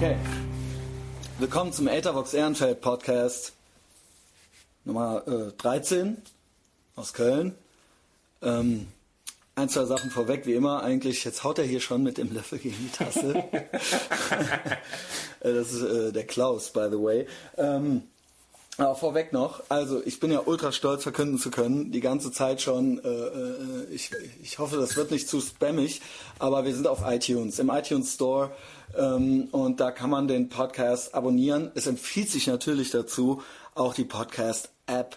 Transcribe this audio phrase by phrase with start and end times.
[0.00, 0.16] Okay.
[1.38, 3.52] Willkommen zum Ethervox Ehrenfeld Podcast
[4.86, 6.16] Nummer äh, 13
[6.96, 7.54] aus Köln.
[8.40, 8.86] Ähm,
[9.56, 11.22] ein, zwei Sachen vorweg, wie immer eigentlich.
[11.24, 13.44] Jetzt haut er hier schon mit dem Löffel gegen die Tasse.
[15.42, 17.26] Äh, das ist äh, der Klaus, by the way.
[17.58, 18.02] Ähm,
[18.80, 22.62] aber vorweg noch, also ich bin ja ultra stolz verkünden zu können, die ganze Zeit
[22.62, 22.98] schon.
[23.04, 24.10] Äh, äh, ich,
[24.42, 26.00] ich hoffe, das wird nicht zu spammig,
[26.38, 28.50] aber wir sind auf iTunes, im iTunes Store
[28.96, 31.70] und da kann man den Podcast abonnieren.
[31.74, 33.42] Es empfiehlt sich natürlich dazu,
[33.74, 35.16] auch die Podcast-App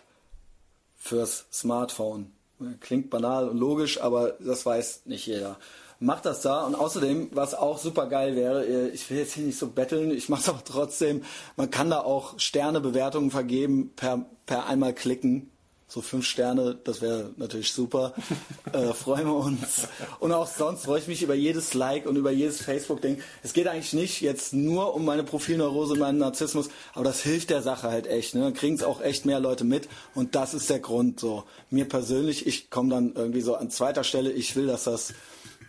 [0.95, 2.31] fürs Smartphone.
[2.79, 5.57] Klingt banal und logisch, aber das weiß nicht jeder
[6.03, 6.65] macht das da.
[6.65, 10.11] Und außerdem, was auch super geil wäre, äh, ich will jetzt hier nicht so betteln,
[10.11, 11.23] ich mache es aber trotzdem,
[11.55, 15.49] man kann da auch Sternebewertungen vergeben per, per einmal klicken.
[15.93, 18.15] So fünf Sterne, das wäre natürlich super.
[18.73, 19.87] äh, freuen wir uns.
[20.19, 23.21] Und auch sonst freue ich mich über jedes Like und über jedes Facebook-Ding.
[23.43, 27.51] Es geht eigentlich nicht jetzt nur um meine Profilneurose und meinen Narzissmus, aber das hilft
[27.51, 28.33] der Sache halt echt.
[28.33, 28.41] Ne?
[28.41, 31.19] Dann kriegen es auch echt mehr Leute mit und das ist der Grund.
[31.19, 34.31] So mir persönlich, ich komme dann irgendwie so an zweiter Stelle.
[34.31, 35.13] Ich will, dass das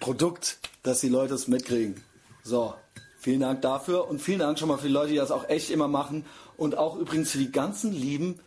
[0.00, 2.02] Produkt, dass die Leute es mitkriegen.
[2.42, 2.72] So,
[3.19, 5.69] vielen Dank dafür und vielen Dank schon mal für die Leute, die das auch echt
[5.69, 6.25] immer machen.
[6.56, 8.41] Und auch übrigens für die ganzen lieben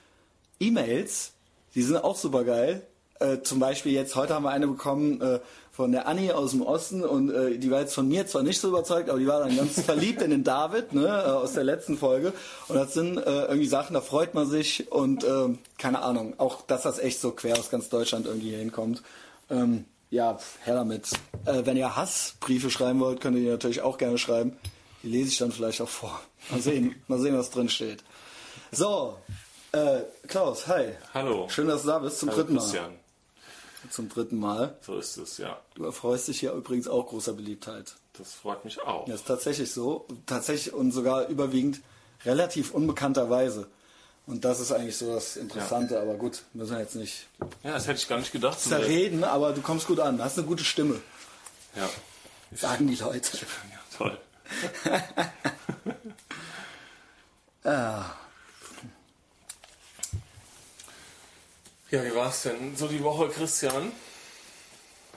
[0.59, 1.33] E-Mails,
[1.77, 2.81] die sind auch super geil.
[3.19, 5.39] Äh, zum Beispiel jetzt, heute haben wir eine bekommen äh,
[5.71, 8.59] von der Annie aus dem Osten und äh, die war jetzt von mir zwar nicht
[8.59, 11.63] so überzeugt, aber die war dann ganz verliebt in den David ne, äh, aus der
[11.63, 12.33] letzten Folge.
[12.67, 16.63] Und das sind äh, irgendwie Sachen, da freut man sich und ähm, keine Ahnung, auch
[16.63, 19.03] dass das echt so quer aus ganz Deutschland irgendwie hinkommt.
[19.51, 21.11] Ähm, ja, her damit.
[21.45, 24.57] Äh, wenn ihr Hassbriefe schreiben wollt, könnt ihr die natürlich auch gerne schreiben.
[25.03, 26.19] Die lese ich dann vielleicht auch vor.
[26.49, 28.03] Mal sehen, mal sehen was drin steht.
[28.71, 29.15] So,
[29.77, 30.93] äh, Klaus, hi.
[31.13, 31.47] Hallo.
[31.49, 32.61] Schön, dass du da bist zum Hallo, dritten Mal.
[32.61, 32.99] Christian.
[33.91, 34.75] Zum dritten Mal.
[34.81, 35.59] So ist es, ja.
[35.75, 37.93] Du erfreust dich ja übrigens auch großer Beliebtheit.
[38.17, 39.05] Das freut mich auch.
[39.05, 40.07] Das ist tatsächlich so.
[40.25, 41.81] Tatsächlich und sogar überwiegend
[42.25, 43.67] relativ unbekannterweise.
[44.25, 47.27] Und das ist eigentlich so das Interessante, aber gut, müssen wir jetzt nicht
[47.63, 48.59] Ja, das hätte ich gar nicht gedacht.
[48.59, 50.99] zerreden, aber du kommst gut an, hast eine gute Stimme,
[51.77, 51.87] Ja.
[52.53, 53.37] sagen die Leute.
[53.71, 54.17] ja, toll.
[57.63, 58.15] Ja.
[61.97, 63.91] Ja, wie es denn so die Woche, Christian?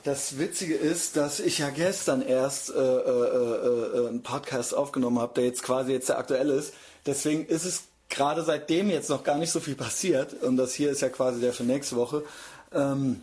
[0.02, 5.18] Das Witzige ist, dass ich ja gestern erst äh, äh, äh, äh, einen Podcast aufgenommen
[5.18, 6.72] habe, der jetzt quasi jetzt der aktuelle ist.
[7.04, 10.32] Deswegen ist es gerade seitdem jetzt noch gar nicht so viel passiert.
[10.42, 12.24] Und das hier ist ja quasi der für nächste Woche.
[12.72, 13.20] Ähm,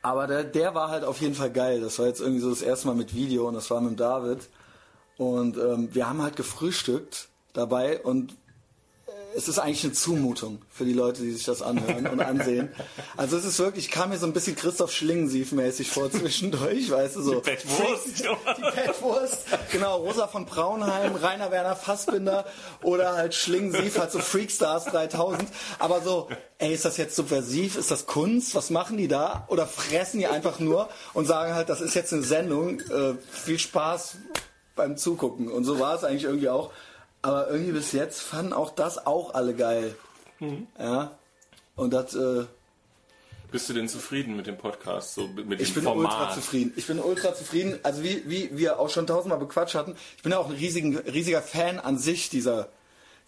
[0.00, 1.80] aber der, der war halt auf jeden Fall geil.
[1.80, 4.48] Das war jetzt irgendwie so das erste Mal mit Video und das war mit David.
[5.16, 8.36] Und ähm, wir haben halt gefrühstückt dabei und
[9.34, 12.70] es ist eigentlich eine Zumutung für die Leute, die sich das anhören und ansehen.
[13.16, 17.16] Also es ist wirklich, ich kam mir so ein bisschen Christoph Schlingensief-mäßig vor zwischendurch, weißt
[17.16, 17.34] du, so.
[17.36, 18.06] Die Bettwurst.
[18.18, 22.44] Die Bettwurst, genau, Rosa von Braunheim, Rainer Werner Fassbinder
[22.82, 25.48] oder halt Schlingensief, halt so Freakstars 3000.
[25.78, 26.28] Aber so,
[26.58, 27.76] ey, ist das jetzt subversiv?
[27.76, 28.54] Ist das Kunst?
[28.54, 29.46] Was machen die da?
[29.48, 33.58] Oder fressen die einfach nur und sagen halt, das ist jetzt eine Sendung, äh, viel
[33.58, 34.16] Spaß
[34.74, 35.50] beim Zugucken.
[35.50, 36.70] Und so war es eigentlich irgendwie auch.
[37.22, 39.94] Aber irgendwie bis jetzt fanden auch das auch alle geil.
[40.78, 41.16] Ja.
[41.76, 42.44] Und das, äh,
[43.52, 46.04] Bist du denn zufrieden mit dem Podcast, so mit dem ich bin Format?
[46.12, 46.72] ultra zufrieden.
[46.76, 47.78] Ich bin ultra zufrieden.
[47.82, 50.96] Also wie, wie wir auch schon tausendmal bequatscht hatten, ich bin ja auch ein riesigen,
[50.98, 52.68] riesiger Fan an sich dieser,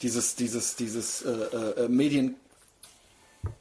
[0.03, 2.37] dieses, dieses, dieses äh, äh, Medien.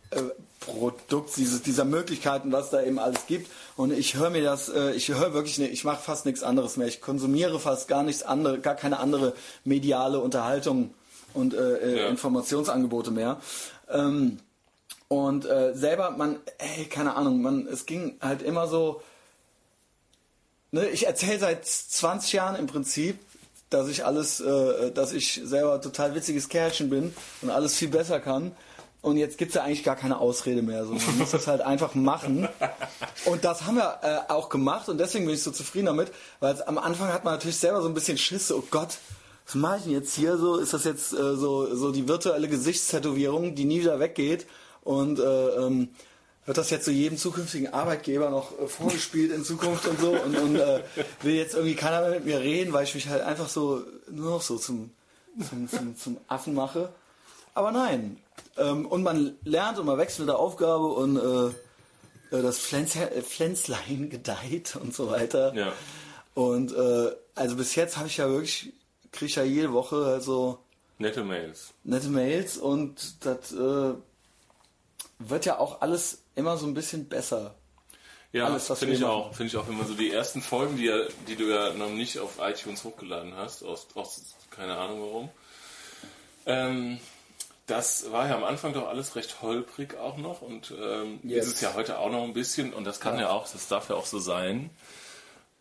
[0.09, 0.21] Äh,
[0.65, 3.51] Produkt, dieses, dieser Möglichkeiten, was da eben alles gibt.
[3.75, 6.77] Und ich höre mir das, äh, ich höre wirklich, ne, ich mache fast nichts anderes
[6.77, 6.87] mehr.
[6.87, 10.93] Ich konsumiere fast gar nichts andere, gar keine andere mediale Unterhaltung
[11.33, 12.07] und äh, äh, Ja.
[12.09, 13.39] Informationsangebote mehr.
[13.89, 14.39] Ähm,
[15.07, 19.01] und äh, selber, man, ey, keine Ahnung, man, es ging halt immer so.
[20.71, 23.19] Ne, ich erzähle seit 20 Jahren im Prinzip,
[23.69, 28.19] dass ich alles, äh, dass ich selber total witziges Kerlchen bin und alles viel besser
[28.19, 28.53] kann.
[29.03, 30.85] Und jetzt gibt's ja eigentlich gar keine Ausrede mehr.
[30.85, 30.93] So.
[30.93, 32.47] Man muss das halt einfach machen.
[33.25, 36.09] Und das haben wir äh, auch gemacht und deswegen bin ich so zufrieden damit,
[36.39, 38.97] weil am Anfang hat man natürlich selber so ein bisschen Schiss, oh Gott,
[39.45, 40.55] was mache ich denn jetzt hier so?
[40.55, 44.47] Ist das jetzt äh, so, so die virtuelle Gesichtstätowierung, die nie wieder weggeht?
[44.83, 45.89] Und äh, ähm,
[46.45, 50.11] wird das jetzt so jedem zukünftigen Arbeitgeber noch äh, vorgespielt in Zukunft und so?
[50.11, 50.79] Und, und äh,
[51.23, 54.29] will jetzt irgendwie keiner mehr mit mir reden, weil ich mich halt einfach so nur
[54.29, 54.91] noch so zum,
[55.49, 56.93] zum, zum, zum Affen mache.
[57.53, 58.17] Aber nein.
[58.57, 62.95] Ähm, und man lernt und man wächst mit der Aufgabe und äh, äh, das Pflänz
[62.95, 65.53] äh, Pflänzlein gedeiht und so weiter.
[65.53, 65.73] Ja.
[66.33, 68.73] Und äh, also bis jetzt habe ich ja wirklich,
[69.11, 70.59] kriege ich ja jede Woche halt so
[70.99, 71.73] Nette Mails.
[71.83, 73.93] nette Mails und das äh,
[75.19, 77.55] wird ja auch alles immer so ein bisschen besser.
[78.31, 79.11] Ja, finde ich machen.
[79.11, 79.35] auch.
[79.35, 80.97] Finde ich auch, wenn man so die ersten Folgen, die, ja,
[81.27, 85.29] die du ja noch nicht auf iTunes hochgeladen hast, aus, aus keine Ahnung warum.
[86.47, 86.99] Ähm,
[87.65, 91.47] das war ja am Anfang doch alles recht holprig auch noch und ähm, Yes.
[91.47, 93.89] ist es ja heute auch noch ein bisschen und das kann ja, auch, das darf
[93.89, 94.69] ja auch so sein.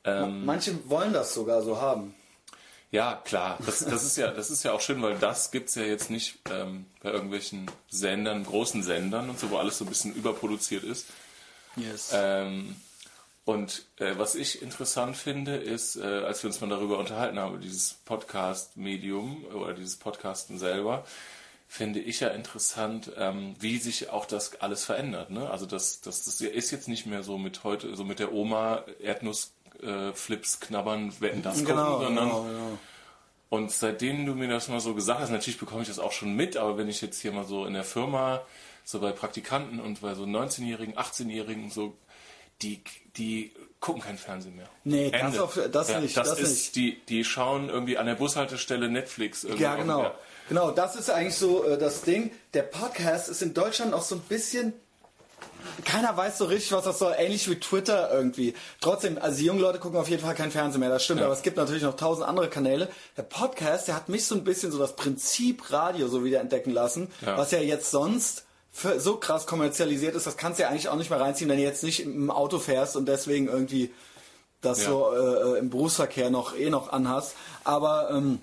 [0.05, 2.15] Ähm, Manche wollen das sogar so haben.
[2.91, 3.59] Ja, klar.
[3.65, 6.39] Das, das, ist ja, das ist ja auch schön, weil das gibt's ja jetzt nicht
[6.51, 11.07] ähm, bei irgendwelchen Sendern, großen Sendern und so, wo alles so ein bisschen überproduziert ist.
[11.77, 12.11] Yes.
[12.13, 12.77] Ähm,
[13.45, 17.61] und äh, was ich interessant finde, ist, äh, als wir uns mal darüber unterhalten haben,
[17.61, 21.05] dieses Podcast-Medium oder dieses Podcasten selber,
[21.73, 25.31] finde ich ja interessant, ähm, wie sich auch das alles verändert.
[25.31, 25.49] Ne?
[25.49, 28.85] Also das, das, das ist jetzt nicht mehr so mit heute, so mit der Oma
[29.01, 30.13] Erdnuss äh,
[30.61, 32.79] knabbern, wetten das gucken, genau, sondern genau, genau.
[33.49, 36.37] und seitdem du mir das mal so gesagt hast, natürlich bekomme ich das auch schon
[36.37, 38.43] mit, aber wenn ich jetzt hier mal so in der Firma,
[38.85, 41.97] so bei Praktikanten und bei so 19-Jährigen, 18-Jährigen, so,
[42.61, 42.83] die,
[43.17, 44.69] die gucken kein Fernsehen mehr.
[44.85, 46.77] Nee, das auf- das nicht, Das, das ist, nicht.
[46.77, 49.43] Die, die schauen irgendwie an der Bushaltestelle Netflix.
[49.43, 50.03] irgendwie Ja, genau.
[50.03, 50.19] der-
[50.49, 52.31] Genau, das ist eigentlich so äh, das Ding.
[52.55, 54.73] Der Podcast ist in Deutschland auch so ein bisschen.
[55.85, 57.15] Keiner weiß so richtig, was das soll.
[57.17, 58.55] Ähnlich wie Twitter irgendwie.
[58.81, 61.21] Trotzdem, also die jungen Leute gucken auf jeden Fall kein Fernsehen mehr, das stimmt.
[61.21, 61.27] Ja.
[61.27, 62.89] Aber es gibt natürlich noch tausend andere Kanäle.
[63.17, 66.73] Der Podcast, der hat mich so ein bisschen so das Prinzip Radio so wieder entdecken
[66.73, 67.37] lassen, Ja.
[67.39, 68.45] was ja jetzt sonst
[68.99, 70.27] so krass kommerzialisiert ist.
[70.27, 72.59] Das kannst du ja eigentlich auch nicht mehr reinziehen, wenn du jetzt nicht im Auto
[72.59, 73.93] fährst und deswegen irgendwie
[74.63, 74.89] das Ja.
[74.91, 77.35] so äh, im Berufsverkehr noch eh noch anhast.
[77.65, 78.41] Aber ähm,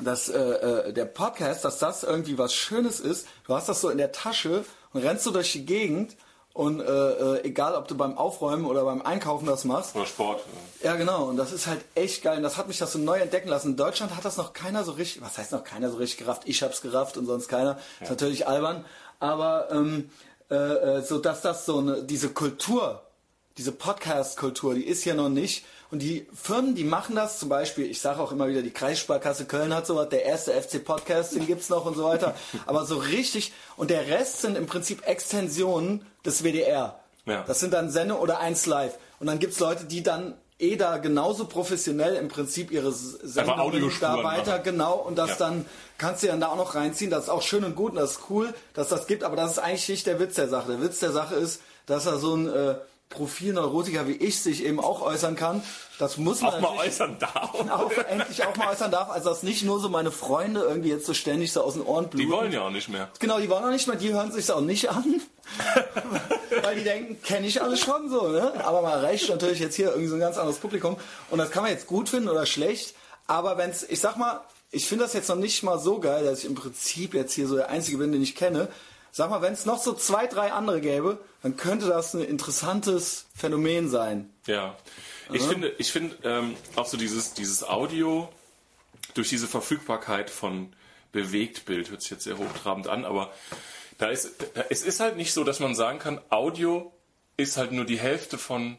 [0.00, 3.26] dass äh, äh, der Podcast, dass das irgendwie was Schönes ist.
[3.46, 6.16] Du hast das so in der Tasche und rennst du durch die Gegend
[6.58, 9.94] und äh, äh, egal, ob du beim Aufräumen oder beim Einkaufen das machst.
[9.94, 10.42] Oder Sport.
[10.82, 11.26] Ja, genau.
[11.26, 12.38] Und das ist halt echt geil.
[12.38, 13.70] Und das hat mich das so neu entdecken lassen.
[13.70, 16.42] In Deutschland hat das noch keiner so richtig, was heißt noch keiner so richtig gerafft?
[16.46, 17.78] Ich hab's gerafft und sonst keiner.
[18.00, 18.84] Ist natürlich albern.
[19.20, 20.10] Aber ähm,
[20.50, 23.02] äh, äh, so dass das so eine, diese Kultur,
[23.56, 25.64] diese Podcast-Kultur, die ist hier noch nicht.
[25.90, 29.46] Und die Firmen, die machen das, zum Beispiel, ich sage auch immer wieder, die Kreissparkasse
[29.46, 32.34] Köln hat sowas, der erste FC Podcast, den gibt's noch und so weiter.
[32.66, 37.00] Aber so richtig, und der Rest sind im Prinzip Extensionen des WDR.
[37.24, 37.42] Ja.
[37.46, 38.98] Das sind dann Sendungen oder eins live.
[39.18, 44.22] Und dann gibt's Leute, die dann eh da genauso professionell im Prinzip ihre Sendungen da
[44.24, 44.62] weiter, machen.
[44.64, 45.36] genau, und das Ja.
[45.38, 45.64] dann
[45.98, 47.10] kannst du dann da auch noch reinziehen.
[47.10, 49.52] Das ist auch schön und gut und das ist cool, dass das gibt, aber das
[49.52, 50.72] ist eigentlich nicht der Witz der Sache.
[50.72, 52.74] Der Witz der Sache ist, dass er so ein äh,
[53.10, 55.62] Profilneurotiker wie ich sich eben auch äußern kann.
[55.98, 57.54] Das muss man Auch mal äußern darf.
[57.70, 59.10] auch endlich auch mal äußern darf.
[59.10, 62.08] Also dass nicht nur so meine Freunde irgendwie jetzt so ständig so aus den Ohren
[62.08, 62.26] bluten.
[62.26, 63.08] Die wollen ja auch nicht mehr.
[63.18, 65.20] Genau, die wollen auch nicht mehr, die hören sich auch nicht an.
[66.62, 68.64] Weil die denken, kenne ich alles schon so, ne?
[68.64, 70.96] Aber man erreicht natürlich jetzt hier irgendwie so ein ganz anderes Publikum.
[71.30, 72.94] Und das kann man jetzt gut finden oder schlecht.
[73.26, 74.40] Aber wenn's, ich sag mal,
[74.70, 77.46] ich finde das jetzt noch nicht mal so geil, dass ich im Prinzip jetzt hier
[77.48, 78.68] so der Einzige bin, den ich kenne.
[79.10, 83.26] Sag mal, wenn es noch so zwei, drei andere gäbe, dann könnte das ein interessantes
[83.34, 84.30] Phänomen sein.
[84.46, 84.76] Ja.
[85.32, 88.28] Ich finde, ich finde ähm, auch so dieses, dieses Audio
[89.14, 90.72] durch diese Verfügbarkeit von
[91.12, 93.32] Bewegtbild hört sich jetzt sehr hochtrabend an, aber
[93.98, 96.92] da ist, da, es ist halt nicht so, dass man sagen kann, Audio
[97.36, 98.78] ist halt nur die Hälfte von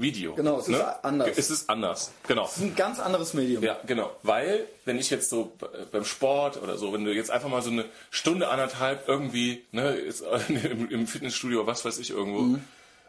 [0.00, 0.34] Video.
[0.34, 1.28] Genau, es ist anders.
[1.36, 2.42] Es ist anders, genau.
[2.42, 3.62] Das ist ein ganz anderes Medium.
[3.62, 4.10] Ja, genau.
[4.22, 5.52] Weil, wenn ich jetzt so
[5.92, 9.96] beim Sport oder so, wenn du jetzt einfach mal so eine Stunde, anderthalb irgendwie, ne,
[10.90, 12.58] im, Fitnessstudio, was weiß ich, irgendwo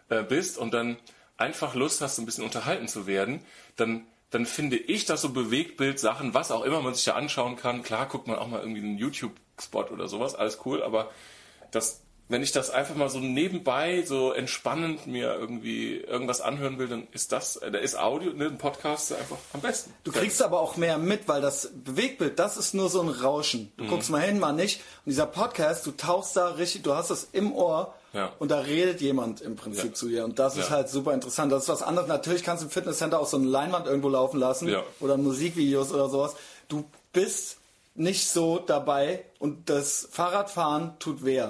[0.10, 0.98] äh, bist und dann
[1.38, 3.42] einfach Lust hast, so ein bisschen unterhalten zu werden,
[3.76, 7.84] dann, dann finde ich das so Bewegtbild-Sachen, was auch immer man sich da anschauen kann.
[7.84, 11.10] Klar guckt man auch mal irgendwie einen YouTube-Spot oder sowas, alles cool, aber
[11.72, 16.88] das, wenn ich das einfach mal so nebenbei, so entspannend mir irgendwie irgendwas anhören will,
[16.88, 19.94] dann ist das, äh, da ist Audio, ne, ein Podcast einfach am besten.
[20.06, 23.72] Du kriegst aber auch mehr mit, weil das Bewegtbild, das ist nur so ein Rauschen.
[23.76, 23.84] Mhm.
[23.84, 24.80] Du guckst mal hin, mal nicht.
[25.06, 28.32] Und dieser Podcast, du tauchst da richtig, du hast das im Ohr Ja.
[28.40, 29.94] und da redet jemand im Prinzip Ja.
[29.94, 30.24] zu dir.
[30.24, 30.76] Und das ist Ja.
[30.78, 31.52] halt super interessant.
[31.52, 32.08] Das ist was anderes.
[32.08, 36.08] Natürlich kannst du im Fitnesscenter auch so eine Leinwand irgendwo laufen lassen oder Musikvideos oder
[36.10, 36.36] sowas.
[36.70, 37.58] Du bist
[37.94, 41.44] nicht so dabei und das Fahrradfahren tut weh.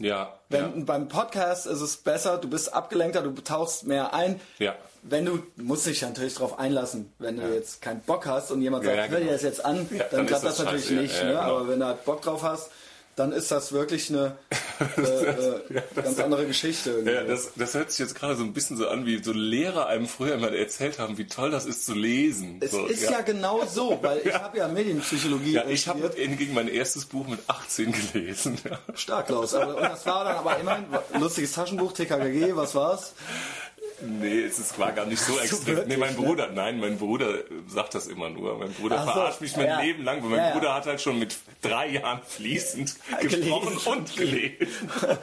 [0.00, 0.84] Ja, Wenn, ja.
[0.84, 4.40] Beim Podcast ist es besser, du bist abgelenkter, du tauchst mehr ein.
[4.58, 4.74] Ja.
[5.02, 7.12] Wenn du, musst dich natürlich darauf einlassen.
[7.18, 9.32] Wenn du jetzt keinen Bock hast und jemand Ja, sagt, ja, hör dir genau.
[9.34, 11.16] das jetzt an, Ja, dann dann klappt das, das natürlich ja, nicht.
[11.18, 11.30] ja, ne?
[11.32, 11.40] genau.
[11.42, 12.70] Aber wenn du halt Bock drauf hast,
[13.20, 14.38] dann ist das wirklich eine
[14.96, 17.02] äh, äh, ganz andere Geschichte.
[17.04, 19.88] Ja, das, das hört sich jetzt gerade so ein bisschen so an, wie so Lehrer
[19.88, 22.56] einem früher mal erzählt haben, wie toll das ist zu lesen.
[22.60, 23.20] es so, ist ja.
[23.20, 27.40] genau so, weil ich habe ja Medienpsychologie Ja, ich habe hingegen mein erstes Buch mit
[27.46, 28.58] 18 gelesen.
[28.64, 28.78] Ja.
[28.94, 29.52] Stark, Klaus.
[29.52, 30.86] Aber, und das war dann aber immerhin
[31.18, 33.12] lustiges Taschenbuch, TKKG, was war's?
[34.02, 35.66] Nee, es ist- war gar nicht so extrem.
[35.76, 36.22] wirklich, nee, mein ne?
[36.22, 37.28] Bruder, nein, mein Bruder
[37.68, 38.58] sagt das immer nur.
[38.58, 39.80] Mein Bruder so, verarscht mich mein ja.
[39.80, 40.54] Leben lang, weil mein Ja, ja.
[40.54, 44.56] Bruder hat halt schon mit drei Jahren fließend gesprochen und gelesen.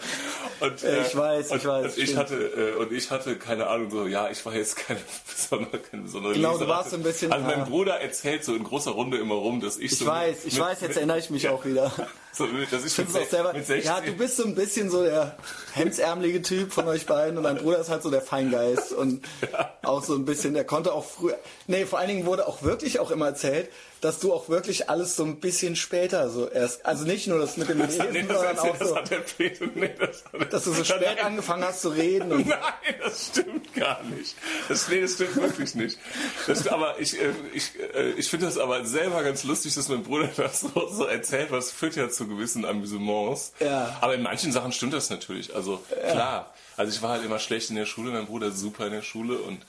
[0.59, 1.85] Und, ich weiß, und, ich weiß.
[1.85, 2.17] Und ich, stimmt.
[2.17, 6.01] hatte, äh, und ich hatte keine Ahnung, so, ja, ich war jetzt keine besondere, keine
[6.01, 6.77] besondere Genau, du Leseratte.
[6.79, 7.65] warst so ein bisschen, Also mein.
[7.65, 10.07] Bruder erzählt so in großer Runde immer rum, dass ich, Ich so.
[10.07, 11.91] weiß, ich mit, weiß, jetzt erinnere ich mich auch wieder.
[12.33, 13.91] So, Ich mit, find's auch selber, mit 16.
[13.91, 15.37] ja, du bist so ein bisschen so der
[15.73, 19.25] hemdsärmelige Typ von euch beiden und dein Bruder ist halt so der Feingeist und
[19.83, 22.99] auch so ein bisschen, der konnte auch früher, nee, vor allen Dingen wurde auch wirklich
[22.99, 23.69] auch immer erzählt,
[24.01, 27.57] dass du auch wirklich alles so ein bisschen später so erst, also nicht nur das
[27.57, 30.63] mit dem Lesen, nee, das, sondern auch das so, hat der Peter, nee, das dass
[30.63, 31.19] du so spät Nein.
[31.19, 32.61] angefangen hast zu reden und Nein,
[33.03, 34.35] das stimmt gar nicht.
[34.67, 35.97] Das, nee, das stimmt wirklich nicht.
[36.45, 40.03] Das, aber ich, äh, ich, äh, ich finde das aber selber ganz lustig, dass mein
[40.03, 43.53] Bruder das so, so erzählt, was führt ja zu gewissen Amüsements.
[43.59, 43.97] Ja.
[44.01, 45.55] Aber in manchen Sachen stimmt das natürlich.
[45.55, 46.53] Also klar.
[46.75, 49.39] Also ich war halt immer schlecht in der Schule, mein Bruder super in der Schule
[49.39, 49.59] und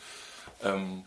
[0.63, 1.05] ähm,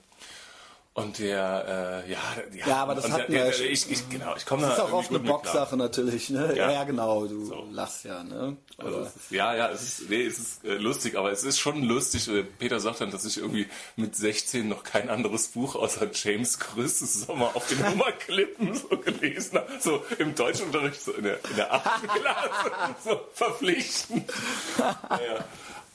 [0.94, 2.18] und der, äh, ja,
[2.54, 4.84] ja, Ja, aber das hatten der, der, ich, ich, genau, ich komme da das ist
[4.84, 5.20] auch oft eine.
[5.20, 6.54] Boxsache natürlich, ne?
[6.54, 6.84] Ja, Ja.
[6.84, 7.66] genau, du So.
[7.72, 8.58] lachst ja, ne?
[8.78, 11.60] Also es ist, ja, ja, es ist, nee, es ist äh, lustig, aber es ist
[11.60, 12.28] schon lustig.
[12.28, 16.60] Äh, Peter sagt dann, dass ich irgendwie mit 16 noch kein anderes Buch außer James
[16.60, 19.72] Größtes Sommer auf den Nummerklippen so gelesen habe.
[19.80, 22.04] So im Deutschunterricht, so in der, in der 8.
[22.16, 22.72] Klasse,
[23.06, 24.30] so verpflichtend.
[24.78, 25.46] ja.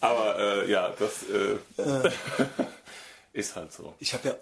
[0.00, 1.58] Aber äh, ja, das äh,
[3.32, 3.94] ist halt so.
[3.98, 4.34] Ich habe ja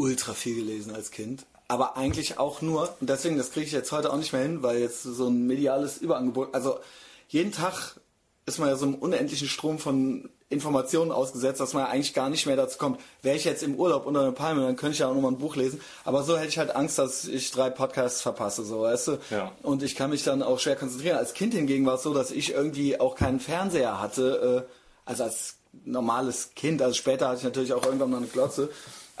[0.00, 1.46] ultra viel gelesen als Kind.
[1.68, 4.62] Aber eigentlich auch nur, und deswegen, das kriege ich jetzt heute auch nicht mehr hin,
[4.62, 6.80] weil jetzt so ein mediales Überangebot, also
[7.28, 8.00] jeden Tag
[8.46, 12.44] ist man ja so einem unendlichen Strom von Informationen ausgesetzt, dass man eigentlich gar nicht
[12.44, 13.00] mehr dazu kommt.
[13.22, 15.38] Wäre ich jetzt im Urlaub unter einer Palme, dann könnte ich ja auch nochmal ein
[15.38, 15.80] Buch lesen.
[16.04, 19.18] Aber so hätte ich halt Angst, dass ich drei Podcasts verpasse, so, weißt du?
[19.30, 19.52] Ja.
[19.62, 21.18] Und ich kann mich dann auch schwer konzentrieren.
[21.18, 24.72] Als Kind hingegen war es so, dass ich irgendwie auch keinen Fernseher hatte, äh,
[25.08, 25.54] also als
[25.84, 28.70] normales Kind, also später hatte ich natürlich auch irgendwann mal eine Glotze,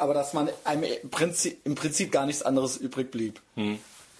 [0.00, 3.40] aber dass man einem im Prinzip, im Prinzip gar nichts anderes übrig blieb.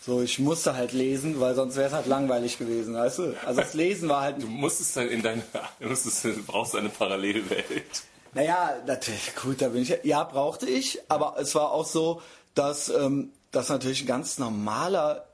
[0.02, 3.34] So, ich musste halt lesen, weil sonst wäre es halt langweilig gewesen, weißt du?
[3.44, 5.42] Also das Lesen war halt, Du musstest halt in deine,
[5.80, 8.02] du, musstest, du brauchst eine Parallelwelt.
[8.32, 12.22] naja, natürlich, gut, da bin ich, ja, brauchte ich, aber es war auch so,
[12.54, 15.26] dass ähm, das natürlich ein ganz normaler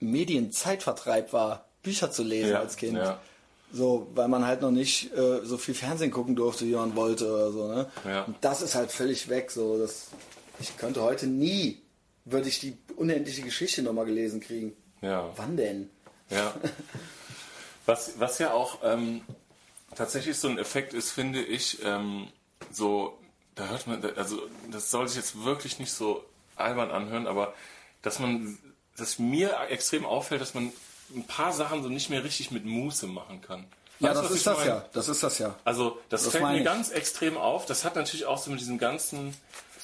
[0.00, 2.96] Medienzeitvertreib war, Bücher zu lesen Ja, als Kind.
[2.98, 3.18] ja.
[3.76, 7.26] So, weil man halt noch nicht äh, so viel Fernsehen gucken durfte, wie man wollte
[7.26, 7.66] oder so.
[7.66, 7.90] Ne?
[8.04, 8.22] Ja.
[8.22, 9.50] Und das ist halt völlig weg.
[9.50, 10.10] So, das,
[10.60, 11.82] ich könnte heute nie,
[12.24, 14.76] würde ich die unendliche Geschichte nochmal gelesen kriegen.
[15.02, 15.28] Ja.
[15.34, 15.90] Wann denn?
[16.30, 16.54] Ja.
[17.86, 19.22] Was, was ja auch ähm,
[19.96, 22.28] tatsächlich so ein Effekt ist, finde ich, ähm,
[22.70, 23.18] so,
[23.56, 24.40] da hört man, also
[24.70, 27.54] das soll sich jetzt wirklich nicht so albern anhören, aber
[28.02, 28.56] dass man,
[28.96, 30.72] dass mir extrem auffällt, dass man
[31.14, 33.66] ein paar Sachen so nicht mehr richtig mit Muße machen kann.
[34.00, 34.68] Ja, Weißt das ist das meine?
[34.70, 34.84] ja.
[34.92, 35.54] Das ist das ja.
[35.64, 36.64] Also das, Das fällt mir ich.
[36.64, 37.66] ganz extrem auf.
[37.66, 39.34] Das hat natürlich auch so mit diesem ganzen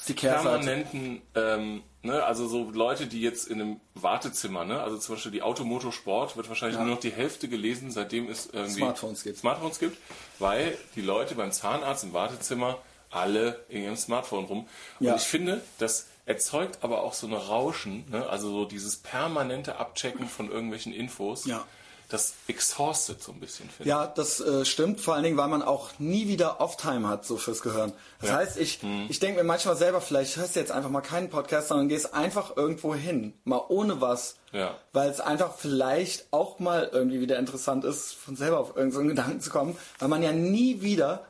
[0.07, 5.15] die permanenten, ähm, ne, also so Leute, die jetzt in einem Wartezimmer, ne, also zum
[5.15, 6.83] Beispiel die Automotorsport wird wahrscheinlich Ja.
[6.83, 9.37] nur noch die Hälfte gelesen, seitdem es irgendwie Smartphones gibt.
[9.37, 9.97] Smartphones gibt,
[10.39, 12.79] weil die Leute beim Zahnarzt im Wartezimmer
[13.11, 14.67] alle in ihrem Smartphone rum.
[14.99, 15.15] Und Ja.
[15.15, 20.27] ich finde, das erzeugt aber auch so eine Rauschen, ne, also so dieses permanente Abchecken
[20.27, 21.45] von irgendwelchen Infos.
[21.45, 21.65] Ja.
[22.09, 25.61] Das exhaustet so ein bisschen, finde Ja, das äh, stimmt, vor allen Dingen, weil man
[25.61, 27.93] auch nie wieder Off-Time hat, so fürs Gehören.
[28.19, 28.35] Das Ja.
[28.35, 29.05] heißt, ich, Mhm.
[29.07, 32.13] ich denke mir manchmal selber, vielleicht hörst du jetzt einfach mal keinen Podcast, sondern gehst
[32.13, 34.35] einfach irgendwo hin, mal ohne was.
[34.51, 34.75] Ja.
[34.91, 39.07] Weil es einfach vielleicht auch mal irgendwie wieder interessant ist, von selber auf irgendeinen so
[39.07, 41.25] Gedanken zu kommen, weil man ja nie wieder,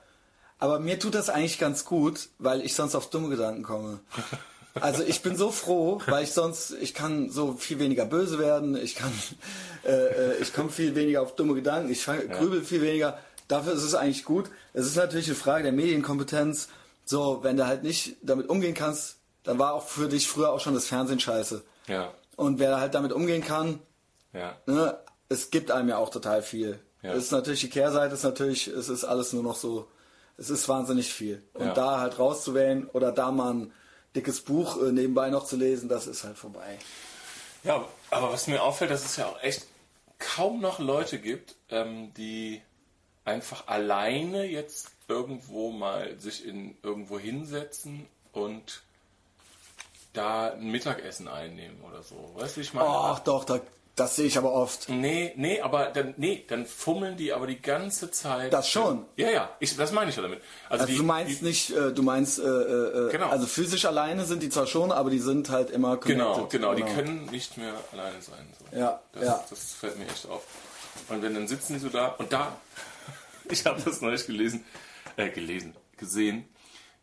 [0.58, 4.00] aber mir tut das eigentlich ganz gut, weil ich sonst auf dumme Gedanken komme.
[4.79, 8.75] Also ich bin so froh, weil ich sonst, ich kann so viel weniger böse werden,
[8.77, 9.11] ich kann,
[9.85, 13.17] äh, äh, ich komme viel weniger auf dumme Gedanken, ich fang- grübel viel weniger.
[13.49, 14.49] Dafür ist es eigentlich gut.
[14.73, 16.69] Es ist natürlich eine Frage der Medienkompetenz.
[17.03, 20.61] So, wenn du halt nicht damit umgehen kannst, dann war auch für dich früher auch
[20.61, 21.63] schon das Fernsehen scheiße.
[21.87, 23.79] Ja, Und wer halt damit umgehen kann,
[24.33, 24.55] ja.
[24.67, 24.97] ne,
[25.27, 26.79] es gibt einem ja auch total viel.
[27.01, 27.11] Ja.
[27.13, 29.87] Es ist natürlich die Kehrseite, ist natürlich, es ist alles nur noch so,
[30.37, 31.43] es ist wahnsinnig viel.
[31.53, 31.73] Und Ja.
[31.73, 33.73] da halt rauszuwählen oder da mal ein
[34.15, 36.77] dickes Buch äh, nebenbei noch zu lesen, das ist halt vorbei.
[37.63, 39.65] Ja, aber was mir auffällt, dass es ja auch echt
[40.17, 42.61] kaum noch Leute gibt, ähm, die
[43.25, 48.81] einfach alleine jetzt irgendwo mal sich in irgendwo hinsetzen und
[50.13, 52.31] da ein Mittagessen einnehmen oder so.
[52.35, 52.87] Weißt du, wie ich meine?
[52.87, 53.59] Ach doch, da,
[53.95, 54.88] das sehe ich aber oft.
[54.89, 58.51] Nee, nee, aber dann, nee, dann fummeln die aber die ganze Zeit.
[58.53, 59.05] Das schon.
[59.17, 60.41] Ja, ja, ich, das meine ich ja damit.
[60.69, 63.29] Also, Also die, du meinst die, nicht, äh, du meinst, äh, äh, Genau.
[63.29, 66.60] also physisch alleine sind die zwar schon, aber die sind halt immer Genau, connected.
[66.62, 68.48] genau, die können nicht mehr alleine sein.
[68.71, 68.77] So.
[68.77, 69.43] Ja, das, ja.
[69.50, 70.43] das fällt mir echt auf.
[71.10, 72.55] Und wenn dann sitzen die so da und da,
[73.50, 74.63] ich habe das neulich gelesen,
[75.17, 76.45] äh, gelesen, gesehen,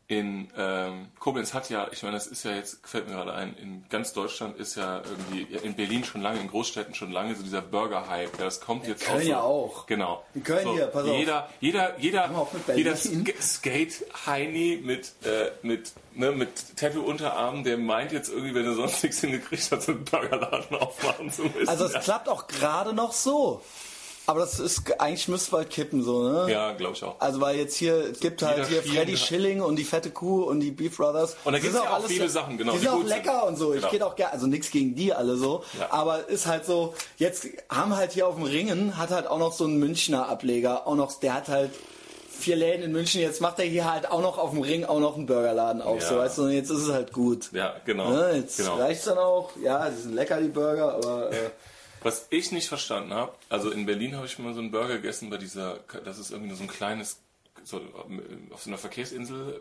[0.08, 3.54] in ähm, Koblenz hat ja, ich meine, das ist ja jetzt, fällt mir gerade ein,
[3.60, 7.42] in ganz Deutschland ist ja irgendwie, in Berlin schon lange, in Großstädten schon lange, so
[7.42, 8.38] dieser Burger-Hype.
[8.38, 9.22] Ja, das kommt jetzt Köln auch.
[9.22, 9.86] So, ja auch.
[9.86, 10.24] Genau.
[10.34, 11.14] In Köln so, hier, pass auf.
[11.14, 18.30] jeder, Jeder, jeder, jeder Sk Skate-Heini mit, äh, mit, ne, mit Tattoo-Unterarm, der meint jetzt
[18.30, 21.68] irgendwie, wenn er sonst nichts hingekriegt hat, so einen Burgerladen aufmachen zu müssen.
[21.68, 22.00] Also es ja.
[22.00, 23.62] klappt auch gerade noch so.
[24.28, 26.52] Aber das ist, eigentlich müsste bald kippen, so, ne?
[26.52, 27.16] ja glaube ich auch.
[27.18, 30.61] Also weil jetzt hier, es gibt halt hier Freddy Schilling und die fette Kuh und
[30.61, 31.35] die Beef Brothers.
[31.44, 33.08] Und da gibt's ist ja auch alles viele Sachen, genau, Die die sind auch gut
[33.08, 33.16] sind.
[33.16, 33.73] lecker und so.
[33.73, 33.90] Ich Genau.
[33.90, 35.64] geht auch gerne, also nichts gegen die alle so.
[35.78, 35.90] Ja.
[35.92, 39.52] Aber ist halt so, jetzt haben halt hier auf dem Ringen, hat halt auch noch
[39.54, 41.70] so einen Münchner Ableger, auch noch, der hat halt
[42.30, 45.00] vier Läden in München, jetzt macht er hier halt auch noch auf dem Ring auch
[45.00, 46.08] noch einen Burgerladen auf, Ja.
[46.08, 47.49] so weißt du, und jetzt ist es halt gut.
[47.52, 48.11] Ja, genau.
[48.11, 48.76] Ne, jetzt genau.
[48.76, 51.35] reicht's dann auch, ja, die sind lecker, die Burger, aber äh,
[52.02, 55.31] Was ich nicht verstanden habe, also in Berlin habe ich mal so einen Burger gegessen
[55.31, 57.21] bei dieser, das ist irgendwie nur so ein kleines,
[57.64, 57.81] so,
[58.50, 59.61] auf so einer Verkehrsinsel,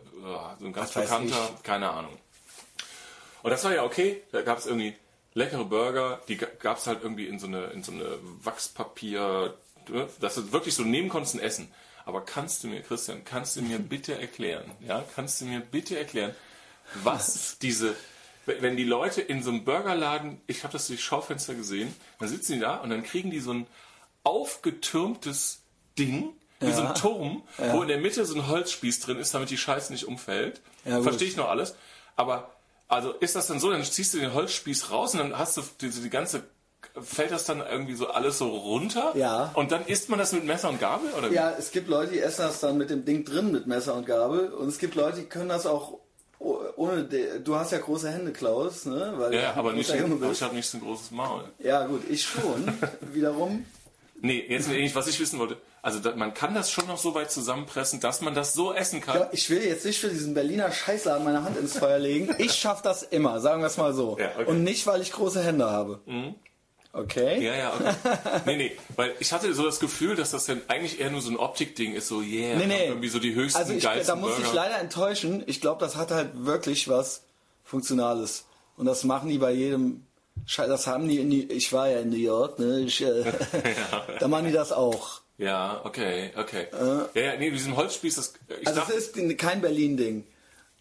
[0.58, 2.16] so ein ganz weiß bekannter, keine Ahnung.
[3.42, 4.94] Und das war ja okay, da gab es irgendwie
[5.34, 9.54] leckere Burger, die gab es halt irgendwie in so eine, in so eine Wachspapier,
[9.88, 11.72] ne, dass du wirklich so nehmen konntest und essen.
[12.04, 15.98] Aber kannst du mir, Christian, kannst du mir bitte erklären, ja, kannst du mir bitte
[15.98, 16.34] erklären,
[16.94, 17.94] was diese,
[18.60, 22.54] wenn die Leute in so einem Burgerladen, ich habe das durch Schaufenster gesehen, dann sitzen
[22.54, 23.66] die da und dann kriegen die so ein
[24.24, 25.62] aufgetürmtes
[25.98, 29.50] Ding, wie so ein Turm, wo in der Mitte so ein Holzspieß drin ist, damit
[29.50, 30.60] die Scheiße nicht umfällt.
[30.84, 31.02] Ja.
[31.02, 31.76] Verstehe ich noch alles.
[32.16, 32.50] Aber,
[32.88, 35.62] also ist das dann so, dann ziehst du den Holzspieß raus und dann hast du
[35.80, 36.42] die, die ganze,
[37.00, 39.12] fällt das dann irgendwie so alles so runter?
[39.14, 39.52] Ja.
[39.54, 41.10] Und dann isst man das mit Messer und Gabel?
[41.12, 41.34] Oder wie?
[41.34, 44.06] Ja, es gibt Leute, die essen das dann mit dem Ding drin, mit Messer und
[44.06, 44.52] Gabel.
[44.52, 46.00] Und es gibt Leute, die können das auch
[46.38, 47.04] ohne.
[47.04, 49.14] De du hast ja große Hände, Klaus, ne?
[49.16, 51.44] Weil Ja, aber nicht, aber ich habe nicht so ein großes Maul.
[51.58, 52.72] Ja, gut, ich schon.
[53.12, 53.64] Wiederum.
[54.20, 55.58] Nee, jetzt nicht, was ich wissen wollte.
[55.80, 59.00] Also da, man kann das schon noch so weit zusammenpressen, dass man das so essen
[59.00, 59.16] kann.
[59.16, 62.34] Ja, ich will jetzt nicht für diesen Berliner Scheißladen meine Hand ins Feuer legen.
[62.38, 64.18] Ich schaff das immer, sagen wir es mal so.
[64.18, 64.42] Ja, okay.
[64.42, 64.48] Mhm.
[64.48, 66.00] Und nicht, weil ich große Hände habe.
[66.92, 67.44] Okay?
[67.44, 67.94] Ja, ja, okay.
[68.46, 71.30] Nee, nee, weil ich hatte so das Gefühl, dass das dann eigentlich eher nur so
[71.30, 72.86] ein Optikding ist, so yeah, Nee, nee.
[72.86, 74.54] irgendwie so die höchsten, Also ich, geilsten da muss ich Burger.
[74.56, 75.44] leider enttäuschen.
[75.46, 77.22] Ich glaube, das hat halt wirklich was
[77.64, 78.44] Funktionales.
[78.76, 80.04] Und das machen die bei jedem.
[80.56, 82.80] Das haben die in die, ich war ja in New York, ne?
[82.80, 83.24] Ich, äh,
[84.18, 85.20] Da machen die das auch.
[85.36, 86.66] Ja, okay, okay.
[87.14, 90.24] ja, ja, nee, mit diesem Holzspieß, das, ich Also dachte, es ist kein Berlin-Ding.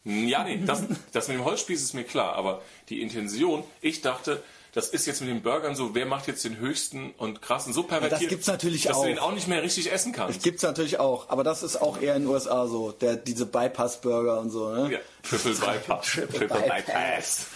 [0.04, 4.42] ja, nee, das, das mit dem Holzspieß ist mir klar, aber die Intention, ich dachte,
[4.74, 7.84] das ist jetzt mit den Burgern so, wer macht jetzt den höchsten und krassen, so
[7.84, 9.04] pervertiert, das gibt's natürlich dass auch.
[9.04, 10.44] du den auch nicht mehr richtig essen kannst.
[10.44, 14.40] Gibt's natürlich auch, aber das ist auch eher in den USA so, der, diese Bypass-Burger
[14.40, 14.92] und so, ne?
[14.94, 16.06] Ja, Triple Bypass.
[16.08, 17.48] Triple Triple Bypass.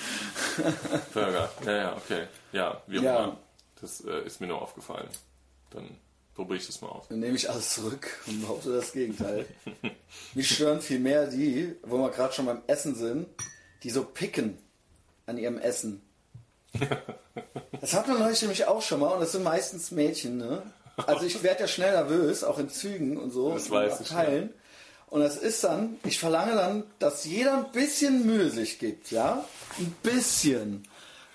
[0.58, 1.04] Bypass.
[1.14, 1.52] Burger.
[1.66, 2.28] Ja, ja, okay.
[2.52, 3.24] Ja, wie auch Ja.
[3.24, 3.38] immer.
[3.82, 5.08] Das äh, ist mir nur aufgefallen.
[5.72, 5.90] Dann
[6.36, 7.08] probiere ich das mal aus.
[7.10, 9.46] Dann nehme ich alles zurück und behaupte das Gegenteil.
[10.34, 13.28] Mich stören viel mehr die, wo wir gerade schon beim Essen sind,
[13.84, 14.58] die so picken
[15.26, 16.02] an ihrem Essen.
[17.82, 20.62] Das hat man neulich nämlich auch schon mal und das sind meistens Mädchen, ne?
[21.08, 24.12] Also ich werde ja schnell nervös, auch in Zügen und so, Das in weiß ich,
[24.12, 24.54] Abteilen.
[25.08, 29.44] Und das ist dann, ich verlange dann, dass jeder ein bisschen Mühe sich gibt, ja?
[29.80, 30.88] Ein bisschen.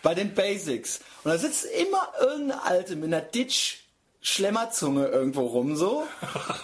[0.03, 1.01] Bei den Basics.
[1.25, 3.79] Und da sitzt immer irgendeine Alte mit einer Ditch
[4.21, 6.05] Schlemmerzunge irgendwo rum so.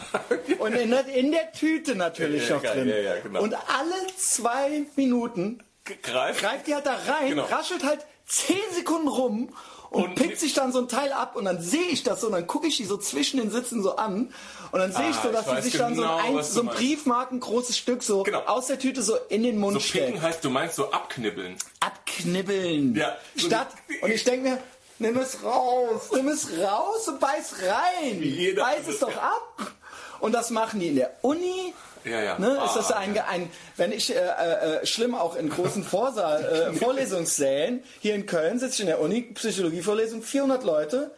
[0.61, 2.89] Und in der, in der Tüte natürlich Ja, noch drin.
[2.89, 3.43] ja, genau.
[3.43, 5.63] Und alle zwei Minuten
[6.03, 6.41] Greif.
[6.41, 7.45] greift die halt da rein, Genau.
[7.45, 9.49] raschelt halt zehn Sekunden rum
[9.90, 12.29] und, Und pickt sich dann so ein Teil ab und dann sehe ich das so
[12.29, 14.33] und dann gucke ich die so zwischen den Sitzen so an
[14.73, 16.42] und dann sehe ich Ah, so, dass ich weiß sich dann so genau, ein, du
[16.42, 16.66] so ein.
[16.68, 18.40] Briefmarken großes Stück so Genau.
[18.47, 20.07] aus der Tüte so in den Mund So steckt.
[20.07, 21.57] picken heißt, du meinst so abknibbeln.
[21.81, 22.95] Abknibbeln.
[22.95, 23.68] Ja, so Statt,
[24.01, 24.59] und ich denke mir,
[24.99, 28.55] nimm es raus, nimm es raus und beiß rein.
[28.57, 29.73] Beiß es doch ab.
[30.21, 31.75] Und das machen die in der Uni.
[32.05, 32.38] Ja, ja.
[32.38, 36.45] Ne, ist Ah, das ein, ein wenn ich, äh, äh, schlimm auch in großen Vorsaal,
[36.45, 41.11] äh, Vorlesungssälen, hier in Köln sitze ich in der Uni, Psychologievorlesung, 400 Leute,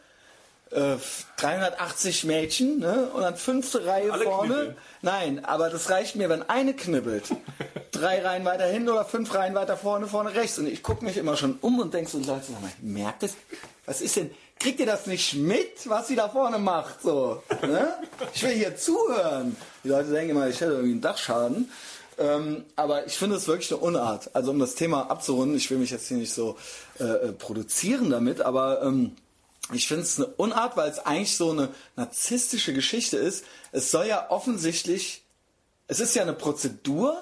[0.70, 0.97] äh,
[1.37, 4.55] 380 Mädchen, ne, und dann fünfte Reihe Alle vorne.
[4.55, 4.77] knibbeln.
[5.03, 7.25] Nein, aber das reicht mir, wenn eine knibbelt.
[7.92, 10.59] Drei Reihen weiter hin oder fünf Reihen weiter vorne, vorne rechts.
[10.59, 13.35] Und ich gucke mich immer schon um und denke so, Leute, sag mal, merkt das?
[13.87, 14.31] Was ist denn?
[14.64, 17.03] Kriegt ihr das nicht mit, was sie da vorne macht?
[17.03, 17.98] So, ne?
[18.33, 19.55] Ich will hier zuhören.
[19.85, 21.70] Die Leute denken immer, ich hätte irgendwie einen Dachschaden.
[22.16, 24.35] Ähm, aber ich finde es wirklich eine Unart.
[24.35, 26.57] Also um das Thema abzurunden, ich will mich jetzt hier nicht so
[26.98, 29.14] äh, äh, produzieren damit, aber ähm,
[29.70, 33.44] ich finde es eine Unart, weil es eigentlich so eine narzisstische Geschichte ist.
[33.70, 35.24] Es soll ja offensichtlich,
[35.88, 37.20] es ist ja eine Prozedur,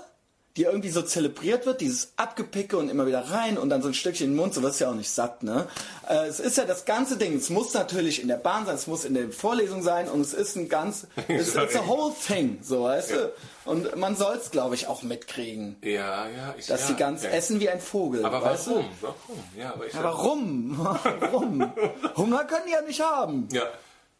[0.57, 3.95] die irgendwie so zelebriert wird, dieses Abgepicke und immer wieder rein und dann so ein
[3.95, 5.67] Stückchen in den Mund, so wirst du ja auch nicht satt, ne?
[6.09, 8.87] Äh, es ist ja das ganze Ding, es muss natürlich in der Bahn sein, es
[8.87, 12.59] muss in der Vorlesung sein und es ist ein ganz, es ist a whole thing,
[12.63, 13.17] so, weißt Ja.
[13.17, 13.33] du?
[13.65, 15.77] Und man soll es, glaube ich, auch mitkriegen.
[15.83, 16.55] Ja, ja.
[16.59, 17.31] Ich, Dass ja, die ganz ja.
[17.31, 18.85] essen wie ein Vogel, Aber weißt warum?
[19.01, 19.07] du?
[19.07, 19.45] Warum?
[19.57, 20.77] Ja, aber ich Ja, warum?
[21.21, 21.73] Warum?
[22.17, 23.49] Hunger können die ja nicht haben.
[23.53, 23.63] Ja,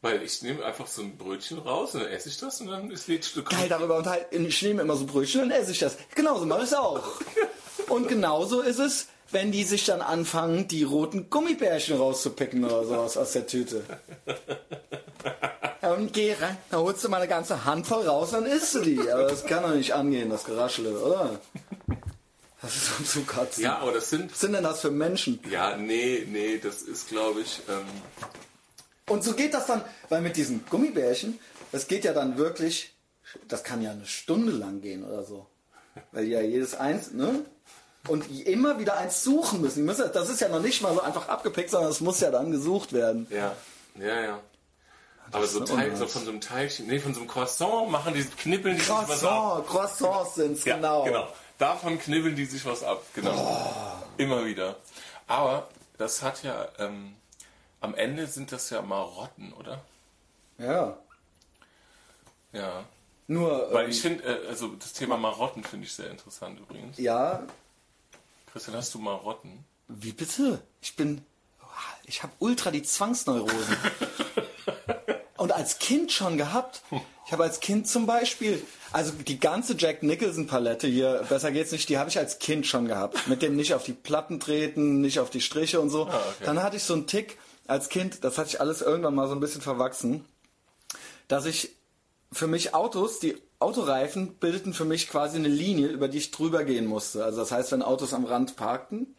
[0.03, 2.91] weil ich nehme einfach so ein Brötchen raus und dann esse ich das und dann
[2.91, 3.49] ist ein Stück.
[3.49, 4.45] Geil darüber unterhalten.
[4.45, 5.97] Ich nehme immer so Brötchen und esse ich das.
[6.15, 7.05] Genauso mache ich es auch.
[7.89, 13.17] Und genauso ist es, wenn die sich dann anfangen, die roten Gummibärchen rauszupicken oder sowas
[13.17, 13.85] aus der Tüte.
[15.83, 19.01] Und geh rein, dann holst du mal eine ganze Handvoll raus, dann isst du die.
[19.11, 21.41] Aber das kann doch nicht angehen, das Geraschele, oder?
[22.61, 23.65] Das ist so zu kotzen.
[23.65, 24.31] Ja, aber das sind.
[24.31, 25.41] Was sind denn das für Menschen?
[25.51, 27.61] Ja, nee, nee, das ist, glaube ich.
[27.69, 27.87] Ähm,
[29.09, 31.39] Und so geht das dann, weil mit diesen Gummibärchen,
[31.73, 32.95] das geht ja dann wirklich,
[33.49, 35.47] das kann ja eine Stunde lang gehen oder so.
[36.13, 37.45] Weil die ja jedes eins, ne?
[38.09, 39.77] Und immer wieder eins suchen müssen.
[39.81, 40.11] Die müssen.
[40.13, 42.93] Das ist ja noch nicht mal so einfach abgepickt, sondern es muss ja dann gesucht
[42.93, 43.27] werden.
[43.31, 43.55] ja,
[43.99, 44.41] ja, ja.
[45.31, 45.99] Aber so, unwas.
[45.99, 48.91] so von so einem Teilchen, nee, von so einem Croissant machen die, knibbeln die sich
[48.91, 49.67] was ab.
[49.67, 51.05] Croissant, Croissants sind's, Ja, genau.
[51.05, 51.29] genau.
[51.59, 54.05] Davon knibbeln die sich was ab, genau.
[54.19, 54.77] Immer wieder.
[55.29, 57.15] Aber das hat ja, ähm,
[57.83, 59.83] am Ende sind das ja Marotten, oder?
[60.59, 60.97] Ja.
[62.53, 62.85] Ja.
[63.27, 66.99] Nur, Weil ähm, ich finde, äh, also das Thema Marotten finde ich sehr interessant übrigens.
[66.99, 67.43] ja,
[68.53, 69.65] Christian, hast du Marotten?
[69.89, 70.63] wie bitte?
[70.81, 71.23] Ich bin,
[72.05, 73.77] ich habe ultra die Zwangsneurosen.
[75.37, 76.83] Und als Kind schon gehabt.
[77.27, 81.73] Ich habe als Kind zum Beispiel, also die ganze Jack Nicholson Palette hier, besser geht's
[81.73, 83.27] nicht, die habe ich als Kind schon gehabt.
[83.27, 86.07] Mit dem nicht auf die Platten treten, nicht auf die Striche und so.
[86.07, 86.45] Ah, okay.
[86.45, 89.35] Dann hatte ich so einen Tick als Kind, das hatte ich alles irgendwann mal so
[89.35, 90.25] ein bisschen verwachsen,
[91.29, 91.71] dass ich
[92.33, 96.65] für mich Autos, die Autoreifen bildeten für mich quasi eine Linie, über die ich drüber
[96.65, 97.25] gehen musste.
[97.25, 99.15] Also das heißt, wenn Autos am Rand parkten,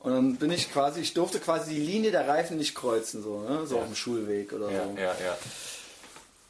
[0.00, 3.40] und dann bin ich quasi, ich durfte quasi die Linie der Reifen nicht kreuzen, so,
[3.40, 3.66] ne?
[3.66, 4.98] so auf dem Schulweg oder Ja, so.
[4.98, 5.38] ja, ja.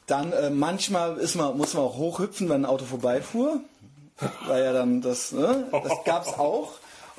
[0.07, 3.61] Dann äh, manchmal ist man, muss man auch hochhüpfen, wenn ein Auto vorbeifuhr.
[4.47, 5.67] Weil ja dann das, ne?
[5.73, 6.73] Das gab's auch.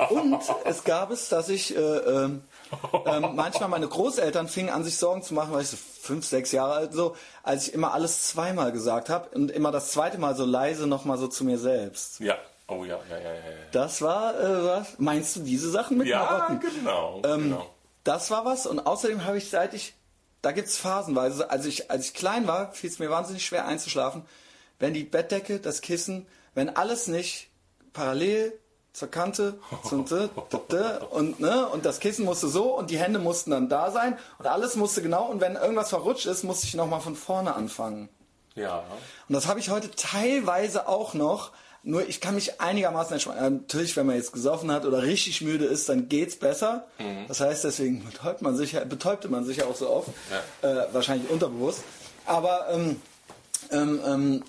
[0.10, 2.42] Und es gab es, dass ich äh, ähm,
[3.06, 6.52] ähm, manchmal meine Großeltern fingen an, sich Sorgen zu machen, weil ich so fünf, sechs
[6.52, 10.36] Jahre alt so, als ich immer alles zweimal gesagt habe und immer das zweite Mal
[10.36, 12.20] so leise nochmal so zu mir selbst.
[12.20, 12.38] Ja.
[12.68, 13.42] Oh ja, ja, ja, ja.
[13.72, 14.88] Das war äh, was?
[14.98, 16.60] Meinst du diese Sachen mit Ja, Marotten?
[16.62, 17.22] genau.
[17.24, 17.70] Ähm, genau.
[18.04, 19.94] Das war was und außerdem habe ich seit ich,
[20.42, 24.26] da gibt's phasenweise, als ich, als ich klein war, fiel es mir wahnsinnig schwer einzuschlafen,
[24.80, 26.26] wenn die Bettdecke, das Kissen,
[26.56, 27.50] wenn alles nicht
[27.94, 28.60] parallel
[28.96, 30.06] zur Kante zum
[31.12, 34.48] und ne und das Kissen musste so und die Hände mussten dann da sein und
[34.48, 38.08] alles musste genau und wenn irgendwas verrutscht ist, musste ich noch mal von vorne anfangen.
[38.56, 38.84] Ja.
[39.28, 41.52] Und das habe ich heute teilweise auch noch.
[41.88, 43.58] Nur ich kann mich einigermaßen entspannen.
[43.58, 46.88] Natürlich, wenn man jetzt gesoffen hat oder richtig müde ist, dann geht's besser.
[47.28, 50.10] Das heißt, deswegen betäubt man sich, ja- betäubte man sich ja auch so oft.
[50.64, 51.84] Äh, wahrscheinlich unterbewusst.
[52.26, 53.00] Aber ähm,
[53.72, 54.44] ähm, ähm,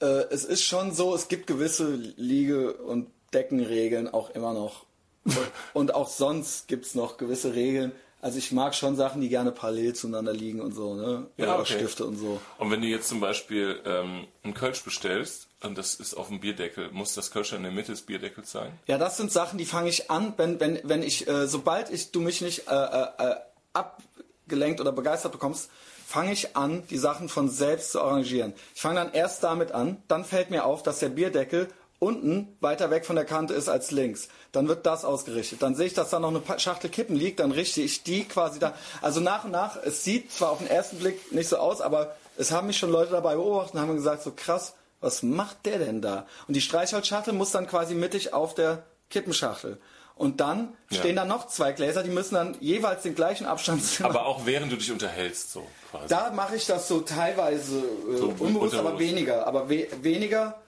[0.00, 4.86] äh, es ist schon so, es gibt gewisse Liege- und Deckenregeln auch immer noch.
[5.72, 7.92] Und, auch sonst gibt's noch gewisse Regeln.
[8.20, 11.26] Also ich mag schon Sachen, die gerne parallel zueinander liegen und so, ne?
[11.36, 11.74] Ja, okay.
[11.74, 12.40] Stifte und so.
[12.58, 16.38] Und wenn du jetzt zum Beispiel ähm, einen Kölsch bestellst und das ist auf dem
[16.38, 18.78] Bierdeckel, muss das Kölsch in der Mitte des Bierdeckels sein?
[18.86, 22.12] Ja, das sind Sachen, die fange ich an, wenn, wenn, wenn ich, äh, sobald ich,
[22.12, 23.34] du mich nicht äh, äh, äh,
[23.72, 25.68] abgelenkt oder begeistert bekommst,
[26.06, 28.52] fange ich an, die Sachen von selbst zu arrangieren.
[28.74, 31.68] Ich fange dann erst damit an, dann fällt mir auf, dass der Bierdeckel
[32.02, 34.28] unten weiter weg von der Kante ist als links.
[34.50, 35.62] Dann wird das ausgerichtet.
[35.62, 38.58] Dann sehe ich, dass da noch eine Schachtel Kippen liegt, dann richte ich die quasi
[38.58, 38.74] da.
[39.00, 42.16] Also nach und nach, es sieht zwar auf den ersten Blick nicht so aus, aber
[42.36, 45.78] es haben mich schon Leute dabei beobachtet und haben gesagt, so krass, was macht der
[45.78, 46.26] denn da?
[46.48, 49.78] Und die Streichholzschachtel muss dann quasi mittig auf der Kippenschachtel.
[50.16, 50.98] Und dann Ja.
[50.98, 54.70] stehen da noch zwei Gläser, die müssen dann jeweils den gleichen Abstand Aber auch während
[54.72, 56.08] du dich unterhältst, so quasi.
[56.08, 59.46] da mache ich das so teilweise äh, So unbewusst, aber weniger.
[59.46, 60.60] Aber we weniger,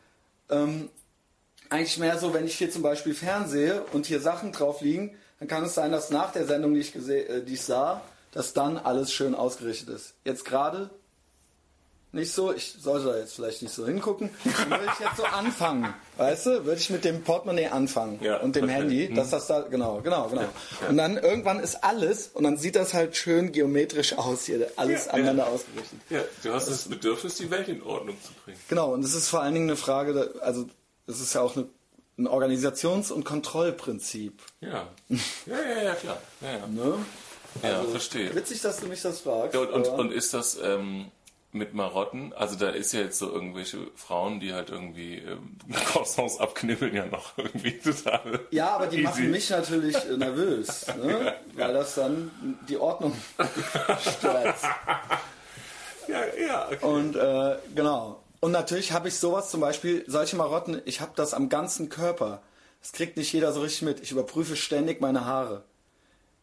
[0.51, 0.89] ähm,
[1.75, 5.49] eigentlich mehr so, wenn ich hier zum Beispiel fernsehe und hier Sachen drauf liegen, dann
[5.49, 8.01] kann es sein, dass nach der Sendung, die ich, äh, die ich sah,
[8.33, 10.15] dass dann alles schön ausgerichtet ist.
[10.25, 10.91] Jetzt gerade
[12.13, 15.25] nicht so, ich sollte da jetzt vielleicht nicht so hingucken, dann würde ich jetzt so
[15.25, 18.69] anfangen, weißt du, würde ich mit dem Portemonnaie anfangen Ja, und dem.
[18.69, 20.45] Handy, dass das da, genau, genau, genau.
[20.89, 25.07] Und dann irgendwann ist alles und dann sieht das halt schön geometrisch aus hier, alles
[25.07, 25.51] Ja, aneinander ja.
[25.51, 25.99] ausgerichtet.
[26.09, 28.59] Ja, du hast das Bedürfnis, die Welt in Ordnung zu bringen.
[28.69, 30.67] Genau, und es ist vor allen Dingen eine Frage, also
[31.07, 31.67] es ist ja auch eine,
[32.19, 34.43] ein Organisations- und Kontrollprinzip.
[34.61, 34.89] Ja.
[35.09, 36.19] Ja, ja, ja, klar.
[36.41, 36.67] Ja, ja.
[36.67, 36.99] Ne?
[37.63, 38.35] ja verstehe.
[38.35, 39.55] Witzig, dass du mich das fragst.
[39.55, 41.11] Ja, und, und, und ist das, ähm,
[41.55, 46.41] mit Marotten, also da ist ja jetzt so irgendwelche Frauen, die halt irgendwie ähm, Croissants
[46.41, 48.41] abknibbeln, ja noch irgendwie total.
[48.51, 49.05] Ja, aber die easy.
[49.05, 51.37] machen mich natürlich äh, nervös, ne?
[51.55, 53.17] weil das dann die Ordnung
[54.19, 54.57] stört.
[56.09, 56.85] Ja, ja, okay.
[56.85, 58.24] Und äh, genau.
[58.45, 62.43] Und natürlich habe ich sowas zum Beispiel, solche Marotten, ich habe das am ganzen Körper.
[62.83, 64.01] Das kriegt nicht jeder so richtig mit.
[64.01, 65.65] Ich überprüfe ständig meine Haare.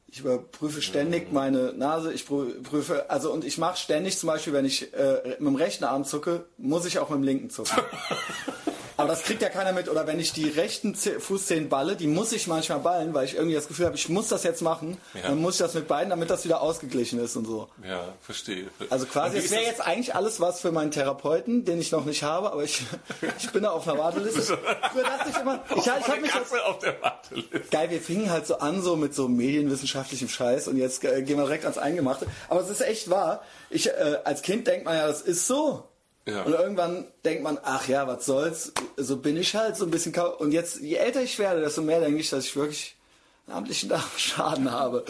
[0.07, 4.51] Ich überprüfe ständig meine Nase, ich prü- prüfe, also und ich mache ständig zum Beispiel,
[4.51, 7.77] wenn ich äh, mit dem rechten Arm zucke, muss ich auch mit dem linken zucken.
[9.01, 9.89] Aber das kriegt ja keiner mit.
[9.89, 13.35] Oder wenn ich die rechten Ze- Fußzehen balle, die muss ich manchmal ballen, weil ich
[13.35, 14.97] irgendwie das Gefühl habe, ich muss das jetzt machen.
[15.13, 15.23] Ja.
[15.29, 17.67] Dann muss ich das mit beiden, damit das wieder ausgeglichen ist und so.
[17.87, 18.67] Ja, verstehe.
[18.89, 22.05] Also quasi, es wäre das- jetzt eigentlich alles was für meinen Therapeuten, den ich noch
[22.05, 22.81] nicht habe, aber ich,
[23.39, 24.41] ich bin da auf einer Warteliste.
[24.41, 27.59] Früher dachte ich immer, ich, ich habe mich Katze auf der Warteliste.
[27.71, 31.37] Geil, wir fingen halt so an, so mit so medienwissenschaftlichem Scheiß und jetzt äh, gehen
[31.37, 32.27] wir direkt ans Eingemachte.
[32.49, 33.43] Aber es ist echt wahr.
[33.69, 35.83] Ich, äh, als Kind denkt man ja, das ist so.
[36.27, 36.43] Ja.
[36.43, 40.13] Und irgendwann denkt man, ach ja, was soll's, so bin ich halt so ein bisschen
[40.15, 42.95] Und jetzt, je älter ich werde, desto mehr denke ich, dass ich wirklich
[43.47, 45.03] einen amtlichen Schaden habe.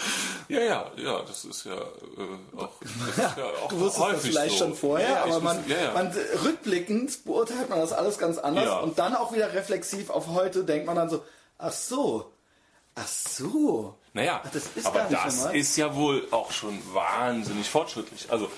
[0.47, 4.21] Ja, ja, ja, das ist ja äh, auch, das ist ja auch Du wusstest das
[4.25, 4.65] vielleicht so.
[4.65, 6.13] schon vorher, ja, aber man, wusste- ja, man
[6.45, 10.85] rückblickend beurteilt man das alles ganz anders und dann auch wieder reflexiv auf heute denkt
[10.87, 11.23] man dann so,
[11.57, 12.31] ach so,
[12.95, 13.95] ach so.
[14.13, 15.55] Naja, Ach, das ist aber das normal.
[15.57, 18.27] ist ja wohl auch schon wahnsinnig fortschrittlich.
[18.29, 18.49] Also,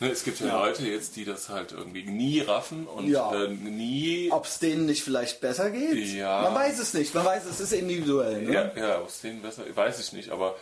[0.00, 0.58] ne, es gibt ja, Ja.
[0.66, 3.32] Leute jetzt, die das halt irgendwie nie raffen und Ja.
[3.44, 4.28] äh, nie.
[4.32, 5.96] Ob es denen nicht vielleicht besser geht?
[6.14, 6.42] Ja.
[6.42, 8.42] Man weiß es nicht, man weiß, es ist individuell.
[8.42, 8.52] Ne?
[8.52, 10.56] Ja, ja, aus denen besser, weiß ich nicht, aber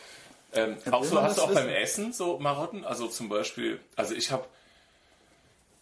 [0.55, 1.77] ähm, auch so, hast du das auch beim wissen?
[1.77, 2.85] Essen so Marotten?
[2.85, 4.45] Also zum Beispiel, also ich habe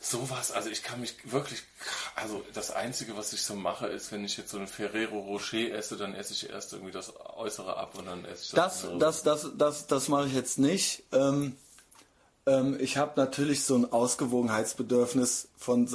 [0.03, 1.63] sowas, also ich kann mich wirklich,
[2.17, 5.73] also das Einzige, was ich so mache, ist, wenn ich jetzt so eine Ferrero Rocher
[5.75, 8.99] esse, dann esse ich erst irgendwie das Äußere ab und dann esse ich Das, Innere.
[8.99, 11.03] das, das, das, das mache ich jetzt nicht.
[11.13, 11.55] Ähm,
[12.47, 15.89] ähm, ich habe natürlich so ein Ausgewogenheitsbedürfnis von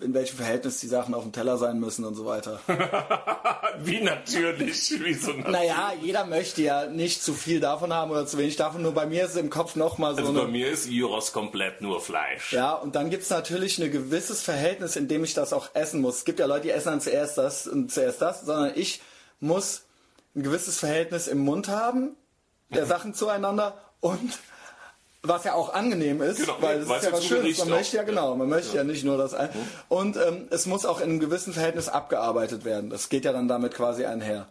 [0.00, 2.60] in welchem Verhältnis die Sachen auf dem Teller sein müssen und so weiter.
[3.78, 8.26] Wie natürlich, wie so eine Naja, jeder möchte ja nicht zu viel davon haben oder
[8.26, 8.82] zu wenig davon.
[8.82, 11.32] Nur bei mir ist es im Kopf nochmal so Also eine bei mir ist Gyros
[11.32, 12.52] komplett nur Fleisch.
[12.52, 16.16] Ja, und dann gibt's natürlich ein gewisses Verhältnis, in dem ich das auch essen muss.
[16.16, 19.00] Es gibt ja Leute, die essen dann zuerst das und zuerst das, sondern ich
[19.38, 19.84] muss
[20.34, 22.16] ein gewisses Verhältnis im Mund haben,
[22.70, 24.38] der Sachen zueinander und
[25.22, 27.58] was ja auch angenehm ist, Genau, weil es ist ja ja was Schönes.
[27.58, 29.50] Man möchte ja genau, man möchte ja, nicht nur das ein.
[29.88, 32.90] Und ähm, es muss auch in einem gewissen Verhältnis abgearbeitet werden.
[32.90, 34.48] Das geht ja dann damit quasi einher.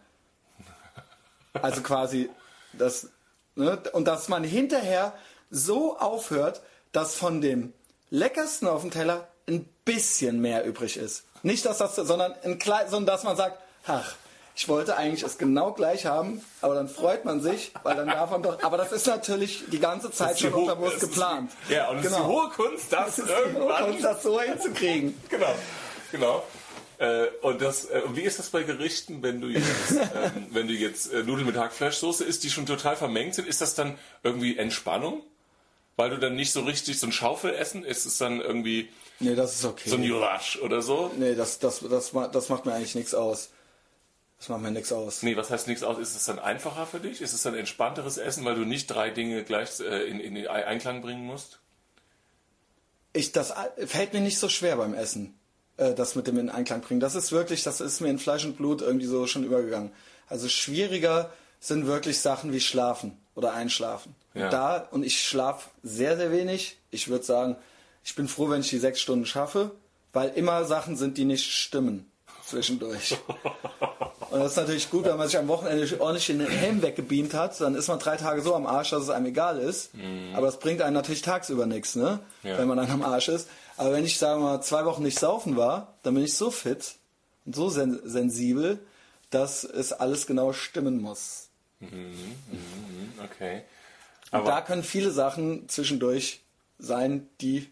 [1.54, 2.30] Also quasi
[2.74, 3.10] das
[3.56, 3.82] ne?
[3.94, 5.14] und dass man hinterher
[5.50, 7.74] so aufhört, dass von dem
[8.12, 11.24] leckersten auf dem Teller ein bisschen mehr übrig ist.
[11.42, 14.16] Nicht dass das, sondern ein klein, sondern dass man sagt, ach,
[14.60, 18.30] ich wollte eigentlich es genau gleich haben, aber dann freut man sich, weil dann darf
[18.32, 18.62] man doch.
[18.62, 21.50] Aber das ist natürlich die ganze Zeit ist schon hohe- unterbewusst ist geplant.
[21.70, 25.16] die- Ja, und es ist die hohe Kunst, das irgendwann Und das so hinzukriegen.
[25.30, 25.56] Genau,
[26.12, 26.44] genau.
[26.98, 30.74] Äh, und das, äh, wie ist das bei Gerichten, wenn du jetzt, ähm, wenn du
[30.74, 34.58] jetzt äh, Nudeln mit Hackfleischsoße isst, die schon total vermengt sind, ist das dann irgendwie
[34.58, 35.22] Entspannung?
[35.96, 38.90] Weil du dann nicht so richtig so ein Schaufelessen, ist es dann irgendwie
[39.22, 39.90] Nee, das ist okay.
[39.90, 41.12] so ein Jurasch oder so?
[41.18, 43.50] nee, das, das, das, das macht mir eigentlich nichts aus.
[44.40, 45.22] Das macht mir nichts aus.
[45.22, 45.98] Nee, was heißt nichts aus?
[46.00, 47.22] Ist es dann einfacher für dich?
[47.22, 50.48] Ist es dann entspannteres Essen, weil du nicht drei Dinge gleich äh, in, in den
[50.48, 51.60] Einklang bringen musst?
[53.12, 53.54] Ich, das
[53.86, 55.38] fällt mir nicht so schwer beim Essen,
[55.76, 57.02] äh, das mit dem in Einklang bringen.
[57.02, 59.92] Das ist wirklich, das ist mir in Fleisch und Blut irgendwie so schon übergegangen.
[60.28, 64.16] Also schwieriger sind wirklich Sachen wie Schlafen oder Einschlafen.
[64.36, 64.50] Ja.
[64.50, 66.78] Da, und ich schlafe sehr, sehr wenig.
[66.92, 67.58] Ich würde sagen,
[68.06, 69.72] ich bin froh, wenn ich die sechs Stunden schaffe,
[70.14, 72.10] weil immer Sachen sind, die nicht stimmen
[72.50, 73.18] zwischendurch.
[74.32, 77.60] Und das ist natürlich gut, wenn man sich am Wochenende ordentlich den Helm weggebeamt hat,
[77.62, 79.92] dann ist man drei Tage so am Arsch, dass es einem egal ist.
[80.34, 82.20] Aber es bringt einem natürlich tagsüber nichts, ne?
[82.44, 82.58] Ja.
[82.58, 83.48] Wenn man dann am Arsch ist.
[83.78, 86.52] Aber wenn ich, sagen wir mal, zwei Wochen nicht saufen war, dann bin ich so
[86.52, 86.96] fit
[87.46, 88.80] und so sen sensibel,
[89.30, 91.48] dass es alles genau stimmen muss.
[91.82, 93.64] Okay.
[94.32, 96.42] Und Aber da können viele Sachen zwischendurch
[96.78, 97.70] sein, die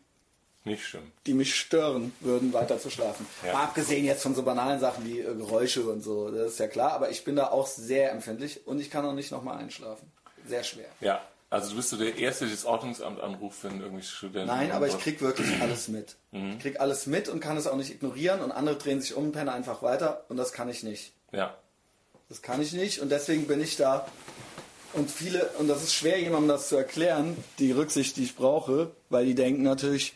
[0.68, 1.12] nicht schlimm.
[1.26, 3.26] die mich stören würden, weiter zu schlafen.
[3.46, 3.54] Ja.
[3.54, 6.68] Mal abgesehen jetzt von so banalen Sachen wie äh, Geräusche und so, das ist ja
[6.68, 10.12] klar, aber ich bin da auch sehr empfindlich und ich kann auch nicht nochmal einschlafen.
[10.48, 10.88] Sehr schwer.
[11.02, 14.48] Ja, also du bist so der Erste, der das Ordnungsamt anruft, wenn irgendwelche Studenten...
[14.48, 16.16] Nein, aber ich krieg wirklich alles mit.
[16.32, 16.52] Mhm.
[16.58, 19.26] Ich krieg alles mit und kann es auch nicht ignorieren und andere drehen sich um
[19.26, 21.14] und pennen einfach weiter und das kann ich nicht.
[21.32, 21.56] Ja,
[22.30, 24.08] Das kann ich nicht und deswegen bin ich da.
[24.94, 28.92] Und viele, und das ist schwer, jemandem das zu erklären, die Rücksicht, die ich brauche,
[29.10, 30.16] weil die denken natürlich,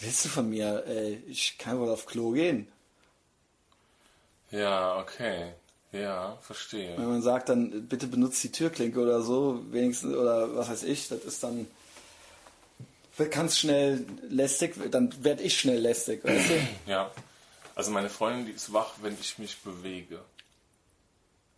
[0.00, 2.68] willst du von mir, ey, ich kann wohl auf Klo gehen.
[4.50, 5.52] ja, okay.
[5.92, 6.96] Ja, verstehe.
[6.98, 11.08] Wenn man sagt, dann bitte benutzt die Türklinke oder so, wenigstens, oder was weiß ich,
[11.08, 11.66] das ist dann
[13.24, 16.68] kannst schnell lästig, dann werde ich schnell lästig, weißt du?
[16.90, 17.10] Ja.
[17.74, 20.20] Also meine Freundin, die ist wach, wenn ich mich bewege.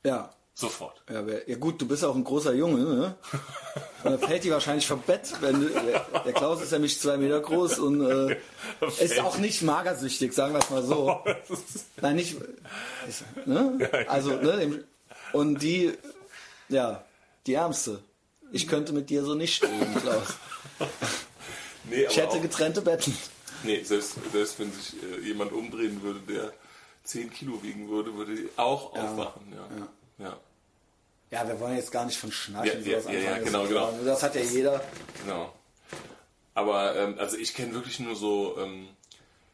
[0.04, 0.32] Ja.
[0.60, 1.00] Sofort.
[1.08, 3.14] Ja, ja gut, du bist auch ein großer Junge, ne?
[4.02, 7.16] Und dann fällt die wahrscheinlich vom Bett, wenn du, der, der Klaus ist nämlich zwei
[7.16, 8.36] Meter groß und äh,
[9.00, 11.20] ist auch nicht magersüchtig, sagen wir es mal so.
[12.00, 12.36] Nein, nicht.
[13.46, 13.88] Ne?
[14.08, 14.84] Also, ne?
[15.32, 15.92] Und die,
[16.68, 17.04] ja,
[17.46, 18.00] die Ärmste.
[18.50, 20.34] Ich könnte mit dir so nicht stehen, Klaus.
[21.84, 23.16] Nee, Ich hätte getrennte Betten.
[23.62, 26.52] nee selbst, selbst wenn sich äh, jemand umdrehen würde, der
[27.04, 29.52] 10 Kilo wiegen würde, würde die auch aufwachen.
[29.52, 29.76] Ja.
[29.76, 29.88] Ja.
[30.20, 30.36] Ja,
[31.30, 33.44] wir wollen jetzt gar nicht von Schnarchen Ja, ja, sowas ja, ja, anfangen.
[33.44, 33.98] genau, genau.
[34.04, 34.82] Das hat ja jeder.
[35.24, 35.52] Genau.
[36.54, 38.88] Aber ähm, also ich kenne wirklich nur so, ähm,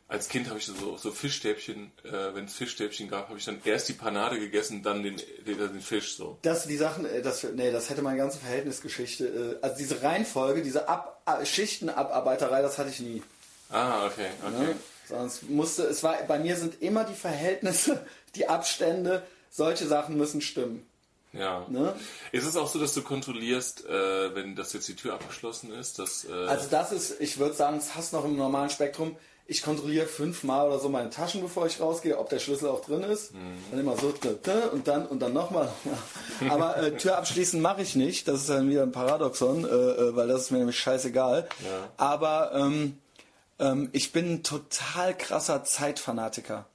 [0.09, 3.61] als Kind habe ich so, so Fischstäbchen, äh, wenn es Fischstäbchen gab, habe ich dann
[3.65, 6.39] erst die Panade gegessen, dann den, den, den Fisch so.
[6.43, 9.59] Das, die Sachen, äh, das, nee, das hätte meine ganze Verhältnisgeschichte.
[9.61, 13.23] äh, Also diese Reihenfolge, diese Ab Schichtenabarbeiterei, das hatte ich nie.
[13.71, 14.75] Ah, okay, okay.
[15.17, 15.25] Ne?
[15.27, 20.41] Es musste, es war, bei mir sind immer die Verhältnisse, die Abstände, solche Sachen müssen
[20.41, 20.87] stimmen.
[21.35, 21.67] Ja.
[21.69, 21.95] Ne?
[22.33, 25.99] Ist es auch so, dass du kontrollierst, äh, wenn das jetzt die Tür abgeschlossen ist,
[25.99, 29.17] dass äh, Also das ist, ich würde sagen, es hast noch im normalen Spektrum.
[29.47, 33.03] Ich kontrolliere fünfmal oder so meine Taschen, bevor ich rausgehe, ob der Schlüssel auch drin
[33.03, 33.33] ist.
[33.71, 34.15] Dann immer so
[34.73, 35.71] und dann und dann nochmal.
[36.49, 38.27] Aber äh, Tür abschließen mache ich nicht.
[38.27, 41.47] Das ist dann wieder ein Paradoxon, äh, äh, weil das ist mir nämlich scheißegal.
[41.63, 41.91] Ja.
[41.99, 42.99] Aber ähm,
[43.59, 46.67] ähm, ich bin ein total krasser Zeitfanatiker.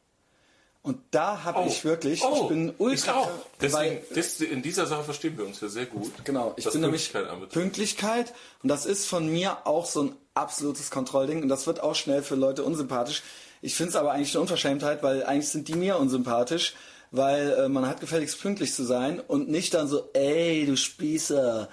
[0.90, 3.30] Und da habe ich wirklich, ich bin ultra, ich auch.
[3.62, 6.12] Deswegen, weil, das, in dieser Sache verstehen wir uns ja sehr gut.
[6.26, 7.50] Genau, ich bin nämlich Pünktlichkeit.
[7.52, 11.94] Pünktlichkeit und das ist von mir auch so ein absolutes Kontrollding und das wird auch
[11.94, 13.22] schnell für Leute unsympathisch.
[13.62, 16.74] Ich finde es aber eigentlich eine Unverschämtheit, weil eigentlich sind die mir unsympathisch,
[17.12, 21.70] weil äh, man hat gefälligst pünktlich zu sein und nicht dann so, ey, du Spießer,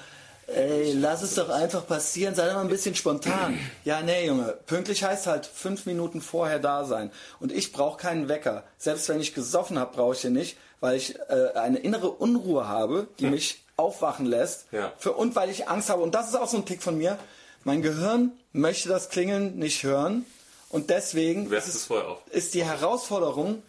[0.46, 3.58] ey, lass es doch einfach passieren, sei doch mal ein bisschen spontan.
[3.84, 8.28] Ja, nee, Junge, pünktlich heißt halt fünf Minuten vorher da sein und ich brauche keinen
[8.28, 8.64] Wecker.
[8.78, 12.68] Selbst wenn ich gesoffen habe, brauche ich den nicht, weil ich äh, eine innere Unruhe
[12.68, 14.92] habe, die mich aufwachen lässt Ja.
[14.98, 16.02] für, und weil ich Angst habe.
[16.02, 17.18] Und das ist auch so ein Tick von mir.
[17.64, 20.24] Mein Gehirn möchte das Klingeln nicht hören.
[20.68, 21.90] Und deswegen ist, es es,
[22.32, 23.62] ist die Herausforderung,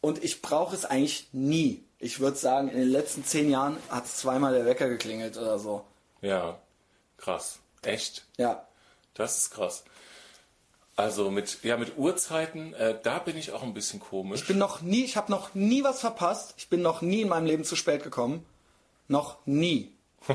[0.00, 1.82] und ich brauche es eigentlich nie.
[1.98, 5.84] Ich würde sagen, in den letzten zehn Jahren hat zweimal der Wecker geklingelt oder so.
[6.22, 6.58] Ja,
[7.18, 7.58] krass.
[7.82, 8.24] Echt?
[8.38, 8.66] Ja.
[9.14, 9.84] Das ist krass.
[10.94, 14.42] Also mit, ja, mit Uhrzeiten, äh, da bin ich auch ein bisschen komisch.
[14.42, 16.54] Ich bin noch nie, ich habe noch nie was verpasst.
[16.58, 18.44] Ich bin noch nie in meinem Leben zu spät gekommen.
[19.08, 19.92] Noch nie.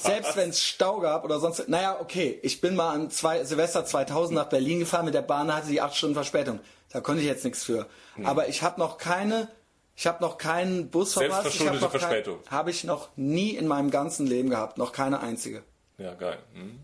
[0.00, 1.68] Selbst wenn es Stau gab oder sonst.
[1.68, 5.52] Naja, okay, ich bin mal an zwei, Silvester 2000 nach Berlin gefahren mit der Bahn,
[5.54, 6.60] hatte die acht Stunden Verspätung.
[6.90, 7.86] Da konnte ich jetzt nichts für.
[8.22, 9.48] Aber ich habe noch keine,
[9.96, 11.42] ich habe noch keinen Bus verpasst.
[11.42, 12.38] Selbstverschuldete kein- Verspätung.
[12.50, 15.62] Habe ich noch nie in meinem ganzen Leben gehabt, noch keine einzige.
[15.98, 16.38] Ja, geil.
[16.54, 16.78] Hm?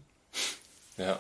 [0.96, 1.18] Ja,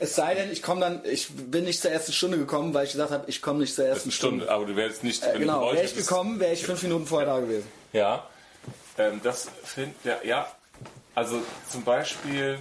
[0.00, 2.92] Es sei denn, ich komme dann, ich bin nicht zur ersten Stunde gekommen, weil ich
[2.92, 4.44] gesagt habe, ich komme nicht zur ersten Stunde.
[4.44, 6.82] Stunde, aber du wärst nicht, Äh, wenn genau, du wäre ich gekommen, wäre ich fünf
[6.84, 7.66] Minuten vorher da gewesen.
[7.92, 8.24] Ja,
[8.96, 10.52] ähm, das finde ja, ja,
[11.16, 12.60] also zum Beispiel,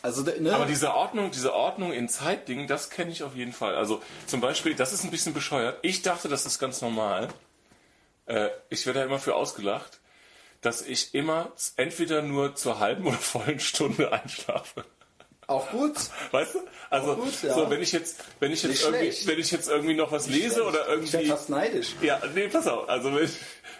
[0.00, 0.54] Also, ne?
[0.54, 3.74] aber diese Ordnung, diese Ordnung in Zeitdingen, das kenne ich auf jeden Fall.
[3.74, 5.78] Also zum Beispiel, das ist ein bisschen bescheuert.
[5.82, 7.28] Ich dachte, das ist ganz normal.
[8.30, 10.00] Äh, ich werde da immer für ausgelacht,
[10.60, 14.84] dass ich immer entweder nur zur halben oder vollen Stunde einschlafe.
[15.46, 15.94] auch gut.
[16.30, 16.60] Weißt du?
[16.90, 17.54] Also gut, ja.
[17.54, 19.26] so, wenn ich jetzt, wenn ich jetzt Nicht irgendwie, schlecht.
[19.26, 21.88] wenn ich jetzt irgendwie noch was lese oder Ich werde irgendwie, fast neidisch.
[22.02, 22.88] ja, nee, pass auf.
[22.88, 23.32] Also wenn ich,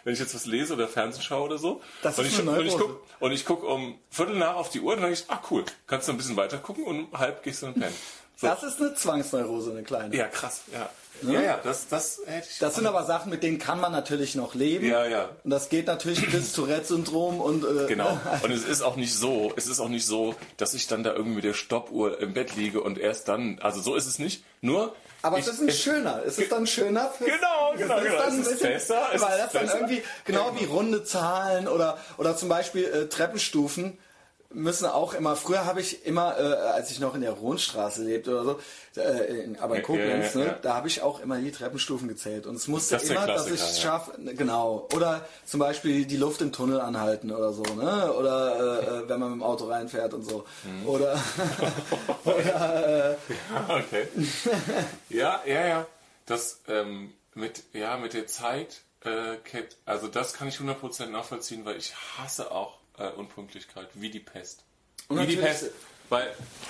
[0.04, 2.50] wenn ich jetzt was lese oder Fernsehen schaue oder so, Das und, ist ich, eine
[2.58, 2.84] und ich Neurose.
[2.84, 5.64] guck und ich guck um Viertel nach auf die Uhr, dann denke ich, ah cool,
[5.86, 7.94] kannst du ein bisschen weiter gucken und um halb gehst du dann pennen.
[8.36, 8.46] So.
[8.46, 10.16] Das ist eine Zwangsneurose, eine kleine.
[10.16, 10.88] ja, krass, ja.
[11.22, 12.58] Ja, ja, das, das hätte ich.
[12.58, 14.86] Das sind aber Sachen, mit denen kann man natürlich noch leben.
[14.86, 15.28] ja, ja.
[15.44, 18.18] Und das geht natürlich bis Tourette-Syndrom und äh, Genau.
[18.42, 21.12] Und es ist auch nicht so, es ist auch nicht so, dass ich dann da
[21.12, 24.44] irgendwie mit der Stoppuhr im Bett liege und erst dann, also so ist es nicht.
[24.62, 24.94] Nur.
[25.22, 26.22] Aber ich, es ist ein schöner.
[26.26, 27.10] Es ist dann schöner.
[27.10, 28.18] Für, Genau, genau, es ist genau.
[28.22, 29.74] dann Es ein ist bisschen, besser, es weil ist das dann besser.
[29.76, 33.98] irgendwie genau wie runde Zahlen oder oder zum Beispiel äh, Treppenstufen
[34.52, 35.36] müssen auch immer.
[35.36, 39.44] Früher habe ich immer, äh, als ich noch in der Rohnstraße lebte oder so, äh,
[39.44, 40.58] in, aber in Ja, Koblenz, ja, ja, ne, ja.
[40.60, 43.54] da habe ich auch immer die Treppenstufen gezählt und es musste Das immer, dass ich
[43.54, 43.82] es ja.
[43.90, 44.88] schaffe, genau.
[44.94, 48.12] Oder zum Beispiel die Luft im Tunnel anhalten oder so, ne?
[48.12, 50.44] Oder äh, äh, wenn man mit dem Auto reinfährt und so.
[50.64, 50.88] Mhm.
[50.88, 51.18] Oder
[52.24, 53.16] oder äh,
[53.68, 54.08] Okay.
[55.08, 55.86] ja, ja, ja.
[56.26, 59.36] Das ähm, mit, ja, mit der Zeit, äh,
[59.86, 64.64] also das kann ich 100% nachvollziehen, weil ich hasse auch äh, Unpünktlichkeit, wie die Pest.
[65.08, 65.70] Und wie die Pest.
[66.08, 66.28] Weil,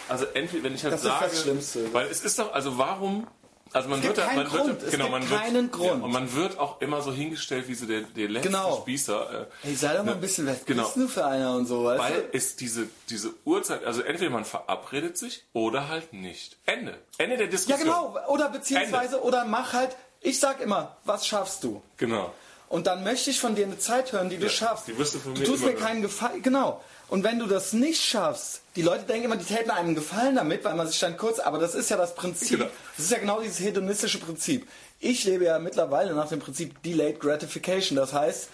[0.09, 1.93] also entweder, wenn ich halt Das ist sage, das Schlimmste.
[1.95, 3.27] weil es ist doch, also warum
[3.73, 4.67] Also man wird, da- man Grund.
[4.83, 5.87] wird, genau, man wird, keinen Grund.
[5.87, 8.79] Ja, und man wird auch immer so hingestellt wie so der, der letzte Genau.
[8.83, 9.47] Spießer.
[9.65, 10.83] Äh, Ey, sei doch mal ein bisschen, was Genau.
[10.85, 12.29] bist du für einer und so, weißt Weil du?
[12.37, 16.57] es diese, diese Uhrzeit, also entweder man verabredet sich oder halt nicht.
[16.67, 16.99] Ende.
[17.19, 17.79] Ende der Ja, Diskussion.
[17.81, 18.17] genau.
[18.29, 21.81] Oder beziehungsweise, oder mach halt, ich sag immer, was schaffst du?
[21.97, 22.35] Genau.
[22.71, 24.87] Und dann möchte ich von dir eine Zeit hören, die du Ja, schaffst.
[24.87, 26.41] die wirst du von du mir tust immer mir keinen Gefallen.
[26.41, 26.83] Genau.
[27.09, 30.37] Und wenn du das nicht schaffst, die Leute denken immer, die täten einem einen Gefallen
[30.37, 32.61] damit, weil man sich dann kurz, aber das ist ja das Prinzip.
[32.61, 32.71] Genau.
[32.97, 34.69] Das ist ja genau dieses hedonistische Prinzip.
[35.01, 37.97] Ich lebe ja mittlerweile nach dem Prinzip Delayed Gratification.
[37.97, 38.49] Das heißt,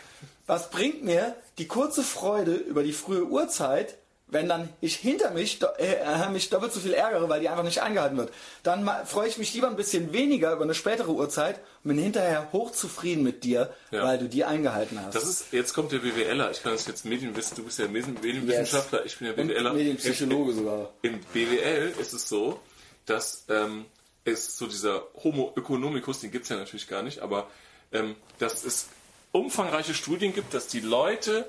[0.46, 3.98] was bringt mir die kurze Freude über die frühe Uhrzeit,
[4.28, 7.62] wenn dann ich hinter mich, äh, äh, mich doppelt so viel ärgere, weil die einfach
[7.62, 8.32] nicht eingehalten wird.
[8.64, 12.48] Dann freue ich mich lieber ein bisschen weniger über eine spätere Uhrzeit und bin hinterher
[12.52, 14.02] hochzufrieden mit dir, Ja.
[14.02, 15.14] weil du die eingehalten hast.
[15.14, 16.50] Das ist, jetzt kommt der BWLer.
[16.50, 19.72] Ich kann das jetzt Medienwissen, du bist ja Medien- Medienwissenschaftler, ich bin Und BWLer.
[19.72, 20.92] Medienpsychologe sogar.
[21.02, 22.58] Im BWL ist es so,
[23.06, 23.84] dass ähm,
[24.24, 27.48] es so dieser Homo economicus, den gibt es ja natürlich gar nicht, aber
[27.92, 28.88] ähm, dass es
[29.30, 31.48] umfangreiche Studien gibt, dass die Leute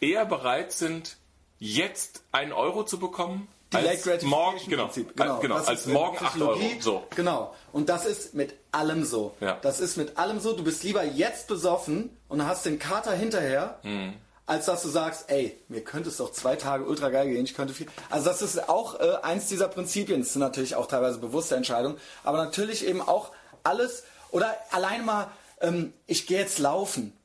[0.00, 1.16] eher bereit sind,
[1.62, 5.16] jetzt einen Euro zu bekommen, Delayed als morgen, genau, Prinzip.
[5.16, 6.60] genau, genau als äh, morgen 8 Euro.
[6.80, 7.04] So.
[7.16, 7.54] Genau.
[7.72, 9.34] Und das ist mit allem so.
[9.40, 9.58] Ja.
[9.62, 10.52] Das ist mit allem so.
[10.54, 14.14] Du bist lieber jetzt besoffen und hast den Kater hinterher, Mhm.
[14.44, 17.54] als dass du sagst, ey, mir könnte es doch zwei Tage ultra geil gehen, ich
[17.54, 17.86] könnte viel.
[18.10, 20.20] Also das ist auch äh, eins dieser Prinzipien.
[20.20, 23.30] Das sind natürlich auch teilweise bewusste Entscheidungen, aber natürlich eben auch
[23.62, 27.16] alles oder allein mal, ähm, ich gehe jetzt laufen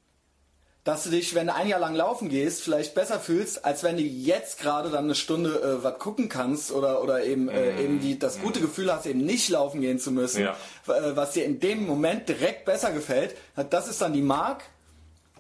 [0.87, 3.97] dass du dich, wenn du ein Jahr lang laufen gehst, vielleicht besser fühlst, als wenn
[3.97, 7.99] du jetzt gerade dann eine Stunde äh, was gucken kannst oder, oder eben, äh, eben
[7.99, 10.55] die, das gute Gefühl hast, eben nicht laufen gehen zu müssen, Ja.
[10.87, 13.35] äh, was dir in dem Moment direkt besser gefällt.
[13.69, 14.63] Das ist dann die Mark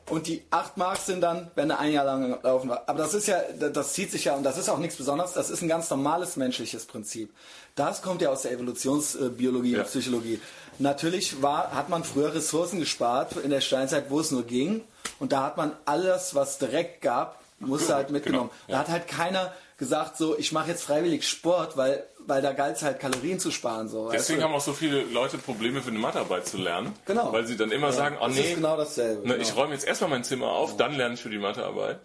[0.09, 2.83] und die 8 Mark sind dann, wenn du ein Jahr lang laufen war.
[2.87, 5.49] Aber das ist ja, das zieht sich ja und das ist auch nichts Besonderes, das
[5.49, 7.29] ist ein ganz normales menschliches Prinzip.
[7.75, 9.79] Das kommt ja aus der Evolutionsbiologie Ja.
[9.79, 10.39] und Psychologie.
[10.79, 14.81] Natürlich war, hat man früher Ressourcen gespart in der Steinzeit, wo es nur ging.
[15.19, 18.49] Und da hat man alles, was direkt gab, musste halt mitgenommen.
[18.49, 18.73] Genau, ja.
[18.73, 22.77] Da hat halt keiner gesagt, so, ich mache jetzt freiwillig Sport, weil, weil da galt
[22.77, 23.87] es halt Kalorien zu sparen.
[23.87, 24.45] So, Deswegen du?
[24.45, 26.93] haben auch so viele Leute Probleme für eine Mathearbeit zu lernen.
[27.05, 27.31] Genau.
[27.31, 29.27] Weil sie dann immer sagen, oh das nee, ist genau dasselbe.
[29.27, 29.41] ne, genau.
[29.41, 31.99] ich räume jetzt erstmal mein Zimmer auf, dann lerne ich für die Mathearbeit.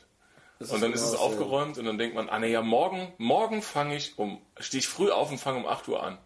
[0.61, 3.63] Und dann ist genau es aufgeräumt und dann denkt man, ah ne, ja, morgen, morgen
[3.63, 6.19] fange ich um, stehe ich früh auf und fange um 8 Uhr an.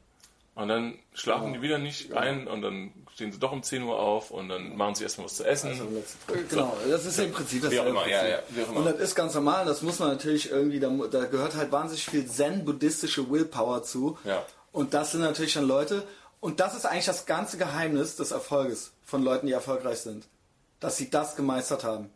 [0.57, 3.99] Und dann schlafen die wieder nicht ein und dann stehen sie doch um 10 Uhr
[3.99, 5.79] auf und dann machen sie erstmal was zu essen.
[6.49, 8.79] Genau, das ist im Prinzip das Wie auch immer, ja, ja, wie auch immer.
[8.79, 12.07] Und das ist ganz normal, das muss man natürlich irgendwie, da, da gehört halt wahnsinnig
[12.07, 14.19] viel zen-buddhistische Willpower zu.
[14.25, 14.47] Ja.
[14.73, 16.07] Und das sind natürlich dann Leute,
[16.41, 20.27] und das ist eigentlich das ganze Geheimnis des Erfolges von Leuten, die erfolgreich sind.
[20.81, 22.09] Dass sie das gemeistert haben.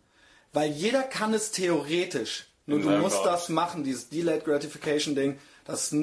[0.55, 2.47] Weil jeder kann es theoretisch.
[2.65, 3.41] Nur In du musst Bereich.
[3.41, 5.39] das machen, dieses Delayed Gratification Ding.
[5.67, 5.95] Das,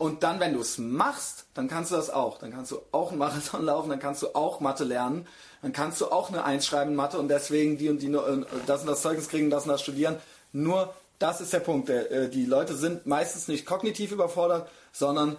[0.00, 2.38] und dann, wenn du es machst, dann kannst du das auch.
[2.38, 5.26] Dann kannst du auch einen Marathon laufen, dann kannst du auch Mathe lernen,
[5.60, 8.44] dann kannst du auch eine Eins schreiben in Mathe und deswegen die und die äh,
[8.66, 10.16] das und das Zeugnis kriegen, das und das studieren.
[10.54, 11.90] Nur das ist der Punkt.
[11.90, 15.36] Äh, Die Leute sind meistens nicht kognitiv überfordert, sondern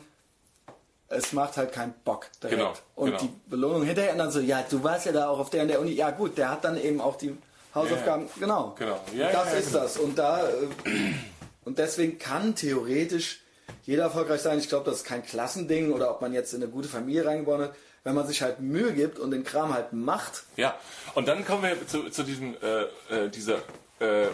[1.08, 2.60] es macht halt keinen Bock direkt.
[2.60, 3.20] Genau, und genau.
[3.24, 5.70] die Belohnung hinterher und dann so, ja, du warst ja da auch auf der und
[5.70, 5.94] der Uni.
[5.94, 7.36] Ja gut, der hat dann eben auch die
[7.74, 8.28] Hausaufgaben.
[8.40, 8.76] Genau.
[8.78, 9.00] Genau.
[9.16, 9.98] Ja, das ja, ist das.
[9.98, 10.52] Und da äh,
[11.66, 13.41] und deswegen kann theoretisch
[13.84, 14.60] jeder erfolgreich sein.
[14.60, 17.64] Ich glaube, das ist kein Klassending oder ob man jetzt in eine gute Familie reingeboren
[17.64, 17.76] hat.
[18.04, 20.76] Wenn man sich halt Mühe gibt und den Kram halt macht, Ja,
[21.14, 23.58] und dann kommen wir zu, zu diesem, äh, äh, dieser,
[24.00, 24.28] äh,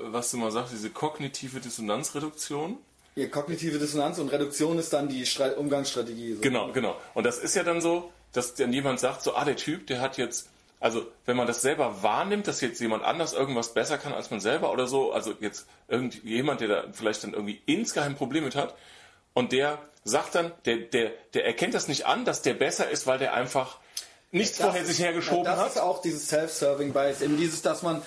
[0.00, 2.76] was du mal sagst, diese kognitive Dissonanzreduktion.
[3.14, 6.34] hier kognitive Dissonanz und Reduktion ist dann die Stra Umgangsstrategie.
[6.34, 6.40] So.
[6.40, 6.96] Genau, genau.
[7.14, 10.00] Und das ist ja dann so, dass dann jemand sagt, so, ah, der Typ, der
[10.02, 10.48] hat jetzt,
[10.80, 14.40] also wenn man das selber wahrnimmt, dass jetzt jemand anders irgendwas besser kann als man
[14.40, 18.74] selber oder so, also jetzt irgendjemand, der da vielleicht dann irgendwie insgeheim Probleme mit hat,
[19.34, 23.06] und der sagt dann, der, der, der erkennt das nicht an, dass der besser ist,
[23.06, 23.78] weil der einfach
[24.32, 25.68] nichts Das vorher sich hergeschoben das hat.
[25.68, 28.02] ist auch dieses Self-Serving Bias, eben dieses, dass man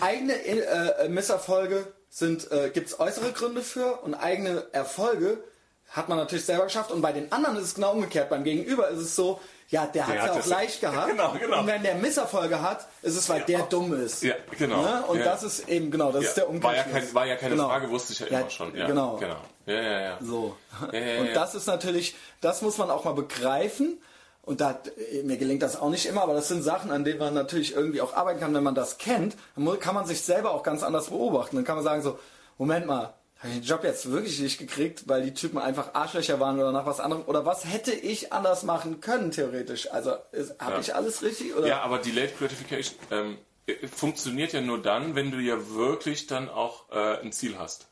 [0.00, 5.42] eigene äh, Misserfolge sind, äh, gibt es äußere Gründe für und eigene Erfolge
[5.88, 8.28] hat man natürlich selber geschafft und bei den anderen ist es genau umgekehrt.
[8.28, 11.08] Beim Gegenüber ist es so, ja, der hat es ja auch leicht gehabt.
[11.10, 11.60] Genau, genau.
[11.60, 14.22] Und wenn der Misserfolge hat, ist es, weil der dumm ist.
[14.22, 14.82] Ja, genau.
[14.82, 15.04] Ne?
[15.08, 15.24] Und Ja.
[15.24, 16.92] das ist eben, genau, das Ja, ist der war, ja Umkehrschluss.
[17.06, 17.68] kein, war ja keine Genau.
[17.68, 18.76] Frage, wusste ich ja, Ja, immer schon.
[18.76, 19.16] Ja, genau.
[19.16, 19.36] genau.
[19.66, 20.18] Ja, ja, ja.
[20.20, 20.56] So.
[20.92, 21.34] Ja, ja, und ja.
[21.34, 24.00] das ist natürlich, das muss man auch mal begreifen.
[24.42, 24.78] Und da,
[25.24, 28.00] mir gelingt das auch nicht immer, aber das sind Sachen, an denen man natürlich irgendwie
[28.00, 28.54] auch arbeiten kann.
[28.54, 31.56] Wenn man das kennt, dann kann man sich selber auch ganz anders beobachten.
[31.56, 32.16] Dann kann man sagen so,
[32.56, 33.12] Moment mal,
[33.46, 36.72] habe ich den Job jetzt wirklich nicht gekriegt, weil die Typen einfach Arschlöcher waren oder
[36.72, 37.24] nach was anderem?
[37.26, 39.90] Oder was hätte ich anders machen können, theoretisch?
[39.92, 40.10] Also,
[40.58, 40.78] habe Ja.
[40.80, 41.54] ich alles richtig?
[41.54, 41.66] Oder?
[41.66, 46.48] Ja, aber Delayed Gratification ähm, äh, funktioniert ja nur dann, wenn du ja wirklich dann
[46.48, 47.86] auch äh, ein Ziel hast.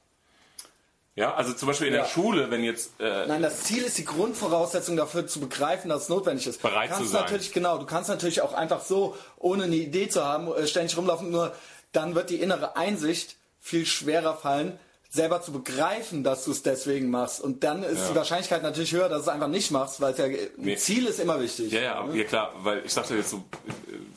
[1.16, 2.09] Ja, also zum Beispiel in der Ja.
[2.09, 6.09] Schule, wenn jetzt äh, Nein, das Ziel ist die Grundvoraussetzung dafür zu begreifen, dass es
[6.09, 6.61] notwendig ist.
[6.61, 7.22] Bereit du kannst zu sein.
[7.22, 10.96] Natürlich, genau, du kannst natürlich auch einfach so, ohne eine Idee zu haben, äh, ständig
[10.96, 11.55] rumlaufen, nur
[11.92, 14.76] dann wird die innere Einsicht viel schwerer fallen,
[15.14, 17.40] selber zu begreifen, dass du es deswegen machst.
[17.40, 18.08] Und dann ist Ja.
[18.10, 21.06] die Wahrscheinlichkeit natürlich höher, dass du es einfach nicht machst, weil es ja, ein Ziel
[21.06, 21.72] ist immer wichtig.
[21.72, 23.36] Ja, ja, ja, klar, weil ich sagte jetzt so,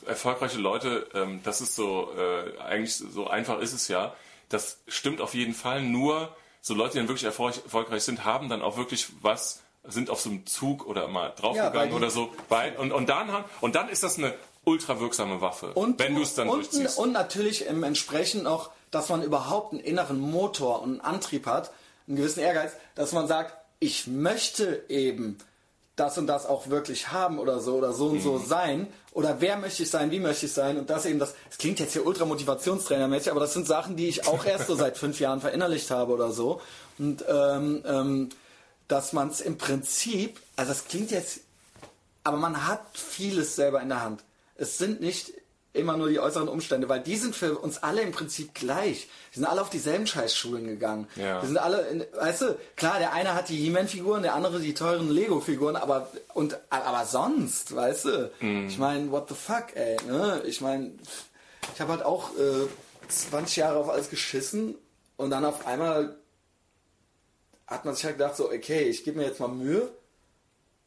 [0.06, 4.14] äh, erfolgreiche Leute, ähm, das ist so, äh, eigentlich so einfach ist es ja.
[4.50, 8.50] Das stimmt auf jeden Fall, nur so Leute, die dann wirklich erfolg erfolgreich sind, haben
[8.50, 12.10] dann auch wirklich was, sind auf so einem Zug oder mal Ja, draufgegangen die- oder
[12.10, 12.34] so.
[12.50, 14.34] Weil, und, und, dann haben, und dann ist das eine
[14.66, 16.98] ultra wirksame Waffe, Und, wenn du es dann und, durchziehst.
[16.98, 21.72] und natürlich im entsprechend noch, dass man überhaupt einen inneren Motor und einen Antrieb hat,
[22.08, 25.38] einen gewissen Ehrgeiz, dass man sagt, ich möchte eben
[25.96, 28.22] das und das auch wirklich haben oder so oder so und Mhm.
[28.22, 31.34] so sein oder wer möchte ich sein, wie möchte ich sein und das eben das,
[31.50, 34.76] es klingt jetzt hier ultra Motivationstrainermäßig, aber das sind Sachen, die ich auch erst so
[34.76, 36.62] seit fünf Jahren verinnerlicht habe oder so
[37.00, 38.30] und ähm, ähm,
[38.88, 41.42] dass man es im Prinzip, also das klingt jetzt
[42.24, 44.22] aber man hat vieles selber in der Hand.
[44.56, 45.32] Es sind nicht
[45.78, 49.08] immer nur die äußeren Umstände, weil die sind für uns alle im Prinzip gleich.
[49.32, 51.08] Wir sind alle auf dieselben Scheißschulen gegangen.
[51.16, 51.42] Ja.
[51.42, 54.74] Wir sind alle, in, weißt du, klar, der eine hat die He-Man-Figuren, der andere die
[54.74, 58.32] teuren Lego-Figuren, aber und aber sonst, weißt du?
[58.40, 58.68] Mhm.
[58.68, 60.42] Ich meine, what the fuck, ey, ne?
[60.46, 60.92] Ich meine,
[61.74, 62.68] ich habe halt auch äh,
[63.08, 64.76] 20 Jahre auf alles geschissen
[65.16, 66.18] und dann auf einmal
[67.68, 69.90] hat man sich halt gedacht so, okay, ich gebe mir jetzt mal Mühe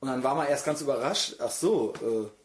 [0.00, 2.39] und dann war man erst ganz überrascht, ach so, äh,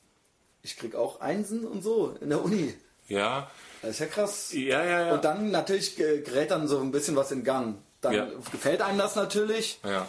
[0.66, 2.74] ich krieg auch Einsen und so in der Uni.
[3.08, 3.50] ja,
[3.82, 4.52] Das ist ja krass.
[4.52, 5.14] ja, ja, ja.
[5.14, 7.78] Und dann natürlich gerät dann so ein bisschen was in Gang.
[8.02, 8.28] Dann Ja.
[8.52, 9.80] gefällt einem das natürlich.
[9.84, 10.08] Ja.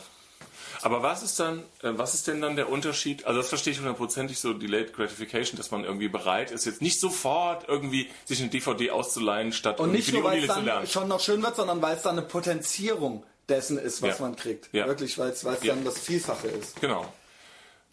[0.83, 3.25] Aber was ist dann, äh, was ist denn dann der Unterschied?
[3.27, 7.01] Also das verstehe ich hundertprozentig so Delayed Gratification, dass man irgendwie bereit ist, jetzt nicht
[7.01, 11.21] sofort irgendwie sich eine DVD auszuleihen, statt Und nicht nur, weil es dann schon noch
[11.21, 14.25] schön wird, sondern weil es dann eine Potenzierung dessen ist, was Ja.
[14.25, 14.69] man kriegt.
[14.73, 14.87] Ja.
[14.87, 15.75] Wirklich, weil es weil es Ja.
[15.75, 16.81] dann das Vielfache ist.
[16.81, 17.07] Genau.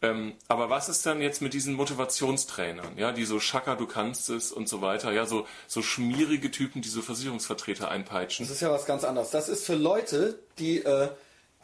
[0.03, 4.29] Ähm, aber was ist dann jetzt mit diesen Motivationstrainern, ja, die so Schaka, du kannst
[4.29, 8.45] es und so weiter, ja, so, so schmierige Typen, die so Versicherungsvertreter einpeitschen?
[8.45, 9.31] Das ist ja was ganz anderes.
[9.31, 11.07] Das ist für Leute, die, äh,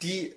[0.00, 0.34] die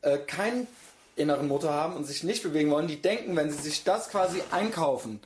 [0.00, 0.66] äh, keinen
[1.14, 4.42] inneren Motor haben und sich nicht bewegen wollen, die denken, wenn sie sich das quasi
[4.50, 5.20] einkaufen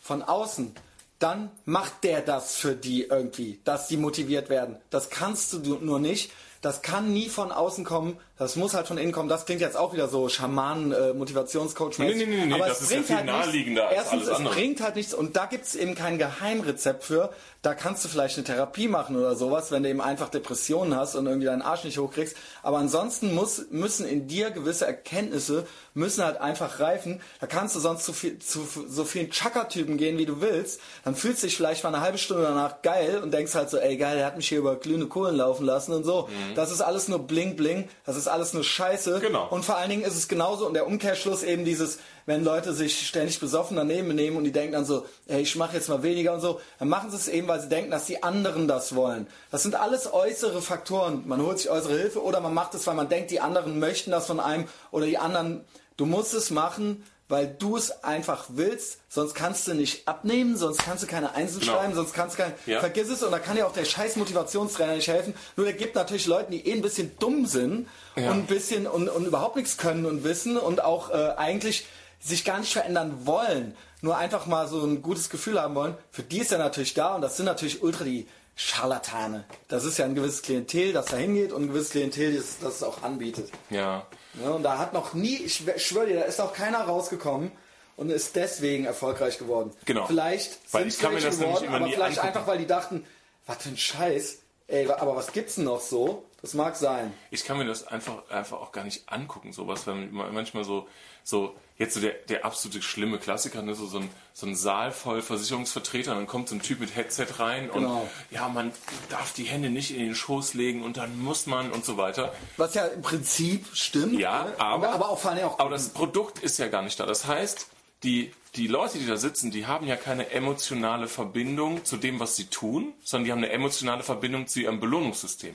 [0.00, 0.76] von außen,
[1.18, 4.76] dann macht der das für die irgendwie, dass die motiviert werden.
[4.90, 6.30] Das kannst du nur nicht.
[6.60, 8.18] Das kann nie von außen kommen.
[8.42, 9.28] Das muss halt von innen kommen.
[9.28, 11.98] Das klingt jetzt auch wieder so Schamanen, äh, Motivationscoach.
[11.98, 14.12] Nee, nee, nee, nee, Aber das es ist ja bringt viel halt naheliegender als Erstens,
[14.12, 14.54] alles es andere.
[14.54, 15.14] bringt halt nichts.
[15.14, 17.30] Und da gibt es eben kein Geheimrezept für.
[17.62, 21.14] Da kannst du vielleicht eine Therapie machen oder sowas, wenn du eben einfach Depressionen hast
[21.14, 22.36] und irgendwie deinen Arsch nicht hochkriegst.
[22.64, 25.64] Aber ansonsten muss, müssen in dir gewisse Erkenntnisse,
[25.94, 27.20] müssen halt einfach reifen.
[27.40, 30.80] Da kannst du sonst zu, viel, zu so vielen Chaka-Typen gehen, wie du willst.
[31.04, 33.78] Dann fühlst du dich vielleicht mal eine halbe Stunde danach geil und denkst halt so,
[33.78, 36.28] ey geil, der hat mich hier über glühende Kohlen laufen lassen und so.
[36.56, 37.88] Das ist alles nur bling bling.
[38.04, 39.20] Das ist alles nur Scheiße.
[39.20, 39.46] Genau.
[39.48, 43.06] Und vor allen Dingen ist es genauso und der Umkehrschluss eben dieses, wenn Leute sich
[43.06, 46.32] ständig besoffen daneben nehmen und die denken dann so, ey, ich mache jetzt mal weniger
[46.34, 49.26] und so, dann machen sie es eben, weil sie denken, dass die anderen das wollen.
[49.50, 51.22] Das sind alles äußere Faktoren.
[51.26, 54.10] Man holt sich äußere Hilfe oder man macht es, weil man denkt, die anderen möchten
[54.10, 55.64] das von einem oder die anderen,
[55.96, 60.78] du musst es machen, weil du es einfach willst, sonst kannst du nicht abnehmen, sonst
[60.84, 61.72] kannst du keine Einsen Genau.
[61.72, 62.78] schreiben, sonst kannst du kein, Ja.
[62.78, 65.34] vergiss es und da kann ja auch der scheiß Motivationstrainer nicht helfen.
[65.56, 68.30] Nur der gibt natürlich Leuten, die eh ein bisschen dumm sind Ja.
[68.30, 71.86] und ein bisschen und, und überhaupt nichts können und wissen und auch äh, eigentlich
[72.20, 76.22] sich gar nicht verändern wollen, nur einfach mal so ein gutes Gefühl haben wollen, für
[76.22, 79.44] die ist er natürlich da und das sind natürlich ultra die Scharlatane.
[79.68, 82.76] Das ist ja ein gewisses Klientel, das da hingeht und ein gewisses Klientel, das, das
[82.76, 83.50] es auch anbietet.
[83.70, 84.06] Ja.
[84.40, 87.52] Ja, und da hat noch nie, ich schwöre dir, da ist auch keiner rausgekommen
[87.96, 89.72] und ist deswegen erfolgreich geworden.
[89.84, 90.06] Genau.
[90.06, 92.26] Vielleicht Weil sind ich kann mir das nämlich geworden, immer aber vielleicht angucken.
[92.28, 93.06] einfach, weil die dachten,
[93.46, 96.24] was für ein Scheiß, ey, aber was gibt's denn noch so?
[96.42, 97.14] Das mag sein.
[97.30, 100.88] ich kann mir das einfach, einfach auch gar nicht angucken, sowas, wenn man manchmal so,
[101.22, 104.90] so, jetzt so der, der absolute schlimme Klassiker, ne, so, so, ein, so ein Saal
[104.90, 108.08] voll Versicherungsvertreter, und dann kommt so ein Typ mit Headset rein und Genau.
[108.32, 108.72] ja, man
[109.08, 112.32] darf die Hände nicht in den Schoß legen und dann muss man und so weiter.
[112.56, 114.18] Was ja im Prinzip stimmt.
[114.18, 114.54] Ja, ne?
[114.58, 115.60] aber, aber auch vor allem auch.
[115.60, 117.06] aber das Produkt ist ja gar nicht da.
[117.06, 117.68] Das heißt,
[118.02, 122.34] die, die Leute, die da sitzen, die haben ja keine emotionale Verbindung zu dem, was
[122.34, 125.54] sie tun, sondern die haben eine emotionale Verbindung zu ihrem Belohnungssystem.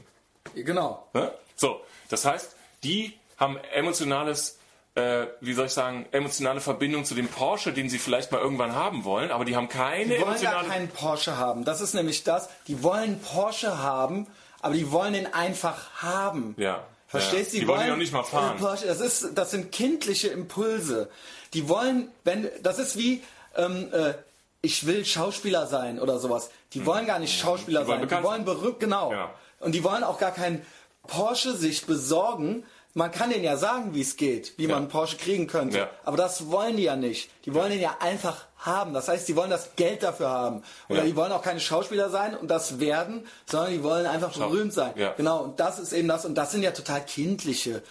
[0.56, 1.08] Genau.
[1.14, 1.32] Ne?
[1.56, 4.58] So, das heißt, die haben emotionales,
[4.96, 8.76] äh, wie soll ich sagen, emotionale Verbindung zu dem Porsche, den sie vielleicht mal irgendwann
[8.76, 10.68] haben wollen, aber die haben keine Die wollen gar emotionale.
[10.68, 11.66] keinen Porsche haben.
[11.66, 12.50] Das ist nämlich das.
[12.68, 14.28] Die wollen Porsche haben,
[14.62, 16.56] aber die wollen den einfach haben.
[16.58, 16.84] Ja.
[17.08, 17.58] Verstehst du?
[17.58, 17.62] Ja.
[17.62, 18.58] Die wollen ihn noch nicht mal fahren.
[18.58, 21.10] Porsche, das, ist, das sind kindliche Impulse.
[21.54, 23.24] Die wollen, wenn, das ist wie,
[23.56, 24.14] ähm, äh,
[24.62, 26.50] ich will Schauspieler sein oder sowas.
[26.74, 27.86] Die wollen gar nicht Schauspieler Hm.
[27.86, 28.20] Die wollen sein.
[28.22, 29.12] Die wollen berühmt, genau.
[29.12, 29.34] Ja.
[29.60, 30.66] Und die wollen auch gar kein
[31.08, 32.64] Porsche sich besorgen.
[32.94, 35.78] Man kann denen ja sagen, wie es geht, wie man einen Porsche kriegen könnte.
[35.78, 35.90] Ja.
[36.04, 37.30] Aber das wollen die ja nicht.
[37.46, 38.94] Die wollen den ja einfach haben.
[38.94, 40.64] Das heißt, die wollen das Geld dafür haben.
[40.90, 41.06] Oder Ja.
[41.06, 44.94] die wollen auch keine Schauspieler sein und das werden, sondern die wollen einfach berühmt sein.
[44.96, 45.14] Ja.
[45.14, 45.44] Genau.
[45.44, 46.26] Und das ist eben das.
[46.26, 47.84] Und das sind ja total kindliche,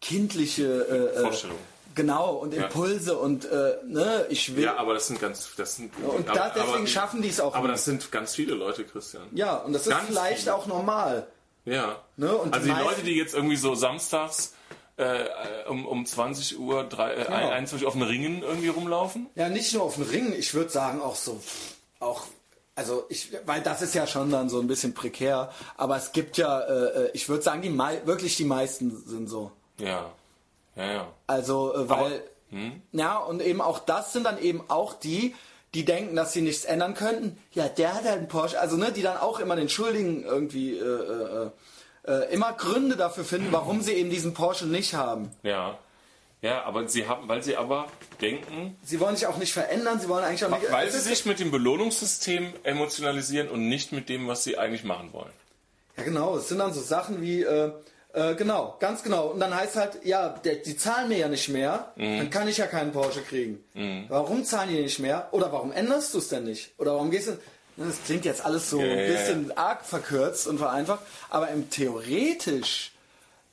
[0.00, 0.64] kindliche
[1.14, 1.60] äh, äh, Vorstellungen.
[1.94, 2.32] Genau.
[2.34, 4.64] Und Impulse und äh, ne, ich will.
[4.64, 7.40] Ja, aber das sind ganz, das sind, und aber, da, deswegen aber, schaffen die es
[7.40, 7.54] auch.
[7.54, 7.74] Aber nicht.
[7.74, 9.22] das sind ganz viele Leute, Christian.
[9.32, 10.54] ja, und das ist ganz vielleicht viele.
[10.54, 11.26] auch normal.
[11.64, 12.02] Ja.
[12.16, 14.54] Ne, also die die Leute, die jetzt irgendwie so samstags
[14.96, 15.24] äh,
[15.68, 19.28] um, um 20 Uhr, drei, äh, 21 Uhr auf den Ringen irgendwie rumlaufen.
[19.34, 21.40] Ja, nicht nur auf dem Ring, ich würde sagen auch so,
[22.00, 22.26] auch,
[22.74, 26.36] also ich, weil das ist ja schon dann so ein bisschen prekär, aber es gibt
[26.36, 27.76] ja, äh, ich würde sagen, die
[28.06, 29.50] wirklich die meisten sind so.
[29.78, 30.12] Ja.
[30.76, 31.08] Ja, ja.
[31.26, 32.82] Also, äh, weil, hm?
[32.92, 35.34] ja, und eben auch das sind dann eben auch die,
[35.74, 37.36] die denken, dass sie nichts ändern könnten.
[37.52, 40.76] Ja, der hat halt einen Porsche, also ne, die dann auch immer den Schuldigen irgendwie,
[40.78, 41.50] äh, äh,
[42.06, 45.30] äh, immer Gründe dafür finden, warum sie eben diesen Porsche nicht haben.
[45.42, 45.78] Ja.
[46.42, 47.86] Ja, aber sie haben, weil sie aber
[48.20, 50.70] denken, Sie wollen sich auch nicht verändern, sie wollen eigentlich auch nicht.
[50.70, 55.14] weil sie sich mit dem Belohnungssystem emotionalisieren und nicht mit dem, was sie eigentlich machen
[55.14, 55.32] wollen.
[55.96, 56.36] Ja, genau.
[56.36, 57.72] Es sind dann so Sachen wie, äh,
[58.14, 59.26] äh, genau, ganz genau.
[59.28, 62.18] Und dann heißt halt, ja, der, die zahlen mir ja nicht mehr, Mhm.
[62.18, 63.62] dann kann ich ja keinen Porsche kriegen.
[64.08, 65.28] Warum zahlen die nicht mehr?
[65.32, 66.72] Oder warum änderst du es denn nicht?
[66.78, 67.32] Oder warum gehst du...
[67.76, 72.92] Das klingt jetzt alles so Ja, ein bisschen arg verkürzt und vereinfacht, aber im theoretisch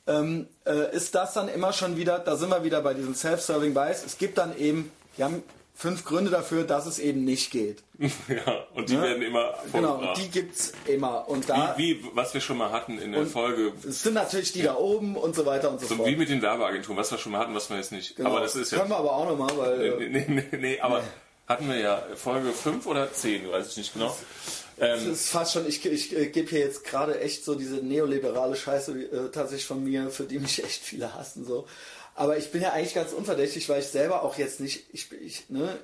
[0.05, 3.74] ähm, äh, ist das dann immer schon wieder, da sind wir wieder bei diesem Self-Serving
[3.74, 5.41] Bias, es gibt dann eben, die haben
[5.82, 7.84] fünf Gründe dafür, dass es eben nicht geht.
[8.00, 10.22] ja, und die werden immer Genau, vorgebracht.
[10.22, 11.28] die gibt's immer.
[11.28, 14.54] Und da, wie, wie, was wir schon mal hatten in der Folge, es sind natürlich
[14.54, 16.08] die da oben und so weiter und so, so fort.
[16.08, 18.16] wie mit den Werbeagenturen, was wir schon mal hatten, was wir jetzt nicht.
[18.16, 18.30] Genau.
[18.30, 18.78] Aber das ist ja.
[18.80, 19.82] Können wir aber auch nochmal, weil.
[19.82, 21.04] äh, Nee, nee, nee, nee, aber
[21.48, 24.16] hatten wir ja Folge 5 oder 10, weiß ich nicht genau.
[24.78, 27.76] Das Ähm, ist fast schon, ich, ich, äh, gebe hier jetzt gerade echt so diese
[27.76, 31.46] neoliberale Scheiße äh, tatsächlich von mir, für die mich echt viele hassen.
[31.46, 31.68] so.
[32.16, 35.49] Aber ich bin ja eigentlich ganz unverdächtig, weil ich selber auch jetzt nicht, ich, ich,
[35.49, 35.78] ne,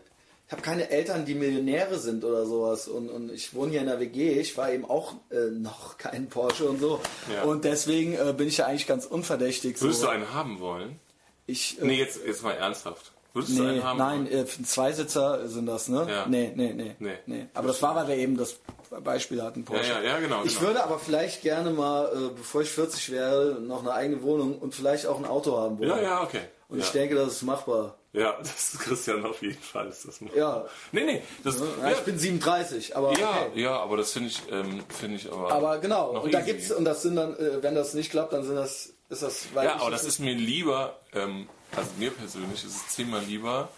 [0.48, 2.88] ich habe keine Eltern, die Millionäre sind oder sowas.
[2.88, 6.28] Und, und ich wohne hier in der WG, ich war eben auch äh, noch kein
[6.28, 7.02] Porsche und so.
[7.34, 7.44] Ja.
[7.44, 9.82] Und deswegen äh, bin ich ja eigentlich ganz unverdächtig.
[9.82, 10.08] würdest so.
[10.08, 11.00] du einen haben wollen?
[11.48, 13.12] Ich, äh, Nee, jetzt, jetzt mal ernsthaft.
[13.38, 16.08] Würdest du Nee, einen haben nein, äh, Zweisitzer sind das, ne?
[16.10, 16.26] Ja.
[16.28, 17.18] Nee, nee, nee, Nee.
[17.28, 17.46] nee.
[17.54, 18.56] Aber das war, weil wir eben das
[19.04, 19.90] Beispiel hatten, Porsche.
[19.90, 20.68] Ja, ja, ja, genau, Ich genau.
[20.70, 24.74] würde aber vielleicht gerne mal, äh, bevor ich 40 wäre, noch eine eigene Wohnung und
[24.74, 25.90] vielleicht auch ein Auto haben wollen.
[25.90, 26.42] Ja, ja, okay.
[26.70, 26.84] Und ja.
[26.86, 27.96] ich denke, das ist machbar.
[28.14, 29.88] ja, das ist Christian auf jeden Fall.
[29.88, 30.38] Ist das machbar.
[30.40, 30.66] Ja.
[30.92, 31.22] Nee, nee.
[31.44, 33.62] Das, Ja, ich bin 37, aber ja, okay.
[33.62, 35.52] ja, aber das finde ich, ähm, finde ich aber.
[35.52, 36.52] Aber genau, und da easy.
[36.54, 39.46] gibt's, und das sind dann, äh, wenn das nicht klappt, dann sind das, ist das,
[39.54, 43.70] weil Ja, aber das ist mir lieber, ähm, also mir persönlich ist es zehnmal lieber,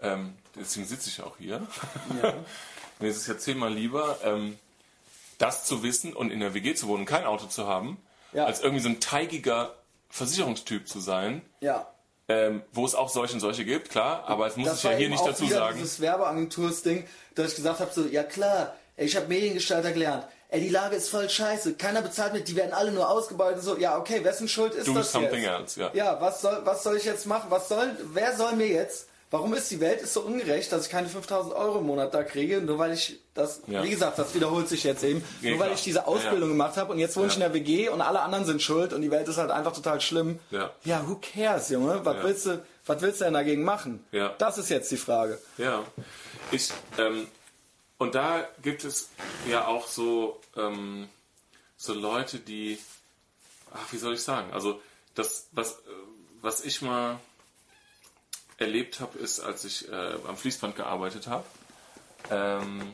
[0.00, 1.66] ähm, deswegen sitze ich auch hier.
[3.00, 4.58] mir ist es ja zehnmal lieber, ähm,
[5.38, 7.98] das zu wissen und in der WG zu wohnen, kein Auto zu haben,
[8.32, 8.44] Ja.
[8.46, 9.74] als irgendwie so ein teigiger
[10.10, 11.86] Versicherungstyp zu sein, Ja.
[12.28, 14.96] ähm, wo es auch solche und solche gibt, klar, aber es muss Das ich ja
[14.96, 15.76] hier nicht dazu sagen.
[15.78, 20.26] dieses Werbeagenturs-Ding, dass ich gesagt habe, so, ja klar, ich habe Mediengestalter gelernt.
[20.50, 21.74] Ey, die Lage ist voll scheiße.
[21.74, 23.62] Keiner bezahlt mit, die werden alle nur ausgebeutet.
[23.62, 25.76] So, ja, okay, wessen Schuld ist Do das something jetzt?
[25.76, 25.90] else, ja.
[25.92, 27.46] Ja, was soll, was soll ich jetzt machen?
[27.50, 29.08] Was soll, wer soll mir jetzt?
[29.30, 32.22] Warum ist die Welt ist so ungerecht, dass ich keine 5000 Euro im Monat da
[32.24, 33.82] kriege, nur weil ich das, Ja.
[33.84, 35.76] wie gesagt, das wiederholt sich jetzt eben, Ja, nur weil klar.
[35.76, 36.52] ich diese Ausbildung Ja, ja.
[36.52, 39.02] gemacht habe und jetzt wohne ich in der WG und alle anderen sind schuld und
[39.02, 40.38] die Welt ist halt einfach total schlimm.
[40.50, 40.70] Ja.
[40.84, 42.00] Ja, who cares, Junge?
[42.06, 44.02] Was willst du, was willst du denn dagegen machen?
[44.12, 44.34] Ja.
[44.38, 45.38] Das ist jetzt die Frage.
[45.58, 45.82] Ja.
[46.50, 47.26] Ich, ähm,
[47.98, 49.10] und da gibt es
[49.48, 51.08] ja auch so, ähm,
[51.76, 52.78] so Leute, die,
[53.72, 54.80] ach, wie soll ich sagen, also
[55.14, 55.76] das, was, äh,
[56.40, 57.18] was ich mal
[58.56, 61.44] erlebt habe, ist, als ich äh, am Fließband gearbeitet habe,
[62.30, 62.92] ähm,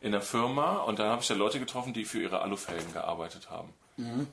[0.00, 3.50] in der Firma und da habe ich ja Leute getroffen, die für ihre Alufelgen gearbeitet
[3.50, 3.72] haben.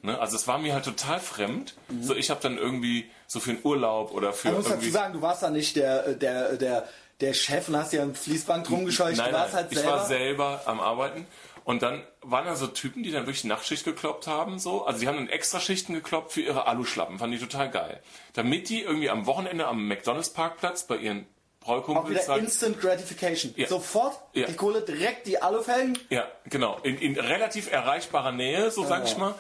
[0.02, 0.18] Ne?
[0.20, 1.76] Also es war mir halt total fremd.
[2.02, 5.14] So, ich habe dann irgendwie so für einen Urlaub oder für Man muss dazu sagen,
[5.14, 6.88] du warst da nicht der, der, der,
[7.22, 9.18] der Chef und hast ja ein Fließband rumgescheucht.
[9.18, 9.92] Nein, du warst nein, halt ich selber.
[9.92, 11.28] war selber am Arbeiten.
[11.64, 14.58] Und dann waren da so Typen, die dann wirklich Nachtschicht gekloppt haben.
[14.58, 14.86] So.
[14.86, 17.20] Also die haben dann extra Schichten gekloppt für ihre Aluschlappen.
[17.20, 18.02] Fand ich total geil.
[18.34, 21.28] Damit die irgendwie am Wochenende am McDonalds-Parkplatz bei ihren
[21.68, 22.46] auch wieder sagen...
[22.46, 23.54] Instant Gratification.
[23.58, 23.68] Ja.
[23.68, 24.48] Sofort Ja.
[24.48, 26.00] die Kohle, direkt die Alufelgen.
[26.10, 26.78] Ja, genau.
[26.84, 29.36] In, in relativ erreichbarer Nähe, so sag ich mal.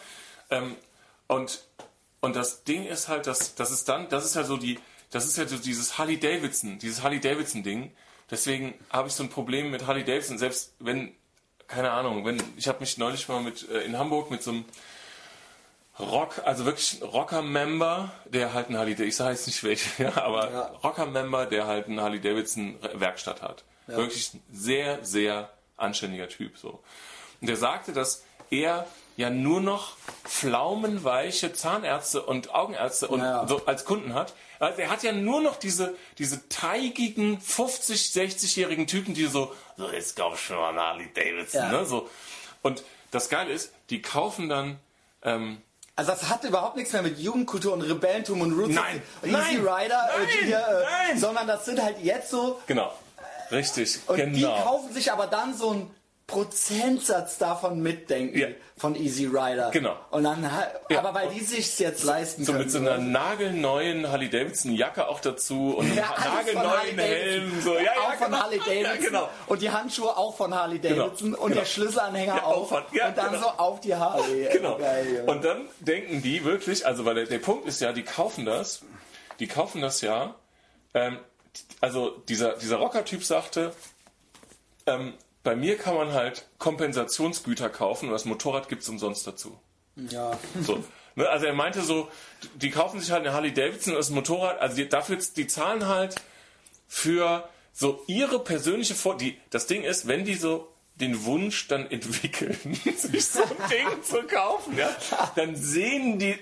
[0.49, 0.75] Ähm,
[1.27, 1.63] und,
[2.19, 4.77] und das Ding ist halt, dass das ist dann, das ist ja so die,
[5.11, 7.91] das ist ja so dieses Harley Davidson, dieses Harley Davidson Ding.
[8.29, 11.13] Deswegen habe ich so ein Problem mit Harley Davidson, selbst wenn,
[11.67, 14.65] keine Ahnung, wenn, ich habe mich neulich mal mit, äh, in Hamburg mit so einem
[15.99, 19.89] Rock, also wirklich ein Rocker-Member, der halt einen Harley Davidson, ich sage jetzt nicht welche,
[20.03, 20.61] ja, aber Ja.
[20.83, 23.63] Rocker-Member, der halt eine Harley Davidson Werkstatt hat.
[23.87, 26.83] Wirklich ein sehr, sehr anständiger Typ, so.
[27.39, 28.85] Und der sagte, dass er
[29.17, 33.45] ja nur noch pflaumenweiche Zahnärzte und Augenärzte und Ja.
[33.47, 34.33] so als Kunden hat.
[34.59, 39.89] Also er hat ja nur noch diese, diese teigigen 50, 60-jährigen Typen, die so, so
[39.91, 41.71] jetzt kauf ich schon mal Harley Davidson, Ja.
[41.71, 41.85] ne?
[41.85, 42.09] So.
[42.61, 44.79] Und das Geile ist, die kaufen dann,
[45.23, 45.61] ähm,
[45.95, 49.41] Also das hat überhaupt nichts mehr mit Jugendkultur und Rebellentum und Roots Nein, und nein,
[49.43, 51.19] Easy Rider, äh, nein, die hier, äh, nein.
[51.19, 52.93] sondern das sind halt jetzt so genau,
[53.51, 54.61] richtig, und die genau.
[54.63, 55.95] kaufen sich aber dann so einen
[56.27, 58.47] Prozentsatz davon mitdenken Ja.
[58.77, 59.69] von Easy Rider.
[59.71, 59.95] Genau.
[60.11, 60.43] Und dann,
[60.89, 60.99] Ja.
[60.99, 62.65] aber weil die sich's jetzt leisten So können.
[62.65, 67.49] mit so einer nagelneuen Harley Davidson Jacke auch dazu und einem Ja, von nagelneuen Helm.
[67.51, 67.61] Davidson.
[67.61, 67.75] So.
[67.75, 68.37] Ja, ja, auch von genau.
[68.43, 68.83] Harley Davidson.
[68.83, 69.29] Ja, genau.
[69.47, 71.33] Und die Handschuhe auch von Harley Davidson.
[71.33, 71.61] Und genau.
[71.61, 72.67] der Schlüsselanhänger auch.
[72.67, 73.41] von- ja, und dann genau.
[73.43, 74.49] so auf die Harley.
[74.51, 74.77] Genau.
[74.77, 75.23] Geil.
[75.27, 78.81] Und dann denken die wirklich, also weil der, der Punkt ist ja, die kaufen das,
[79.39, 80.35] die kaufen das ja,
[80.93, 81.19] ähm,
[81.79, 83.73] also dieser, dieser Rocker-Typ sagte,
[84.85, 85.13] ähm,
[85.43, 89.59] bei mir kann man halt Kompensationsgüter kaufen und das Motorrad gibt's umsonst dazu.
[89.95, 90.37] ja.
[90.61, 90.83] So.
[91.17, 92.09] Ne, also er meinte so,
[92.53, 95.87] die kaufen sich halt eine Harley Davidson und das Motorrad, also die, dafür, die zahlen
[95.87, 96.15] halt
[96.87, 99.17] für so ihre persönliche Vor...
[99.17, 102.57] Die, das Ding ist, wenn die so den Wunsch dann entwickeln,
[102.95, 104.95] sich so ein Ding zu kaufen, ja,
[105.35, 106.37] dann sehen die...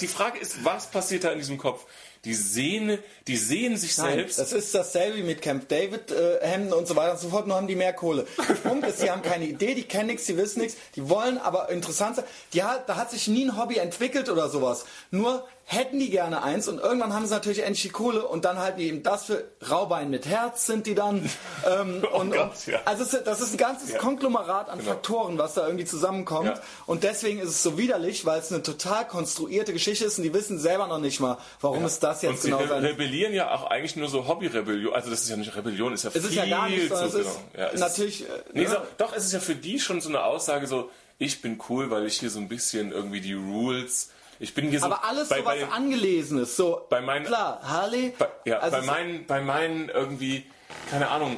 [0.00, 1.84] Die Frage ist, was passiert da in diesem Kopf?
[2.24, 4.38] Die sehen, die sehen sich Nein, selbst...
[4.38, 7.56] das ist dasselbe mit Camp David äh, Hemden und so weiter und so fort, nur
[7.56, 8.26] haben die mehr Kohle.
[8.48, 11.36] Der Punkt ist, die haben keine Idee, die kennen nichts, die wissen nichts, die wollen
[11.38, 12.24] aber interessant sein.
[12.52, 14.84] Die hat, da hat sich nie ein Hobby entwickelt oder sowas.
[15.10, 18.58] Nur hätten die gerne eins und irgendwann haben sie natürlich endlich die Kohle und dann
[18.58, 21.28] halten die eben das für Raubein mit Herz sind die dann.
[21.64, 22.80] Ähm, Oh und, Gott, ja.
[22.84, 23.98] Also ist, das ist ein ganzes Ja.
[23.98, 26.48] Konglomerat an Faktoren, was da irgendwie zusammenkommt.
[26.48, 26.60] Ja.
[26.86, 30.34] Und deswegen ist es so widerlich, weil es eine total konstruierte Geschichte ist und die
[30.34, 33.54] wissen selber noch nicht mal, warum es das jetzt und genau re sein rebellieren ja
[33.54, 34.92] auch eigentlich nur so Hobby-Rebellion.
[34.92, 36.94] Also das ist ja nicht Rebellion, ist ja Es viel ist ja gar nicht, zu
[36.94, 37.36] es ist genau.
[37.56, 38.22] Ja, es natürlich.
[38.24, 38.70] äh, Nee, ja.
[38.70, 41.90] so, doch, es ist ja für die schon so eine Aussage so, ich bin cool,
[41.90, 44.10] weil ich hier so ein bisschen irgendwie die Rules,
[44.42, 44.84] ich bin so...
[44.86, 46.56] aber alles bei, so bei was den, Angelesenes.
[46.56, 48.12] So, bei meinen- klar, Harley.
[48.18, 50.44] bei, ja, also bei, es- meinen, bei meinen irgendwie,
[50.90, 51.36] keine Ahnung,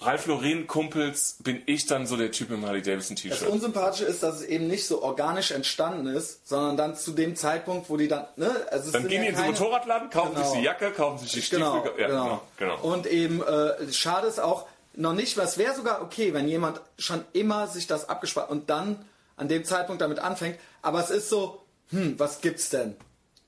[0.00, 3.48] Ralf Lauren Kumpels bin ich dann so der Typ im Harley Davidson Das T-Shirt.
[3.48, 7.90] Unsympathische ist, dass es eben nicht so organisch entstanden ist, sondern dann zu dem Zeitpunkt,
[7.90, 8.26] wo die dann.
[8.36, 10.48] Ne, also es Dann gehen ja die in den keine- Motorradladen, kaufen Genau.
[10.50, 11.64] sich die Jacke, kaufen sich die Stiefel.
[11.64, 12.24] Genau, ja, genau.
[12.24, 12.42] genau,
[12.76, 12.80] genau.
[12.94, 17.24] Und eben, äh, schade ist auch noch nicht, was wäre sogar okay, wenn jemand schon
[17.32, 19.04] immer sich das abgespart und dann
[19.36, 20.58] an dem Zeitpunkt damit anfängt.
[20.80, 21.60] Aber es ist so,
[21.90, 22.96] hm, was gibt's denn?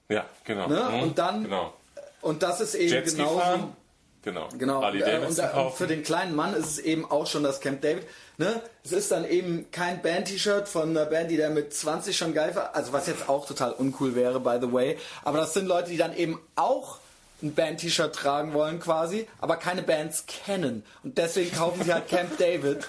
[0.09, 0.67] Ja, genau.
[0.69, 0.83] Ne?
[0.91, 1.73] Mhm, Und dann, Genau.
[2.21, 3.39] und das ist eben Jetski genauso.
[3.39, 3.77] fahren.
[4.23, 4.49] Genau.
[4.59, 7.11] Genau, Harley und, äh, Davidson und, äh, und für den kleinen Mann ist es eben
[7.11, 8.07] auch schon das Camp David.
[8.37, 8.61] Ne?
[8.85, 12.55] Es ist dann eben kein Band-T-Shirt von einer Band, die der mit 20 schon geil
[12.55, 12.75] war.
[12.77, 14.99] Also was jetzt auch total uncool wäre, by the way.
[15.23, 16.99] Aber das sind Leute, die dann eben auch
[17.43, 20.85] ein Band-T-Shirt tragen wollen quasi, aber keine Bands kennen.
[21.03, 22.89] Und deswegen kaufen sie halt Camp David.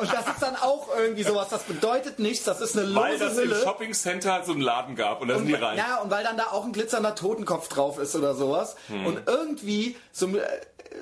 [0.00, 3.24] Und das ist dann auch irgendwie sowas, das bedeutet nichts, das ist eine Weil lose
[3.24, 3.62] das im Hülle.
[3.62, 5.76] Shoppingcenter halt so einen Laden gab und da sind die rein.
[5.76, 8.76] Ja, und weil dann da auch ein glitzernder Totenkopf drauf ist oder sowas.
[8.88, 9.06] Hm.
[9.06, 10.40] Und irgendwie so, äh,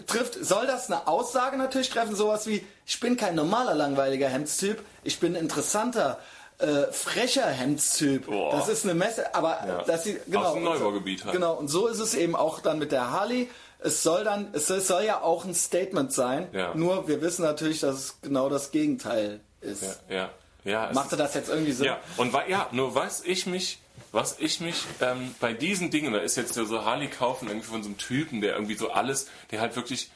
[0.07, 4.83] trifft, soll das eine Aussage natürlich treffen, sowas wie, ich bin kein normaler langweiliger Hemdstyp,
[5.05, 6.19] ich bin interessanter,
[6.61, 8.27] äh, frecher Hemdstyp.
[8.27, 8.53] Boah.
[8.53, 9.83] Das ist eine Messe, aber Ja.
[9.83, 10.45] dass sie, genau.
[10.45, 11.35] Aus dem Neubaugebiet halt.
[11.35, 13.49] Genau, und so ist es eben auch dann mit der Harley.
[13.79, 16.49] Es soll dann, es soll- ja auch ein Statement sein.
[16.53, 16.75] Ja.
[16.75, 19.83] Nur wir wissen natürlich, dass es genau das Gegenteil ist.
[20.09, 20.31] Ja, ja.
[20.65, 21.87] ja Machte das jetzt irgendwie Sinn?
[21.87, 23.79] Ja, und ja, nur was ich mich,
[24.13, 27.83] was ich mich ähm, bei diesen Dingen, da ist jetzt so Harley kaufen irgendwie von
[27.83, 30.11] so einem Typen, der irgendwie so alles, der halt wirklich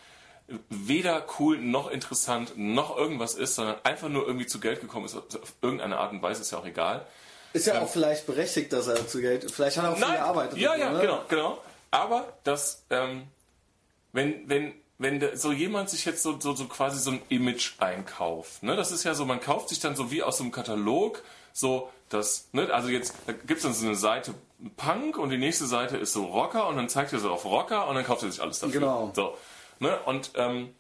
[0.69, 5.17] weder cool noch interessant noch irgendwas ist, sondern einfach nur irgendwie zu Geld gekommen ist,
[5.17, 7.07] auf irgendeine Art und Weise ist ja auch egal.
[7.55, 9.51] Ist ja auch vielleicht berechtigt, dass er zu Geld.
[9.51, 10.59] Vielleicht hat er auch viel gearbeitet.
[10.59, 11.01] Ja, ja, ne?
[11.01, 11.59] genau, genau.
[11.91, 13.29] Aber das, ähm,
[14.13, 18.65] wenn, wenn, wenn so jemand sich jetzt so, so, so quasi so ein Image einkauft,
[18.65, 21.23] ne, das ist ja so, man kauft sich dann so wie aus so einem Katalog,
[21.53, 24.35] so das, ne, also jetzt, da gibt's dann so eine Seite
[24.77, 27.87] Punk und die nächste Seite ist so Rocker und dann zeigt er so auf Rocker
[27.87, 28.81] und dann kauft er sich alles dafür.
[28.81, 29.13] Genau.
[29.15, 29.37] So,
[29.79, 30.75] ne, und, ähm,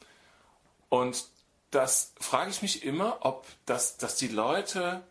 [0.88, 1.24] und
[1.70, 5.03] das frage ich mich immer, ob das, dass die Leute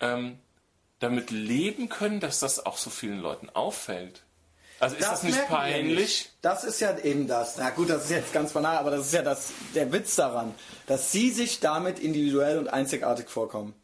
[0.00, 0.38] ähm,
[0.98, 4.22] damit leben können, dass das auch so vielen Leuten auffällt.
[4.80, 5.98] Also ist das, nicht merken wir peinlich?
[5.98, 6.32] nicht.
[6.40, 7.58] Das ist ja eben das.
[7.58, 10.54] Na gut, das ist jetzt ganz banal, aber das ist ja das, der Witz daran,
[10.86, 13.74] dass sie sich damit individuell und einzigartig vorkommen.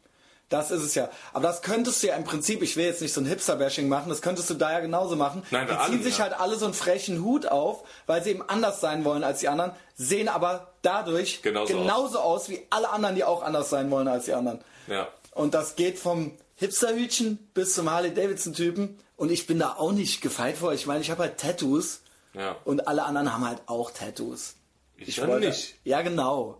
[0.49, 1.09] Das ist es ja.
[1.33, 4.09] Aber das könntest du ja im Prinzip, ich will jetzt nicht so ein Hipster-Bashing machen,
[4.09, 5.43] das könntest du da ja genauso machen.
[5.51, 6.23] Nein, die ziehen allen, sich ja.
[6.23, 9.49] halt alle so einen frechen Hut auf, weil sie eben anders sein wollen als die
[9.49, 14.07] anderen, sehen aber dadurch Genauso genauso aus wie alle anderen, die auch anders sein wollen
[14.07, 14.61] als die anderen.
[14.87, 15.09] Ja.
[15.31, 18.97] Und das geht vom Hipsterhütchen bis zum Harley-Davidson-Typen.
[19.17, 20.73] Und ich bin da auch nicht gefeit vor.
[20.73, 22.01] Ich meine, ich habe halt Tattoos.
[22.33, 22.55] Ja.
[22.65, 24.55] Und alle anderen haben halt auch Tattoos.
[24.97, 25.75] Ich dann nicht.
[25.83, 26.57] Ja, genau.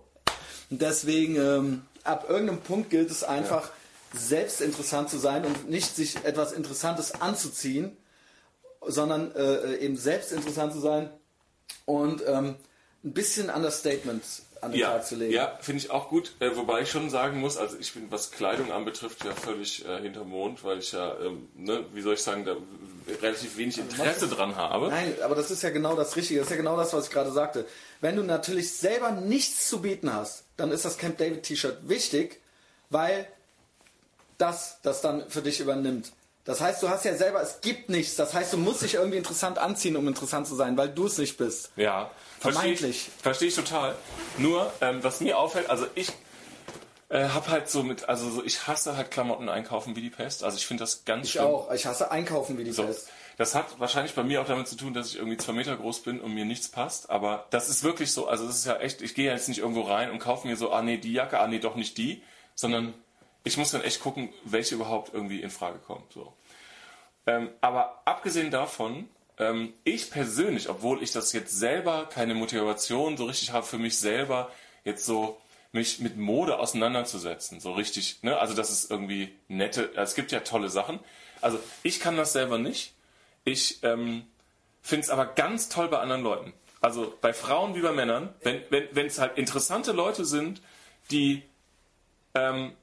[0.69, 3.69] Und deswegen, ähm, ab irgendeinem Punkt gilt es einfach,
[4.13, 7.97] selbst interessant zu sein und nicht sich etwas Interessantes anzuziehen,
[8.85, 11.09] sondern äh, eben selbst interessant zu sein
[11.85, 12.55] und ähm,
[13.03, 14.23] ein bisschen Understatement
[14.61, 15.33] an den Ja, Tag zu legen.
[15.33, 16.33] ja finde ich auch gut.
[16.39, 20.01] Äh, wobei ich schon sagen muss, also ich bin, was Kleidung anbetrifft, ja völlig äh,
[20.01, 22.55] hinterm Mond, weil ich ja, ähm, ne, wie soll ich sagen, da
[23.21, 24.87] relativ wenig Interesse dran habe.
[24.89, 26.39] Nein, aber das ist ja genau das Richtige.
[26.39, 27.65] Das ist ja genau das, was ich gerade sagte.
[28.01, 32.41] Wenn du natürlich selber nichts zu bieten hast, dann ist das Camp David T-Shirt wichtig,
[32.89, 33.27] weil
[34.37, 36.11] das das dann für dich übernimmt.
[36.45, 38.15] Das heißt, du hast ja selber, es gibt nichts.
[38.15, 41.17] Das heißt, du musst dich irgendwie interessant anziehen, um interessant zu sein, weil du es
[41.17, 41.71] nicht bist.
[41.75, 42.09] Ja,
[42.39, 43.09] verstehe ich, Vermeintlich.
[43.21, 43.95] verstehe ich total.
[44.37, 46.09] Nur, ähm, was mir auffällt, also ich
[47.09, 50.45] äh, habe halt so mit, also so, ich hasse halt Klamotten einkaufen wie die Pest.
[50.45, 51.45] Also ich finde das ganz Ich schlimm.
[51.45, 51.71] auch.
[51.73, 52.83] Ich hasse Einkaufen wie die So.
[52.85, 53.09] Pest.
[53.37, 56.01] Das hat wahrscheinlich bei mir auch damit zu tun, dass ich irgendwie zwei Meter groß
[56.03, 57.09] bin und mir nichts passt.
[57.09, 58.27] Aber das ist wirklich so.
[58.27, 60.55] Also das ist ja echt, ich gehe ja jetzt nicht irgendwo rein und kaufe mir
[60.55, 62.23] so, ah nee, die Jacke, ah nee, doch nicht die.
[62.55, 62.93] Sondern
[63.47, 66.11] ich muss dann echt gucken, welche überhaupt irgendwie in Frage kommt.
[66.11, 66.33] So.
[67.25, 73.25] Ähm, aber abgesehen davon, ähm, ich persönlich, obwohl ich das jetzt selber keine Motivation so
[73.25, 74.51] richtig habe für mich selber,
[74.83, 75.39] jetzt so
[75.71, 78.37] mich mit Mode auseinanderzusetzen, so richtig, ne?
[78.37, 80.99] Also das ist irgendwie nette, es gibt ja tolle Sachen.
[81.39, 82.95] Also ich kann das selber nicht.
[83.45, 84.25] Ich ähm,
[84.81, 86.53] finde es aber ganz toll bei anderen Leuten.
[86.81, 90.61] Also bei Frauen wie bei Männern, wenn wenn wenn es halt interessante Leute sind,
[91.11, 91.43] die
[92.33, 92.73] ähm,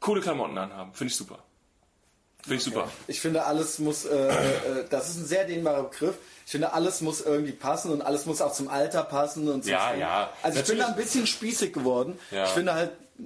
[0.00, 1.38] coole Klamotten anhaben, finde ich super.
[2.42, 2.88] Finde ich super.
[3.06, 6.14] Ich finde, alles muss, äh, äh, äh, das ist ein sehr dehnbarer Begriff.
[6.46, 9.72] Ich finde, alles muss irgendwie passen und alles muss auch zum Alter passen und zum
[9.72, 10.00] Ja, Schwung.
[10.00, 10.30] ja.
[10.42, 10.80] Also ich bin Natürlich.
[10.82, 12.18] da ein bisschen spießig geworden.
[12.30, 12.44] Ja.
[12.44, 13.24] Ich finde halt, Ja.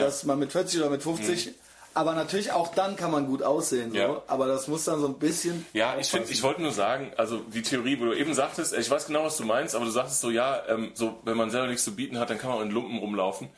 [0.00, 0.04] Mhm.
[0.04, 1.52] dass man mit 40 oder mit 50,
[1.92, 3.90] aber natürlich auch dann kann man gut aussehen.
[3.92, 3.96] So.
[3.98, 4.22] Ja.
[4.28, 5.66] Aber das muss dann so ein bisschen.
[5.74, 8.90] Ja, ich finde, ich wollte nur sagen, also die Theorie, wo du eben sagtest, ich
[8.90, 11.66] weiß genau, was du meinst, aber du sagtest so, ja, ähm, so wenn man selber
[11.68, 13.50] nichts zu bieten hat, dann kann man auch in Lumpen rumlaufen.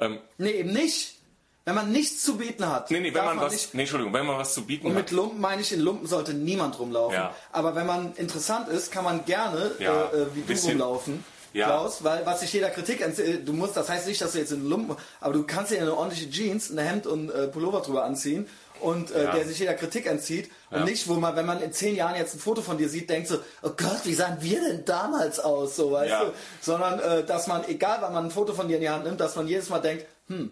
[0.00, 1.18] Ähm, Nee, eben nicht.
[1.66, 2.90] Wenn man nichts zu bieten hat.
[2.90, 3.74] nee, nee, wenn darf man was, nicht.
[3.74, 5.02] nee, Entschuldigung, wenn man was zu bieten Und hat.
[5.04, 7.14] mit Lumpen meine ich, in Lumpen sollte niemand rumlaufen.
[7.16, 7.34] Ja.
[7.52, 11.24] Aber wenn man interessant ist, kann man gerne Ja, äh, äh, wie du rumlaufen.
[11.54, 11.66] Ja.
[11.68, 14.50] Klaus, weil was sich jeder Kritik entzieht, du musst, das heißt nicht, dass du jetzt
[14.50, 18.04] in Lumpen, aber du kannst dir eine ordentliche Jeans, ein Hemd und äh, Pullover drüber
[18.04, 18.48] anziehen
[18.80, 19.32] und äh, Ja.
[19.32, 20.84] der sich jeder Kritik entzieht und Ja.
[20.84, 23.28] nicht, wo man, wenn man in zehn Jahren jetzt ein Foto von dir sieht, denkt
[23.28, 26.24] so, oh Gott, wie sahen wir denn damals aus, so weißt Ja.
[26.24, 29.04] du, sondern äh, dass man, egal wann man ein Foto von dir in die Hand
[29.04, 30.50] nimmt, dass man jedes Mal denkt, hm,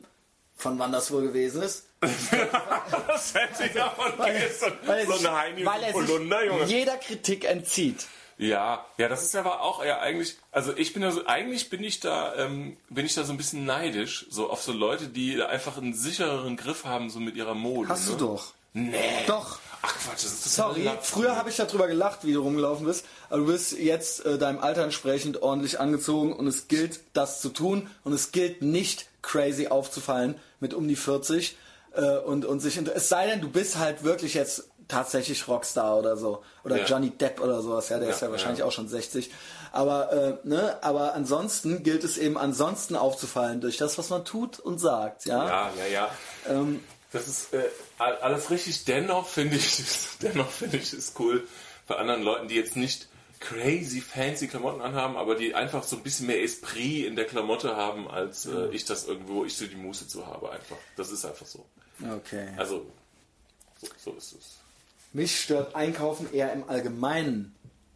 [0.62, 1.84] von wann das wohl gewesen ist.
[2.00, 4.72] das hätte ich davon gestern.
[4.86, 6.64] Weil er So eine Heini weil er Polunder, Junge.
[6.64, 8.06] jeder Kritik entzieht.
[8.38, 11.84] Ja, ja, das ist aber auch ja eigentlich, also ich bin da so, eigentlich bin
[11.84, 15.40] ich da, ähm, bin ich da so ein bisschen neidisch, so auf so Leute, die
[15.42, 17.88] einfach einen sichereren Griff haben, so mit ihrer Mode.
[17.88, 18.16] Hast ne?
[18.16, 18.54] du doch.
[18.72, 18.96] Nee.
[19.26, 19.58] Doch.
[19.82, 23.40] Ach Quatsch, das ist Sorry, früher habe ich darüber gelacht, wie du rumgelaufen bist, aber
[23.40, 27.90] du bist jetzt äh, deinem Alter entsprechend ordentlich angezogen und es gilt, das zu tun
[28.04, 31.56] und es gilt nicht crazy aufzufallen mit um die 40
[31.94, 36.16] äh, und, und sich, es sei denn, du bist halt wirklich jetzt tatsächlich Rockstar oder
[36.16, 36.84] so oder Ja.
[36.86, 38.64] Johnny Depp oder sowas, ja, der Ja, ist ja wahrscheinlich ja.
[38.64, 39.30] auch schon 60,
[39.72, 44.58] aber äh, ne, aber ansonsten gilt es eben ansonsten aufzufallen durch das, was man tut
[44.60, 45.46] und sagt, ja.
[45.46, 46.10] Ja, ja, ja.
[46.48, 46.80] Ähm,
[47.12, 47.62] Das ist äh,
[47.98, 48.84] all- alles richtig.
[48.84, 49.82] Dennoch finde ich,
[50.22, 51.46] dennoch finde ich es cool
[51.86, 53.08] bei anderen Leuten, die jetzt nicht
[53.42, 57.76] crazy fancy Klamotten anhaben, aber die einfach so ein bisschen mehr Esprit in der Klamotte
[57.76, 60.76] haben, als äh, ich das irgendwo, ich so die Muße zu habe einfach.
[60.96, 61.64] Das ist einfach so.
[62.16, 62.48] okay.
[62.56, 62.86] Also
[63.80, 64.58] so, so ist es.
[65.12, 67.54] Mich stört Einkaufen eher im Allgemeinen.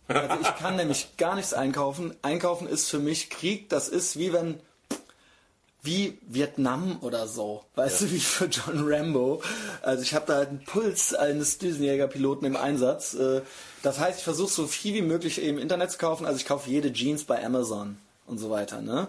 [0.09, 2.15] Also ich kann nämlich gar nichts einkaufen.
[2.23, 3.69] Einkaufen ist für mich Krieg.
[3.69, 4.61] Das ist wie wenn
[5.87, 7.65] wie Vietnam oder so.
[7.77, 9.41] Weißt du, wie für John Rambo.
[9.83, 13.15] Also ich habe da halt einen Puls eines Düsenjägerpiloten im Einsatz.
[13.15, 13.43] Äh,
[13.83, 16.27] Das heißt, ich versuche so viel wie möglich im Internet zu kaufen.
[16.27, 18.83] Also ich kaufe jede Jeans bei Amazon und so weiter.
[18.83, 19.09] Ne?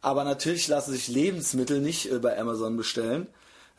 [0.00, 3.26] Aber natürlich lassen sich Lebensmittel nicht äh, bei Amazon bestellen.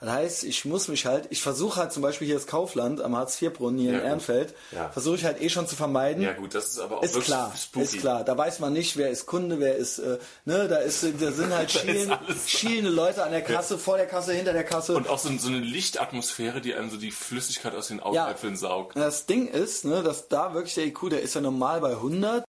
[0.01, 3.15] Das heißt, ich muss mich halt, ich versuche halt zum Beispiel hier das Kaufland am
[3.15, 4.05] Hartz-IV-Brunnen hier Ja, in.
[4.05, 4.89] Ehrenfeld, Ja.
[4.89, 6.21] versuche ich halt eh schon zu vermeiden.
[6.21, 7.85] Ja gut, das ist aber auch Ist wirklich klar, spooky.
[7.85, 8.23] ist klar.
[8.25, 11.53] Da weiß man nicht, wer ist Kunde, wer ist, äh, ne, da ist, da sind
[11.53, 11.73] halt
[12.27, 14.95] ist schielende, Leute an der Kasse, vor der Kasse, hinter der Kasse.
[14.97, 18.97] Und auch so, so eine Lichtatmosphäre, die einem so die Flüssigkeit aus den Augäpfeln saugt.
[18.97, 22.43] Das Ding ist, ne, dass da wirklich der IQ, der ist ja normal bei 100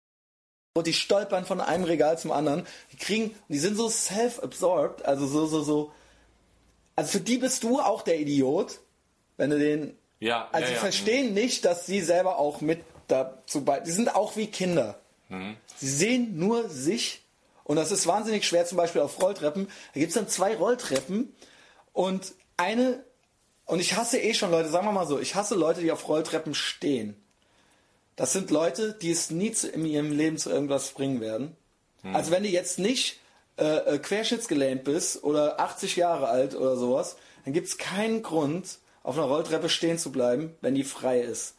[0.76, 2.66] und die stolpern von einem Regal zum anderen.
[2.94, 5.92] Die kriegen, die sind so self-absorbed, also so, so, so.
[6.96, 8.80] Also für die bist du auch der Idiot,
[9.38, 9.98] wenn du den.
[10.20, 10.80] Ja, Also ja, sie ja.
[10.80, 13.80] verstehen nicht, dass sie selber auch mit dazu bei.
[13.80, 15.00] Die sind auch wie Kinder.
[15.30, 15.58] Mhm.
[15.76, 17.22] Sie sehen nur sich.
[17.64, 19.68] Und das ist wahnsinnig schwer, zum Beispiel auf Rolltreppen.
[19.94, 21.34] Da gibt es dann zwei Rolltreppen
[21.94, 23.04] und eine.
[23.66, 26.08] Und ich hasse eh schon Leute, sagen wir mal so, ich hasse Leute, die auf
[26.08, 27.16] Rolltreppen stehen.
[28.16, 31.56] Das sind Leute, die es nie zu, in ihrem Leben zu irgendwas bringen werden.
[32.02, 32.16] Hm.
[32.16, 33.20] Also wenn du jetzt nicht
[33.58, 38.80] äh, äh, querschnittsgelähmt bist oder 80 Jahre alt oder sowas, dann gibt es keinen Grund,
[39.04, 41.56] auf einer Rolltreppe stehen zu bleiben, wenn die frei ist.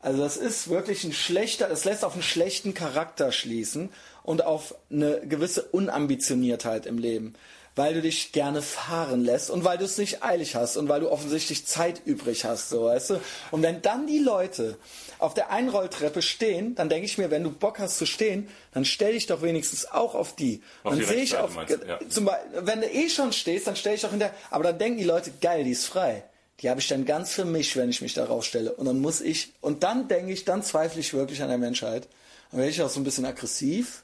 [0.00, 3.90] Also das ist wirklich ein schlechter, es lässt auf einen schlechten Charakter schließen
[4.22, 7.34] und auf eine gewisse Unambitioniertheit im Leben,
[7.78, 11.00] weil du dich gerne fahren lässt und weil du es nicht eilig hast und weil
[11.00, 13.20] du offensichtlich Zeit übrig hast, so weißt du.
[13.52, 14.76] Und wenn dann die Leute
[15.18, 18.84] auf der Einrolltreppe stehen, dann denke ich mir, wenn du Bock hast zu stehen, dann
[18.84, 20.60] stell dich doch wenigstens auch auf die.
[20.82, 21.98] Auf dann sehe ich auf, meinst ja.
[22.08, 24.78] zum Beispiel, wenn du eh schon stehst, dann stell ich doch in der, aber dann
[24.78, 26.24] denken die Leute, geil, die ist frei.
[26.60, 28.72] Die habe ich dann ganz für mich, wenn ich mich darauf stelle.
[28.72, 32.08] Und dann muss ich, und dann denke ich, dann zweifle ich wirklich an der Menschheit.
[32.50, 34.02] Dann werde ich auch so ein bisschen aggressiv,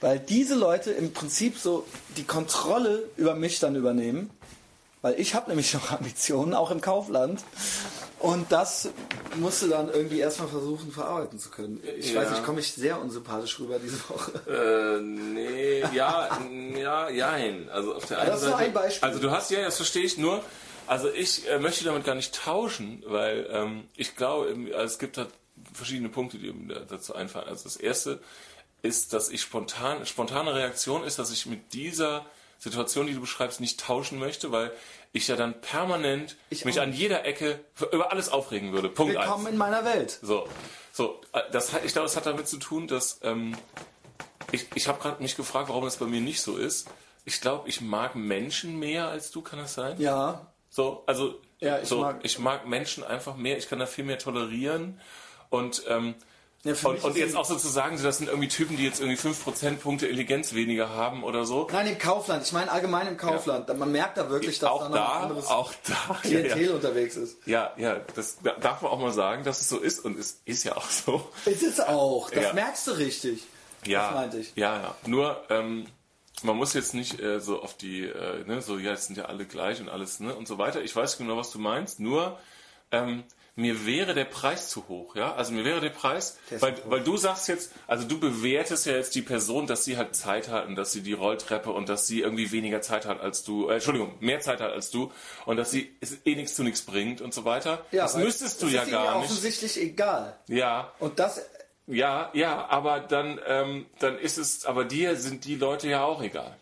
[0.00, 1.86] weil diese Leute im Prinzip so
[2.16, 4.30] die Kontrolle über mich dann übernehmen.
[5.02, 7.42] Weil ich habe nämlich noch Ambitionen, auch im Kaufland.
[8.18, 8.90] Und das
[9.36, 11.82] musst du dann irgendwie erstmal versuchen, verarbeiten zu können.
[11.98, 12.20] Ich Ja.
[12.20, 14.32] weiß nicht, komme ich sehr unsympathisch rüber diese Woche.
[14.46, 16.28] Äh, nee, ja,
[16.76, 17.70] ja, jein.
[17.70, 18.64] Also auf der einen das ist nur Seite.
[18.68, 19.08] ein Beispiel.
[19.08, 20.42] Also du hast ja, das verstehe ich nur.
[20.86, 25.16] Also ich äh, möchte damit gar nicht tauschen, weil ähm, ich glaube, also es gibt
[25.16, 25.30] halt
[25.72, 27.48] verschiedene Punkte, die mir da- dazu einfallen.
[27.48, 28.20] Also das erste
[28.82, 32.26] ist, dass ich spontan, spontane Reaktion ist, dass ich mit dieser
[32.58, 34.72] Situation, die du beschreibst, nicht tauschen möchte, weil
[35.12, 36.82] ich ja dann permanent Ich mich auch.
[36.84, 37.60] an jeder Ecke
[37.92, 38.88] über alles aufregen würde.
[38.88, 39.26] Punkt eins.
[39.26, 40.18] Willkommen in meiner Welt.
[40.22, 40.46] So,
[40.92, 41.20] so,
[41.52, 43.56] das ich glaube, das hat damit zu tun, dass ähm,
[44.52, 46.88] ich, ich habe gerade mich gefragt, warum das bei mir nicht so ist.
[47.24, 50.00] Ich glaube, ich mag Menschen mehr als du, kann das sein?
[50.00, 53.56] Ja, So, also Ja, ich so, mag- ich mag Menschen einfach mehr.
[53.58, 55.00] Ich kann da viel mehr tolerieren
[55.48, 56.14] und ähm,
[56.62, 59.00] Ja, und, und ist jetzt auch so zu sagen, das sind irgendwie Typen, die jetzt
[59.00, 61.66] irgendwie 5 Prozentpunkte Intelligenz weniger haben oder so.
[61.72, 62.44] Nein, im Kaufland.
[62.44, 63.66] Ich meine allgemein im Kaufland.
[63.78, 65.94] Man merkt da wirklich, dass auch da noch ein anderes auch da.
[66.08, 66.74] Ja, Klientel ja.
[66.74, 67.38] unterwegs ist.
[67.46, 70.42] ja, ja, das da- darf man auch mal sagen, dass es so ist und es
[70.44, 71.26] ist ja auch so.
[71.46, 72.28] Ist es auch.
[72.30, 72.52] Das Ja.
[72.52, 73.42] merkst du richtig.
[73.86, 74.52] Ja, Das meinte ich.
[74.56, 74.94] ja, ja.
[75.06, 75.86] Nur, ähm,
[76.42, 79.24] man muss jetzt nicht äh, so auf die, äh, ne, so, ja, jetzt sind ja
[79.24, 80.82] alle gleich und alles, ne, und so weiter.
[80.82, 82.38] Ich weiß genau, was du meinst, nur,
[82.92, 83.24] ähm,
[83.56, 85.34] mir wäre der Preis zu hoch, ja?
[85.34, 88.94] Also mir wäre der Preis, Der weil, weil du sagst jetzt, also du bewertest ja
[88.94, 92.06] jetzt die Person, dass sie halt Zeit hat und dass sie die Rolltreppe und dass
[92.06, 95.12] sie irgendwie weniger Zeit hat als du, äh, Entschuldigung, mehr Zeit hat als du
[95.46, 97.84] und dass sie es eh nichts zu nichts bringt und so weiter.
[97.92, 99.30] das weil müsstest du es ja ist gar nicht.
[99.30, 100.36] offensichtlich egal.
[100.48, 101.44] Ja, Und das,
[101.86, 106.22] ja, ja, aber dann, ähm, dann ist es, aber dir sind die Leute ja auch
[106.22, 106.56] egal.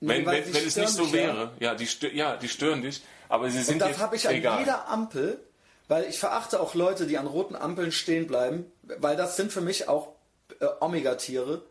[0.00, 1.12] Wenn, weil wenn, sie wenn es nicht so ja.
[1.12, 4.34] wäre, ja, die, ja, die stören dich, aber sie sind und das habe ich an
[4.34, 4.60] egal.
[4.60, 5.40] jeder Ampel,
[5.88, 9.60] weil ich verachte auch Leute, die an roten Ampeln stehen bleiben, weil das sind für
[9.60, 10.12] mich auch
[10.60, 11.62] äh, Omega-Tiere.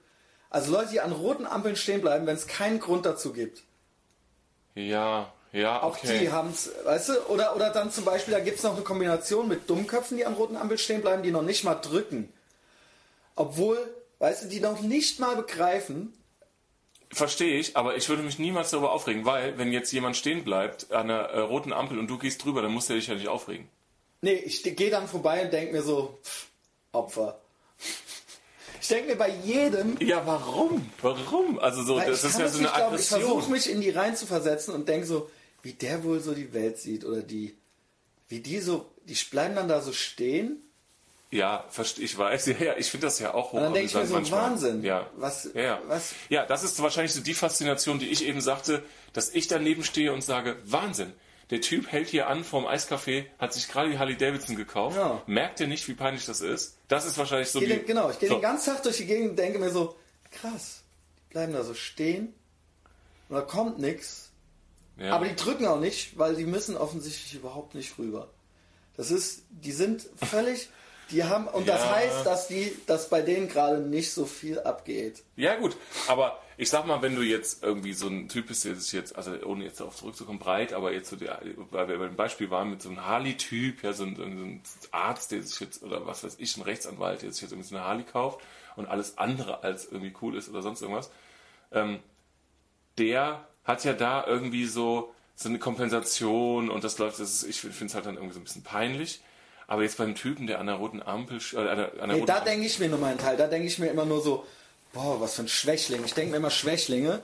[0.50, 3.64] Also Leute, die an roten Ampeln stehen bleiben, wenn es keinen Grund dazu gibt.
[4.76, 6.20] Ja, ja, Auch okay.
[6.20, 8.84] die haben es, weißt du, oder, oder dann zum Beispiel, da gibt es noch eine
[8.84, 12.32] Kombination mit Dummköpfen, die an roten Ampeln stehen bleiben, die noch nicht mal drücken.
[13.36, 13.78] Obwohl,
[14.20, 16.14] weißt du, die noch nicht mal begreifen,
[17.10, 20.92] Verstehe ich, aber ich würde mich niemals darüber aufregen, weil wenn jetzt jemand stehen bleibt
[20.92, 23.30] an einer äh, roten Ampel und du gehst drüber, dann musst du dich ja nicht
[23.30, 23.70] aufregen.
[24.22, 26.48] Nee, ich gehe dann vorbei und denke mir so, pff,
[26.92, 27.40] Opfer.
[28.82, 30.90] Ich denke mir bei jedem, Ja, warum?
[31.02, 31.60] Warum?
[31.60, 33.52] Also so, das ist ja so eine nicht glauben, ich versuche Aggression.
[33.52, 35.30] mich in die rein zu versetzen und denke so,
[35.62, 37.58] wie der wohl so die Welt sieht oder die,
[38.30, 40.62] wie die so, die bleiben dann da so stehen
[41.30, 41.66] Ja,
[41.98, 42.46] ich weiß.
[42.48, 44.52] Ja, ja, ich finde das ja auch und dann denke ich mir so, manchmal.
[44.52, 44.84] Wahnsinn.
[44.84, 45.10] Ja.
[45.18, 45.82] Was, Ja, ja.
[45.88, 49.84] was, ja, das ist wahrscheinlich so die Faszination, die ich eben sagte, dass ich daneben
[49.84, 51.12] stehe und sage, Wahnsinn,
[51.50, 55.22] der Typ hält hier an vorm Eiscafé, hat sich gerade die Harley Davidson gekauft, Ja.
[55.28, 56.78] merkt er nicht, wie peinlich das ist.
[56.88, 58.36] Das ist wahrscheinlich so Ich den, genau, ich gehe so.
[58.36, 59.96] den ganzen Tag durch die Gegend und denke mir so,
[60.32, 60.82] krass,
[61.30, 62.34] die bleiben da so stehen
[63.30, 64.32] und da kommt nichts.
[64.98, 65.12] ja.
[65.14, 68.30] Aber die drücken auch nicht, weil die müssen offensichtlich überhaupt nicht rüber.
[68.98, 70.70] Das ist, die sind völlig,
[71.12, 71.96] die haben, und das Ja.
[71.96, 75.24] heißt, dass die, dass bei denen gerade nicht so viel abgeht.
[75.38, 75.78] Ja, gut,
[76.08, 79.16] aber ich sag mal, wenn du jetzt irgendwie so ein Typ bist, der sich jetzt,
[79.16, 81.40] also ohne jetzt darauf zurückzukommen, breit, aber jetzt so der,
[81.70, 85.32] weil wir beim Beispiel waren mit so einem Harley-Typ, ja, so ein, so ein Arzt,
[85.32, 87.86] der sich jetzt, oder was weiß ich, ein Rechtsanwalt, der sich jetzt irgendwie so eine
[87.86, 88.42] Harley kauft
[88.76, 91.12] und alles andere als irgendwie cool ist oder sonst irgendwas,
[91.72, 92.00] ähm,
[92.98, 97.60] der hat ja da irgendwie so, so eine Kompensation und das läuft, das ist, ich
[97.62, 99.22] finde es halt dann irgendwie so ein bisschen peinlich.
[99.68, 102.14] Aber jetzt beim Typen, der an der roten Ampel, äh, an der, an der Nee,
[102.14, 103.36] roten da denke ich mir nur meinen Teil.
[103.36, 104.46] Da denke ich mir immer nur so,
[104.98, 106.04] boah, was für ein Schwächling.
[106.06, 107.22] Ich denke mir immer Schwächlinge.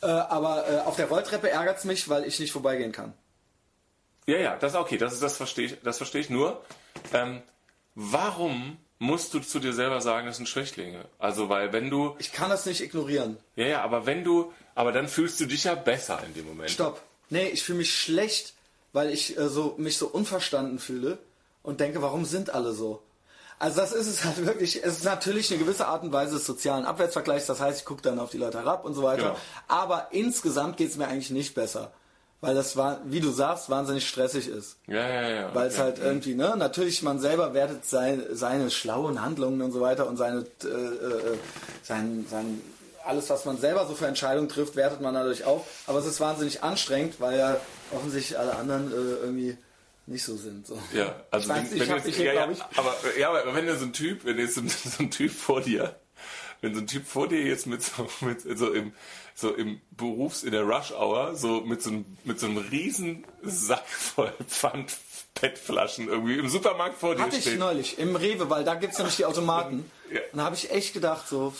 [0.00, 3.12] Äh, aber äh, auf der Rolltreppe ärgert es mich, weil ich nicht vorbeigehen kann.
[4.26, 6.62] Ja, ja, das ist okay, das, das verstehe ich, das verstehe ich nur.
[7.12, 7.42] Ähm,
[7.94, 11.04] warum musst du zu dir selber sagen, das sind Schwächlinge?
[11.18, 13.38] Also, weil wenn du, Ich kann das nicht ignorieren.
[13.56, 16.70] ja, ja, aber wenn du, aber dann fühlst du dich ja besser in dem Moment.
[16.70, 17.02] Stopp.
[17.30, 18.54] Nee, ich fühle mich schlecht,
[18.92, 21.18] weil ich äh, so, mich so unverstanden fühle
[21.62, 23.02] und denke, warum sind alle so?
[23.58, 26.46] Also das ist es halt wirklich, es ist natürlich eine gewisse Art und Weise des
[26.46, 29.22] sozialen Abwärtsvergleichs, das heißt, ich gucke dann auf die Leute herab und so weiter.
[29.22, 29.36] Genau.
[29.66, 31.90] Aber insgesamt geht es mir eigentlich nicht besser.
[32.40, 34.76] weil das war, wie du sagst, wahnsinnig stressig ist.
[34.86, 35.54] Ja, ja, ja.
[35.54, 35.82] Weil es okay.
[35.82, 40.16] halt irgendwie, ne, natürlich man selber wertet sein, seine schlauen Handlungen und so weiter und
[40.16, 41.36] seine, äh, äh,
[41.82, 42.62] sein, sein,
[43.04, 45.66] alles, was man selber so für Entscheidungen trifft, wertet man dadurch auf.
[45.86, 47.56] Aber es ist wahnsinnig anstrengend, weil ja
[47.92, 49.56] offensichtlich alle anderen äh, irgendwie
[50.08, 50.66] nicht so sind.
[50.66, 50.78] So.
[50.94, 52.78] Ja, also Ich weiß, wenn, ich wenn hab jetzt, dich hier, ja, ja, glaub ich-
[52.78, 55.60] aber ja, aber wenn so ein Typ, wenn jetzt so ein, so ein Typ vor
[55.60, 55.96] dir,
[56.60, 58.92] wenn so ein Typ vor dir jetzt mit so mit so im
[59.34, 63.24] so im Berufs in der Rush Hour so mit so einem mit so einem riesen
[63.42, 64.96] Sack voll Pfand
[65.34, 67.58] PET-Flaschen irgendwie im Supermarkt vor dir Hatte ich steht.
[67.60, 69.88] neulich im Rewe, weil da gibt es nämlich die Automaten.
[70.12, 70.20] Ja.
[70.32, 71.54] Und da habe ich echt gedacht, so.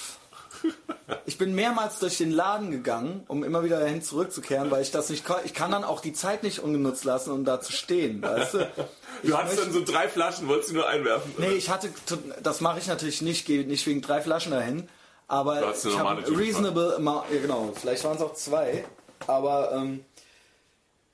[1.25, 5.09] Ich bin mehrmals durch den Laden gegangen, um immer wieder dahin zurückzukehren, weil ich das
[5.09, 5.39] nicht kann.
[5.45, 8.59] Ich kann dann auch die Zeit nicht ungenutzt lassen, um da zu stehen, weißt du?
[9.23, 11.33] Ich Du hattest möchte- dann so drei Flaschen, wolltest du nur einwerfen?
[11.39, 11.89] Nee, ich hatte,
[12.43, 14.89] das mache ich natürlich nicht, gehe nicht wegen drei Flaschen dahin,
[15.27, 18.85] aber Du hast eine ich habe reasonable amount, ja genau, vielleicht waren es auch zwei,
[19.27, 20.05] aber ähm,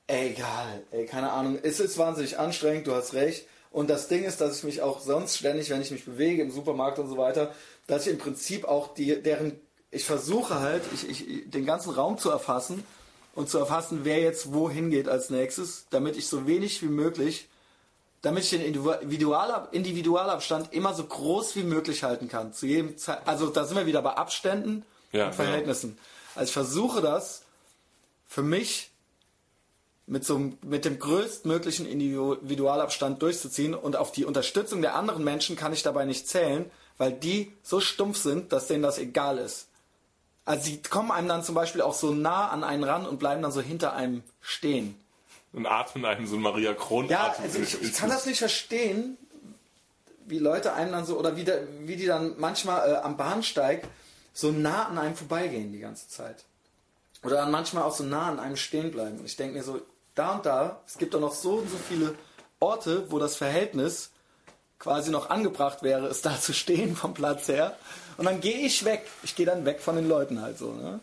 [0.07, 3.47] egal, ey, keine Ahnung, es ist wahnsinnig anstrengend, du hast recht.
[3.71, 6.53] Und das Ding ist, dass ich mich auch sonst ständig, wenn ich mich bewege im
[6.53, 7.53] Supermarkt und so weiter,
[7.87, 9.61] dass ich im Prinzip auch die, deren,
[9.91, 12.85] ich versuche halt, ich, ich, den ganzen Raum zu erfassen
[13.35, 17.49] und zu erfassen, wer jetzt wohin geht als nächstes, damit ich so wenig wie möglich
[18.25, 22.55] damit ich den Individualab Individualabstand immer so groß wie möglich halten kann.
[22.55, 25.99] Zu jedem Zeit, also da sind wir wieder bei Abständen Ja, und Verhältnissen.
[26.35, 27.43] Also ich versuche das
[28.27, 28.91] für mich
[30.07, 35.75] mit so mit dem größtmöglichen Individualabstand durchzuziehen und auf die Unterstützung der anderen Menschen kann
[35.75, 39.69] ich dabei nicht zählen, weil die so stumpf sind, dass denen das egal ist.
[40.45, 43.43] Also sie kommen einem dann zum Beispiel auch so nah an einen ran und bleiben
[43.43, 44.99] dann so hinter einem stehen.
[45.53, 49.17] Und atmen einen so Maria Kron Ja, also ich, ich kann das nicht verstehen,
[50.27, 53.87] wie Leute einem dann so, oder wie, der, wie die dann manchmal äh, am Bahnsteig
[54.33, 56.45] so nah an einem vorbeigehen die ganze Zeit.
[57.23, 59.19] Oder dann manchmal auch so nah an einem stehen bleiben.
[59.19, 59.81] Und ich denke mir so,
[60.15, 62.15] da und da, es gibt doch noch so und so viele
[62.61, 64.11] Orte, wo das Verhältnis
[64.79, 67.77] quasi noch angebracht wäre, es da zu stehen vom Platz her.
[68.17, 69.07] Und dann gehe ich weg.
[69.23, 70.73] Ich gehe dann weg von den Leuten halt so.
[70.73, 71.01] Ne?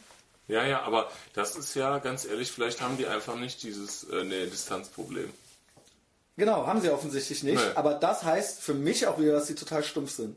[0.48, 4.24] Ja, ja, aber das ist ja ganz ehrlich, vielleicht haben die einfach nicht dieses äh,
[4.24, 5.32] nee, Distanzproblem.
[6.42, 7.64] Genau, haben sie offensichtlich nicht.
[7.64, 7.72] Nee.
[7.76, 10.36] Aber das heißt für mich auch wieder, dass sie total stumpf sind.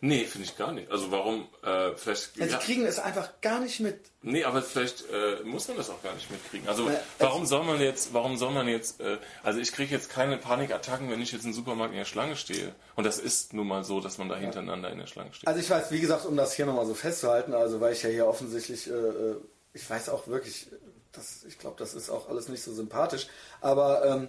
[0.00, 0.90] Nee, finde ich gar nicht.
[0.90, 2.38] Also warum, äh, vielleicht.
[2.38, 4.00] Ja, ja, Sie kriegen es einfach gar nicht mit.
[4.22, 6.66] nee, aber vielleicht äh, muss man das auch gar nicht mitkriegen.
[6.70, 10.08] Also Äh, warum soll man jetzt, warum soll man jetzt, äh, also ich kriege jetzt
[10.08, 12.74] keine Panikattacken, wenn ich jetzt im Supermarkt in der Schlange stehe.
[12.96, 15.46] Und das ist nun mal so, dass man da hintereinander in der Schlange steht.
[15.46, 18.08] Also ich weiß, wie gesagt, um das hier nochmal so festzuhalten, also weil ich ja
[18.08, 19.36] hier offensichtlich, äh, äh,
[19.74, 20.68] ich weiß auch wirklich,
[21.12, 23.26] das, ich glaube, das ist auch alles nicht so sympathisch,
[23.60, 24.28] aber ähm,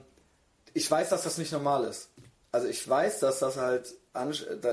[0.74, 2.10] ich weiß, dass das nicht normal ist.
[2.52, 3.94] Also ich weiß, dass das halt,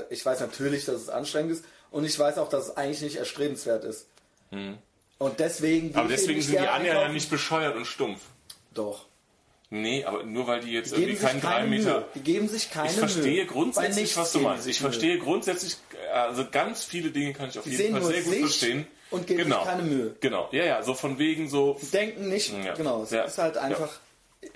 [0.09, 3.15] ich weiß natürlich, dass es anstrengend ist und ich weiß auch, dass es eigentlich nicht
[3.17, 4.07] erstrebenswert ist.
[4.51, 5.89] Und deswegen.
[5.89, 5.95] Hm.
[5.95, 8.21] aber deswegen sind die anderen ja nicht bescheuert und stumpf.
[8.73, 9.05] Doch.
[9.73, 11.99] Nee, aber nur weil die jetzt Die irgendwie sich keinen drei keine Meter.
[11.99, 12.05] Mühe.
[12.15, 13.45] Die geben sich keine Ich verstehe Mühe.
[13.45, 14.67] Grundsätzlich, was du meinst.
[14.67, 14.91] Ich sich Mühe.
[14.91, 15.77] verstehe grundsätzlich,
[16.13, 18.87] also ganz viele Dinge kann ich auf Die jeden Fall sehr gut sich verstehen.
[19.11, 19.63] und geben sich genau.
[19.63, 20.15] keine Mühe.
[20.19, 21.77] Genau, ja, ja, so von wegen so.
[21.81, 22.73] Die denken nicht, Ja.
[22.73, 23.23] genau, es Ja.
[23.23, 23.61] ist halt Ja.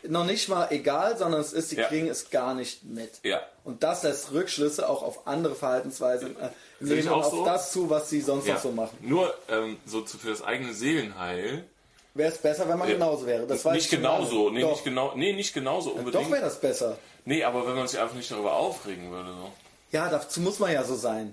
[0.07, 1.87] Noch nicht mal egal, sondern es ist, die Ja.
[1.87, 3.11] kriegen es gar nicht mit.
[3.23, 3.41] Ja.
[3.63, 7.45] Und das lässt Rückschlüsse auch auf andere Verhaltensweisen äh, nehmen auf so.
[7.45, 8.55] das zu, was sie sonst Ja.
[8.55, 8.97] noch so machen.
[9.01, 11.65] Nur ähm, so zu, für das eigene Seelenheil.
[12.13, 12.93] Wäre es besser, wenn man Ja.
[12.95, 13.45] genauso wäre.
[13.45, 16.31] Das weiß nicht genauso, nee, Doch, nicht genau, nee, nicht genauso doch unbedingt.
[16.31, 16.97] wäre das besser.
[17.25, 19.51] nee, aber wenn man sich einfach nicht darüber aufregen würde, so.
[19.91, 21.31] Ja, dazu muss man ja so sein.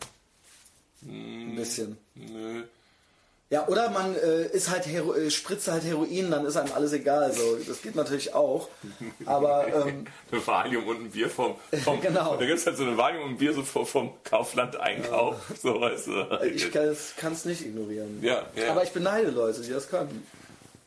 [1.03, 1.53] Hm.
[1.53, 1.99] Ein bisschen.
[2.15, 2.65] Nö.
[3.53, 6.95] Ja, oder man äh, ist halt Hero äh, spritzt halt Heroin, dann ist einem alles
[6.95, 7.35] egal.
[7.35, 8.71] So, das geht natürlich auch.
[9.27, 12.37] Aber ähm, Eine Valium und ein Bier vom, vom Genau.
[12.37, 15.37] Da gibt es halt so eine Valium und ein Bier so vom, vom Kaufland-Einkauf.
[15.63, 16.41] So, weißt du.
[16.47, 18.21] ich kann es nicht ignorieren.
[18.23, 18.71] Ja, ja.
[18.71, 20.27] Aber ich beneide Leute, die das können.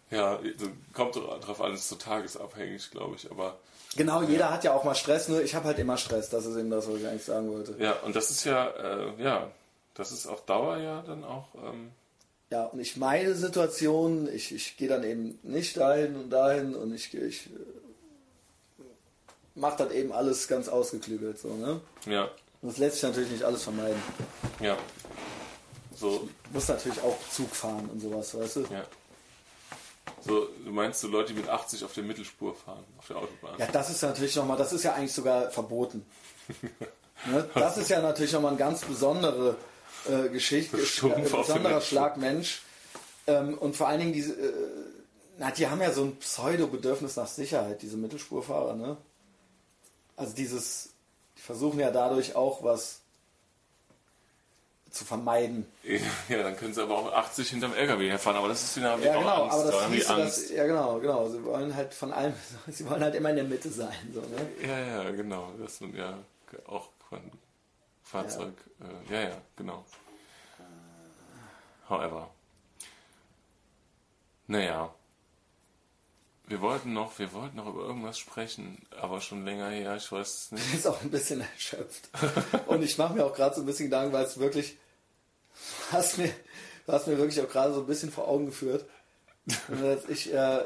[0.10, 3.30] Ja, so kommt drauf an, ist so tagesabhängig, glaube ich.
[3.30, 3.58] Aber
[3.96, 6.32] Genau, jeder hat ja auch mal Stress, nur ich habe halt immer Stress.
[6.32, 7.76] Das ist eben das, was ich eigentlich sagen wollte.
[7.78, 9.52] ja, und das ist ja, äh, ja,
[9.94, 11.50] das ist auf Dauer ja dann auch.
[11.64, 11.92] Ähm,
[12.56, 16.96] Ja, und ich meide Situationen, ich, ich gehe dann eben nicht dahin und dahin und
[16.96, 17.50] ich, ich
[19.56, 21.38] mache das eben alles ganz ausgeklügelt.
[21.38, 21.82] So, ne?
[22.06, 22.30] ja,
[22.62, 24.02] Und das lässt sich natürlich nicht alles vermeiden.
[24.62, 24.78] ja.
[25.98, 28.62] So, Muss natürlich auch Zug fahren und sowas, weißt du?
[28.72, 28.86] ja.
[30.26, 33.56] So, du meinst so Leute, die mit 80 auf der Mittelspur fahren, auf der Autobahn?
[33.58, 36.06] Ja, das ist natürlich nochmal, das ist ja eigentlich sogar verboten.
[37.26, 37.50] ne?
[37.54, 39.58] Das ist ja natürlich nochmal eine ganz besondere
[40.10, 41.82] äh, Geschichte, Stumpf besonderer.
[41.82, 42.62] Schlagmensch.
[43.28, 44.54] Ähm, und vor allen Dingen diese, äh,
[45.38, 48.98] na, die haben ja so ein Pseudo-Bedürfnis nach Sicherheit, diese Mittelspurfahrer, ne?
[50.16, 50.90] Also dieses,
[51.38, 53.02] die versuchen ja dadurch auch was
[54.92, 55.66] zu vermeiden.
[56.30, 59.18] Ja, dann können sie aber auch 80 hinterm LKW herfahren, aber das ist wieder Ja,
[59.20, 59.54] genau, Angst.
[59.56, 60.38] aber da das die siehst du, Angst.
[60.44, 61.28] das, ja genau, genau.
[61.30, 62.34] Sie wollen halt von allem,
[62.68, 63.94] sie wollen halt immer in der Mitte sein.
[64.14, 64.48] So, ne?
[64.66, 65.52] Ja, ja, genau.
[65.60, 66.18] Das sind ja
[66.68, 66.88] auch
[68.06, 68.54] Fahrzeug.
[69.10, 69.84] Ja, ja, ja genau.
[71.90, 72.30] However.
[74.48, 74.94] Naja.
[76.48, 80.28] Wir wollten noch, wir wollten noch über irgendwas sprechen, aber schon länger her, ich weiß
[80.28, 80.74] es nicht.
[80.76, 82.10] ist auch ein bisschen erschöpft.
[82.68, 84.78] Und ich mache mir auch gerade so ein bisschen Gedanken, weil es wirklich,
[85.90, 86.32] du hast mir,
[86.86, 88.86] du hast mir wirklich auch gerade so ein bisschen vor Augen geführt.
[89.68, 90.62] Dass ich, äh,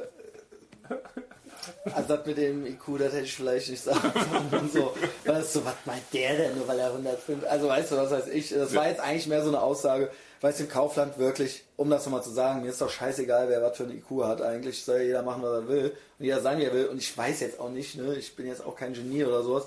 [1.94, 4.12] also das mit dem IQ, das hätte ich vielleicht nicht sagen
[4.52, 4.96] sollen so.
[5.26, 8.28] Weil so, was meint der denn, nur weil er 105, also weißt du, was weiß
[8.28, 10.10] ich, das war jetzt eigentlich mehr so eine Aussage,
[10.42, 13.62] weil es im Kaufland wirklich, um das nochmal zu sagen, mir ist doch scheißegal, wer
[13.62, 16.60] was für ein IQ hat eigentlich, soll jeder machen, was er will und jeder sein,
[16.60, 18.94] wie er will und ich weiß jetzt auch nicht, ne, ich bin jetzt auch kein
[18.94, 19.64] Genie oder sowas,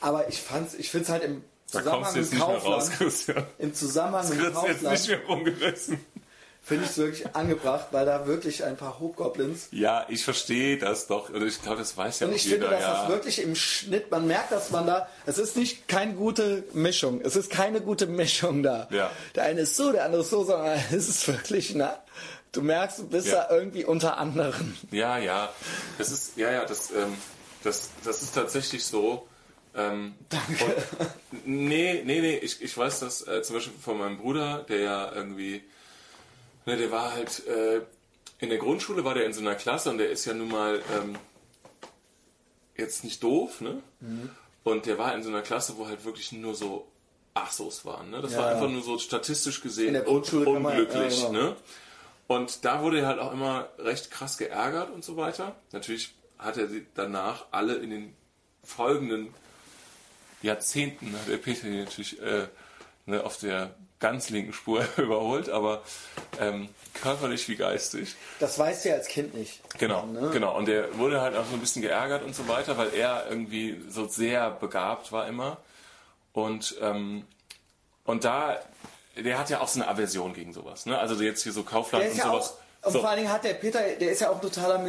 [0.00, 1.42] aber ich fand's, ich find's halt im
[1.72, 3.46] Da kommst Zusammenhang du jetzt mit nicht mehr raus, Kaufland, Christian.
[3.58, 6.06] im Zusammenhang mit kriegst jetzt nicht Kaufland mehr rumgerissen.
[6.64, 11.08] Finde ich es wirklich angebracht, weil da wirklich ein paar Hobgoblins Ja, ich verstehe das
[11.08, 11.28] doch.
[11.30, 12.68] Oder ich glaube, das weiß ja Und auch ich jeder.
[12.68, 13.00] finde, dass ja.
[13.00, 17.20] das wirklich im Schnitt, man merkt, dass man da, es ist nicht keine gute Mischung.
[17.22, 18.88] Es ist keine gute Mischung da.
[18.90, 19.10] Ja.
[19.34, 21.98] Der eine ist so, der andere ist so, sondern es ist wirklich, na,
[22.52, 23.46] du merkst, du bist Ja.
[23.48, 24.76] da irgendwie unter anderen.
[24.92, 25.52] Ja, ja.
[25.98, 27.16] Das ist, ja, ja, das, ähm,
[27.64, 29.26] das, das ist tatsächlich so.
[29.74, 30.64] Ähm, Danke.
[31.32, 34.78] Und, nee, nee, nee, ich, ich weiß das äh, zum Beispiel von meinem Bruder, der
[34.80, 35.64] ja irgendwie,
[36.66, 37.80] ne, der war halt, äh,
[38.38, 40.82] in der Grundschule war der in so einer Klasse und der ist ja nun mal
[40.96, 41.16] ähm,
[42.76, 43.82] jetzt nicht doof, ne?
[44.64, 46.88] Und der war in so einer Klasse, wo halt wirklich nur so
[47.34, 48.20] Achsos waren, ne?
[48.20, 51.32] Das Ja, war einfach nur so statistisch gesehen kann man- unglücklich, ja, genau.
[51.50, 51.56] ne?
[52.28, 55.56] Und da wurde er halt auch immer recht krass geärgert und so weiter.
[55.72, 58.16] Natürlich hat er danach alle in den
[58.64, 59.34] folgenden
[60.40, 62.46] Jahrzehnten, hat der Peter natürlich äh,
[63.06, 65.80] ne, auf der ganz linken Spur überholt, aber
[66.38, 66.68] ähm,
[67.00, 68.14] körperlich wie geistig.
[68.40, 69.60] Das weißt du ja als Kind nicht.
[69.78, 70.28] Genau, Ne?
[70.32, 70.54] genau.
[70.56, 73.80] Und der wurde halt auch so ein bisschen geärgert und so weiter, weil er irgendwie
[73.88, 75.56] so sehr begabt war immer.
[76.34, 77.24] Und, ähm,
[78.04, 78.58] und da,
[79.16, 80.84] der hat ja auch so eine Aversion gegen sowas.
[80.86, 80.98] Ne?
[80.98, 82.54] Also jetzt hier so Kaufland und ja sowas.
[82.82, 83.00] auch, und so.
[83.00, 84.84] vor allen Dingen hat der Peter, der ist ja auch totaler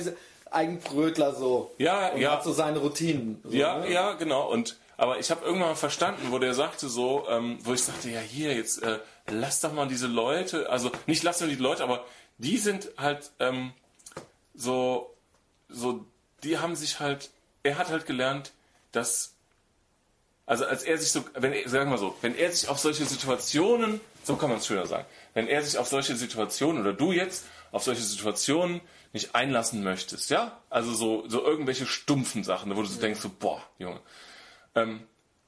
[0.51, 1.71] Eigenbrötler so.
[1.77, 2.31] Ja, und ja.
[2.33, 3.39] hat so seine Routinen.
[3.43, 3.91] So, Ja, ne?
[3.91, 4.49] ja, genau.
[4.51, 8.09] Und aber ich habe irgendwann mal verstanden, wo der sagte so, ähm, wo ich sagte,
[8.09, 11.83] ja hier jetzt äh, lass doch mal diese Leute, also nicht lass nur die Leute,
[11.83, 12.05] aber
[12.37, 13.73] die sind halt ähm,
[14.53, 15.15] so,
[15.69, 16.05] so,
[16.43, 17.31] die haben sich halt,
[17.63, 18.51] er hat halt gelernt,
[18.91, 19.33] dass,
[20.45, 23.05] also als er sich so, wenn er, sagen wir so, wenn er sich auf solche
[23.05, 27.11] Situationen, so kann man es schöner sagen, wenn er sich auf solche Situationen oder du
[27.11, 28.81] jetzt auf solche Situationen
[29.13, 33.29] nicht einlassen möchtest, ja, also so, so irgendwelche stumpfen Sachen, wo du so denkst, so,
[33.29, 33.99] boah, Junge.
[34.75, 35.03] Ähm,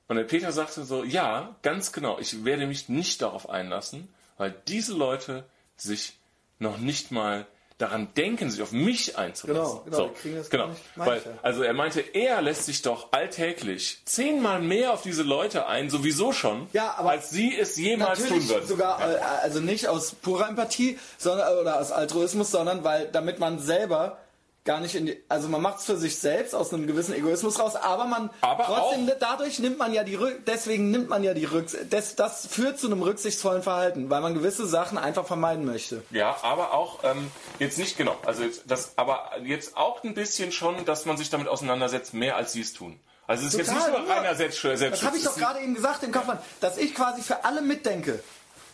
[0.08, 4.54] und der Peter sagte so, ja, ganz genau, ich werde mich nicht darauf einlassen, weil
[4.68, 5.46] diese Leute
[5.78, 6.18] sich
[6.60, 7.48] noch nicht mal
[7.78, 9.82] daran denken, sich auf mich einzulassen.
[9.84, 10.70] Genau, genau, so, kriegen das genau.
[10.96, 15.90] Weil, also er meinte, er lässt sich doch alltäglich zehnmal mehr auf diese Leute ein,
[15.90, 18.68] sowieso schon, Ja, aber als sie es jemals tun würden.
[18.68, 23.60] sogar, äh, also nicht aus purer Empathie sondern, oder aus Altruismus, sondern weil damit man
[23.60, 24.20] selber
[24.66, 27.60] gar nicht in die, also man macht es für sich selbst aus einem gewissen Egoismus
[27.60, 31.24] raus, aber man Aber trotzdem auch- dadurch nimmt man ja die Rück, deswegen nimmt man
[31.24, 35.26] ja die Rücksicht, das, das führt zu einem rücksichtsvollen Verhalten, weil man gewisse Sachen einfach
[35.28, 36.04] vermeiden möchte.
[36.10, 37.30] Ja, aber auch ähm,
[37.60, 38.18] jetzt nicht genau.
[38.26, 42.36] Also jetzt, das, aber jetzt auch ein bisschen schon, dass man sich damit auseinandersetzt, mehr
[42.36, 43.00] als sie es tun.
[43.28, 44.80] Also es ist jetzt Total, nicht nur reiner Selbstschutz.
[44.80, 48.20] Das habe ich doch gerade eben gesagt im Kaufmann, dass ich quasi für alle mitdenke.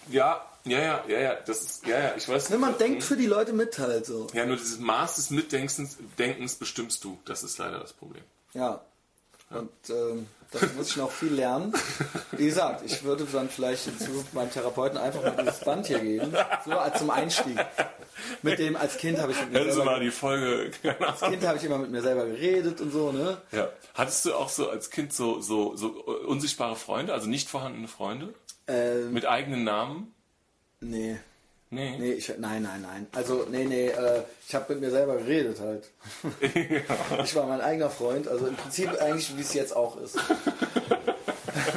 [0.09, 1.35] Ja, ja, ja, ja, ja.
[1.45, 2.13] Das ist, ja, ja.
[2.15, 2.51] Ich weiß.
[2.51, 4.27] Wenn man denkt für die Leute mit halt so.
[4.33, 7.17] Ja, nur dieses Maß des Mitdenkens Denkens bestimmst du.
[7.25, 8.23] Das ist leider das Problem.
[8.53, 8.81] Ja.
[9.49, 11.73] Und ähm, da muss ich noch viel lernen.
[12.31, 15.99] Wie gesagt, ich würde dann vielleicht in Zukunft meinem Therapeuten einfach mal dieses Band hier
[15.99, 16.33] geben.
[16.65, 17.57] So als zum Einstieg.
[18.43, 20.71] Mit dem, als Kind habe ich mit mir Hören Sie selber, mal die Folge.
[20.99, 21.21] Als.
[21.21, 23.38] Kind habe ich immer mit mir selber geredet und so, ne?
[23.51, 23.69] Ja.
[23.93, 25.89] Hattest du auch so als Kind so, so, so
[26.27, 28.33] unsichtbare Freunde, also nicht vorhandene Freunde?
[28.67, 30.13] Ähm, Mit eigenen Namen?
[30.81, 31.17] Nee.
[31.73, 31.97] Nee.
[31.97, 33.07] Nee, ich, nein, nein, nein.
[33.13, 35.89] Also, nee, nee, äh, ich habe mit mir selber geredet halt.
[37.23, 40.17] Ich war mein eigener Freund, also im Prinzip eigentlich, wie es jetzt auch ist.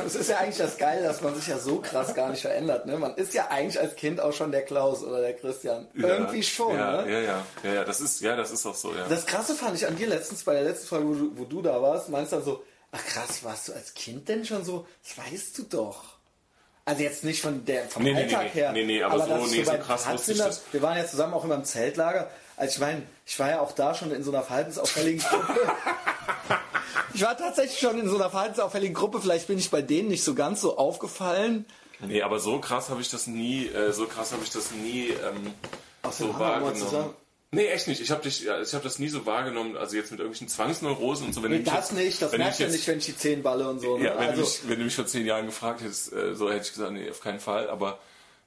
[0.06, 2.86] Es ist ja eigentlich das Geile, dass man sich ja so krass gar nicht verändert.
[2.86, 2.96] Ne?
[2.98, 5.88] Man ist ja eigentlich als Kind auch schon der Klaus oder der Christian.
[5.94, 6.76] Irgendwie schon.
[6.76, 7.12] Ja, ne?
[7.12, 9.06] ja, ja, ja, ja, das ist, ja, das ist auch so, ja.
[9.08, 11.62] Das Krasse fand ich an dir letztens bei der letzten Folge, wo du, wo du
[11.62, 14.86] da warst, meinst du dann so, ach krass, warst du als Kind denn schon so?
[15.02, 16.13] Das weißt du doch.
[16.86, 18.72] Also jetzt nicht von der, vom Nee, nee, Alltag nee, her.
[18.72, 20.62] nee, nee, aber so- dass nee, so krass wusste ich das.
[20.72, 22.30] Wir waren ja zusammen auch immer im Zeltlager.
[22.56, 25.54] Also ich meine, ich war ja auch da schon in so einer verhaltensauffälligen Gruppe.
[27.14, 29.20] Ich war tatsächlich schon in so einer verhaltensauffälligen Gruppe.
[29.20, 31.64] Vielleicht bin ich bei denen nicht so ganz so aufgefallen.
[32.00, 35.10] Nee, aber so krass habe ich das nie, äh, so krass habe ich das nie
[35.10, 35.54] ähm,
[36.10, 37.14] so wahrgenommen.
[37.54, 38.00] Nee, echt nicht.
[38.00, 39.76] Ich habe dich, ja, ich habe das nie so wahrgenommen.
[39.76, 41.42] Also jetzt mit irgendwelchen Zwangsneurosen und so.
[41.42, 43.80] Wenn Nee, das jetzt, nicht, das merkst du nicht, wenn ich die Zehen balle und
[43.80, 43.96] so.
[43.96, 44.06] Ne?
[44.06, 46.50] Ja, wenn, also, du mich, wenn du mich vor zehn Jahren gefragt hättest, äh, so
[46.50, 47.68] hätte ich gesagt, nee, auf keinen Fall.
[47.70, 47.98] Aber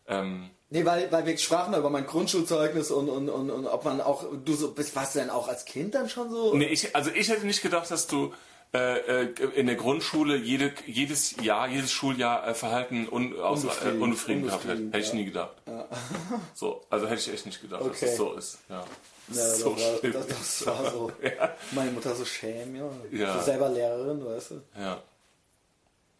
[0.08, 4.02] ähm, nee, weil, weil wir sprachen über mein Grundschulzeugnis und, und, und, und ob man
[4.02, 6.56] auch, du so bist, warst du denn auch als Kind dann schon so?
[6.56, 8.34] nee, ich, also ich hätte nicht gedacht, dass du
[8.74, 14.46] in der Grundschule jede, jedes Jahr, jedes Schuljahr äh, Verhalten un, aus, äh, Unbefriedigend, unbefriedigend
[14.48, 14.72] gehabt hätte.
[14.74, 15.16] unbefriedigend, Hätte ich ja.
[15.16, 15.56] nie gedacht.
[16.54, 18.06] So, also hätte ich echt nicht gedacht, dass Okay.
[18.06, 18.58] es so ist.
[18.70, 18.84] Ja.
[19.30, 20.14] Ja, so das, war, schlimm.
[20.14, 21.12] das, das war so.
[21.22, 21.56] Ja.
[21.72, 22.90] Meine Mutter so schäm, ja.
[23.12, 23.38] Ja.
[23.40, 24.62] So selber Lehrerin, weißt du?
[24.78, 25.02] Ja.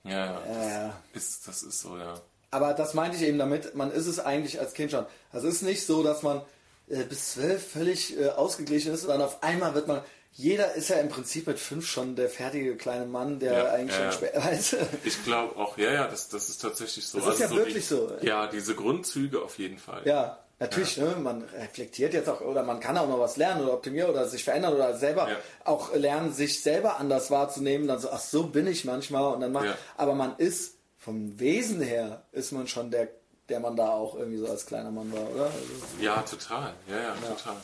[0.04, 0.42] Ja, ja.
[0.46, 1.02] Ja, ja.
[1.14, 2.16] Das, ist, das ist so, ja.
[2.52, 5.06] Aber das meinte ich eben damit, man ist es eigentlich als Kind schon.
[5.32, 6.42] Also es ist nicht so, dass man
[6.90, 10.02] äh, bis zwölf völlig äh, ausgeglichen ist und dann auf einmal wird man.
[10.40, 13.98] Jeder ist ja im Prinzip mit fünf schon der fertige kleine Mann, der Ja, eigentlich
[13.98, 14.12] ja, ja.
[14.12, 14.28] schon.
[14.36, 14.78] Weißt du?
[15.04, 17.20] Ich glaube auch, ja, ja, das, das ist tatsächlich so.
[17.20, 18.12] Das ist ja die, wirklich so.
[18.22, 20.04] Ja, diese Grundzüge auf jeden Fall.
[20.06, 23.74] Ja, natürlich, Ne, man reflektiert jetzt auch, oder man kann auch noch was lernen oder
[23.74, 25.38] optimieren oder sich verändern oder selber Ja.
[25.66, 27.88] auch lernen, sich selber anders wahrzunehmen.
[27.88, 29.66] Dann so, ach so bin ich manchmal und dann macht.
[29.66, 29.76] Ja.
[29.98, 33.08] Aber man ist vom Wesen her ist man schon der,
[33.50, 35.46] der man da auch irgendwie so als kleiner Mann war, oder?
[35.46, 35.56] Also,
[36.00, 36.74] Ja, total.
[36.88, 37.56] Ja, ja, total.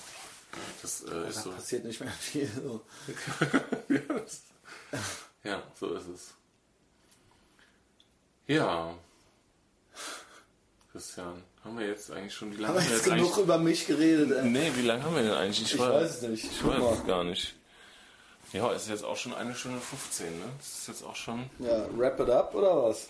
[0.82, 1.52] Das äh, ist so.
[1.52, 2.50] passiert nicht mehr viel.
[2.62, 2.82] So.
[5.44, 6.34] ja, so ist es.
[8.48, 8.94] Ja.
[10.92, 13.88] Christian, haben wir jetzt eigentlich schon, wie lange haben wir jetzt jetzt genug über mich
[13.88, 14.32] geredet.
[14.32, 14.44] Ey.
[14.50, 15.74] Nee, wie lange haben wir denn eigentlich?
[15.74, 16.44] Ich weiß es nicht.
[16.46, 16.94] Ich Guck weiß mal.
[16.94, 17.56] es gar nicht.
[18.52, 20.46] Ja, es ist jetzt auch schon eine Stunde 15, ne?
[20.60, 21.50] Das ist jetzt auch schon.
[21.58, 23.10] Ja, wrap it up oder was?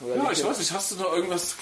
[0.00, 1.56] Oder Ja, ich weiß nicht, hast du noch irgendwas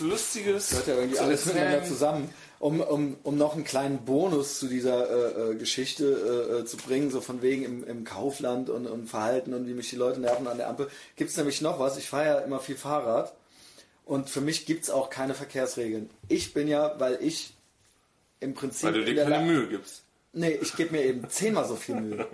[0.00, 0.70] Lustiges?
[0.70, 2.28] gehört ja irgendwie alles miteinander zusammen.
[2.60, 6.78] Um, um, um noch einen kleinen Bonus zu dieser äh, äh, Geschichte äh, äh, zu
[6.78, 10.18] bringen, so von wegen im, im Kaufland und, und Verhalten und wie mich die Leute
[10.20, 11.98] nerven an der Ampel, gibt es nämlich noch was.
[11.98, 13.34] Ich fahre ja immer viel Fahrrad
[14.06, 16.08] und für mich gibt es auch keine Verkehrsregeln.
[16.28, 17.52] Ich bin ja, weil ich
[18.40, 18.84] im Prinzip.
[18.84, 20.03] Weil du dir keine La- Mühe gibst.
[20.34, 22.26] Nee, ich gebe mir eben zehnmal so viel Mühe.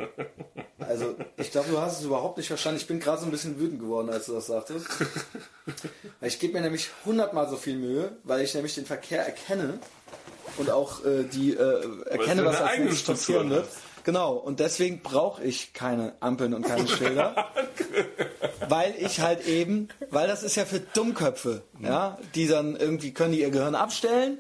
[0.78, 2.80] Also, ich glaube, du hast es überhaupt nicht verstanden.
[2.80, 4.86] Ich bin gerade so ein bisschen wütend geworden, als du das sagtest.
[6.22, 9.78] Ich gebe mir nämlich hundertmal so viel Mühe, weil ich nämlich den Verkehr erkenne
[10.56, 13.68] und auch äh, die äh, erkenne, was als nächstes passieren wird.
[14.04, 17.52] Genau, und deswegen brauche ich keine Ampeln und keine Schilder.
[18.68, 23.32] weil ich halt eben, weil das ist ja für Dummköpfe, ja, die dann irgendwie können
[23.32, 24.38] die ihr Gehirn abstellen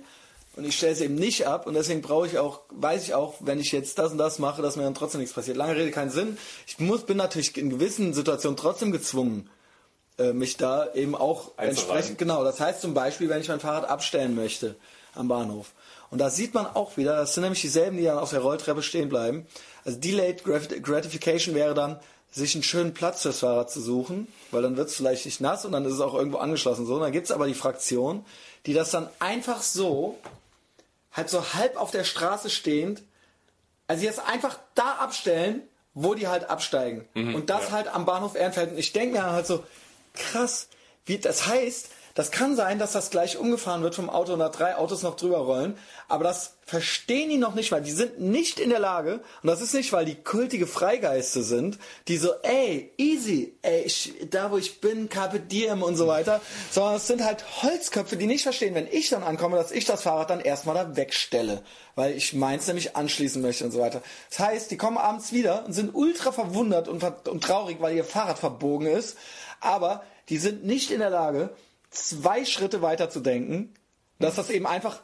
[0.60, 3.34] und ich stelle es eben nicht ab und deswegen brauche ich auch, weiß ich auch,
[3.40, 5.56] wenn ich jetzt das und das mache, dass mir dann trotzdem nichts passiert.
[5.56, 6.36] Lange Rede, keinen Sinn.
[6.66, 9.48] Ich muss, bin natürlich in gewissen Situationen trotzdem gezwungen,
[10.18, 12.44] äh, mich da eben auch entsprechend, genau.
[12.44, 14.76] Das heißt zum Beispiel, wenn ich mein Fahrrad abstellen möchte
[15.14, 15.72] am Bahnhof.
[16.10, 18.82] Und da sieht man auch wieder, das sind nämlich dieselben, die dann auf der Rolltreppe
[18.82, 19.46] stehen bleiben.
[19.84, 21.98] Also Delayed Grat- Gratification wäre dann,
[22.32, 25.64] sich einen schönen Platz fürs Fahrrad zu suchen, weil dann wird es vielleicht nicht nass
[25.64, 26.86] und dann ist es auch irgendwo angeschlossen.
[26.86, 28.24] So, und dann gibt es aber die Fraktion,
[28.66, 30.16] die das dann einfach so,
[31.20, 33.02] halt so halb auf der Straße stehend,
[33.86, 35.62] also jetzt einfach da abstellen,
[35.94, 37.06] wo die halt absteigen.
[37.34, 37.72] und das ja.
[37.72, 38.72] halt am Bahnhof Ehrenfeld.
[38.72, 39.64] Und ich denke mir halt so,
[40.14, 40.68] krass,
[41.04, 41.90] wie das heißt,
[42.20, 45.16] das kann sein, dass das gleich umgefahren wird vom Auto und da drei Autos noch
[45.16, 49.20] drüber rollen, aber das verstehen die noch nicht, weil die sind nicht in der Lage,
[49.42, 51.78] und das ist nicht, weil die kultige Freigeiste sind,
[52.08, 56.42] die so, ey, easy, ey, ich, da wo ich bin, carpe diem und so weiter,
[56.70, 60.02] sondern es sind halt Holzköpfe, die nicht verstehen, wenn ich dann ankomme, dass ich das
[60.02, 61.62] Fahrrad dann erstmal da wegstelle,
[61.94, 64.02] weil ich meins nämlich anschließen möchte und so weiter.
[64.28, 68.04] Das heißt, die kommen abends wieder und sind ultra verwundert und, und traurig, weil ihr
[68.04, 69.16] Fahrrad verbogen ist,
[69.60, 71.48] aber die sind nicht in der Lage,
[71.90, 73.74] zwei Schritte weiter zu denken,
[74.18, 75.00] dass das eben einfach,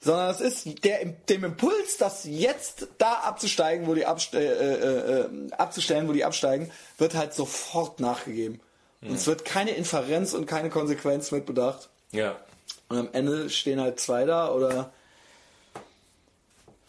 [0.00, 5.20] sondern es ist der, dem Impuls, das jetzt da abzusteigen, wo die abste äh, äh,
[5.20, 8.60] äh, abzustellen, wo die absteigen, wird halt sofort nachgegeben.
[9.00, 11.88] Und es wird keine Inferenz und keine Konsequenz mit bedacht.
[12.12, 12.36] Ja.
[12.88, 14.92] Und am Ende stehen halt zwei da oder.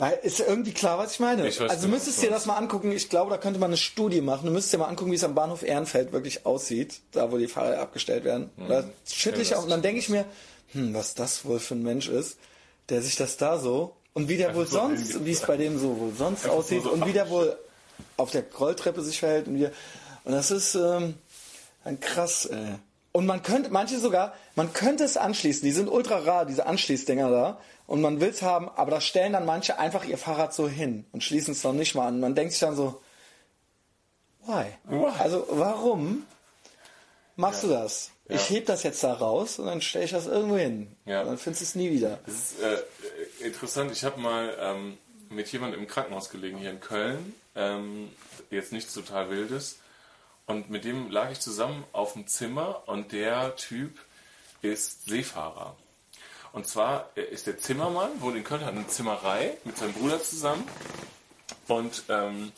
[0.10, 1.48] Ist irgendwie klar, was ich meine?
[1.48, 2.92] Ich also du genau, müsstest dir das mal angucken.
[2.92, 4.46] Ich glaube, da könnte man eine Studie machen.
[4.46, 7.48] Du müsstest dir mal angucken, wie es am Bahnhof Ehrenfeld wirklich aussieht, da wo die
[7.48, 8.50] Fahrräder abgestellt werden.
[8.68, 10.26] Da schüttle ich Ja, auch und dann denke ich mir,
[10.74, 12.38] hm, was das wohl für ein Mensch ist,
[12.90, 15.80] der sich das da so und wie der wohl so sonst, wie es bei dem
[15.80, 17.58] so wohl sonst Einfach aussieht so und wie der wohl
[18.18, 19.66] auf der Rolltreppe sich verhält und wie
[20.26, 21.16] und das ist ähm,
[21.84, 22.76] ein krass, ey.
[23.14, 25.64] Und man könnte, manche sogar, man könnte es anschließen.
[25.64, 27.62] Die sind ultra rar, diese Anschließdinger da.
[27.86, 31.06] Und man will es haben, aber da stellen dann manche einfach ihr Fahrrad so hin
[31.12, 32.20] und schließen es noch nicht mal an.
[32.20, 33.02] Man denkt sich dann so,
[34.46, 34.66] why?
[34.86, 35.12] Why?
[35.20, 36.26] Also warum
[37.36, 37.70] machst Ja.
[37.70, 38.10] du das?
[38.30, 38.36] Ja.
[38.36, 40.96] Ich heb das jetzt da raus und dann stelle ich das irgendwo hin.
[41.06, 41.22] Ja.
[41.22, 42.20] Und dann findest du es nie wieder.
[42.26, 43.92] Das ist äh, interessant.
[43.92, 44.98] Ich habe mal ähm,
[45.30, 47.36] mit jemandem im Krankenhaus gelegen hier in Köln.
[47.56, 48.10] Ähm,
[48.50, 49.76] jetzt nichts total Wildes.
[50.46, 54.00] Und mit dem lag ich zusammen auf dem Zimmer und der Typ
[54.62, 55.76] ist Seefahrer.
[56.52, 60.68] Und zwar ist der Zimmermann, wohnt in Köln, hat eine Zimmerei mit seinem Bruder zusammen
[61.68, 62.52] und ähm,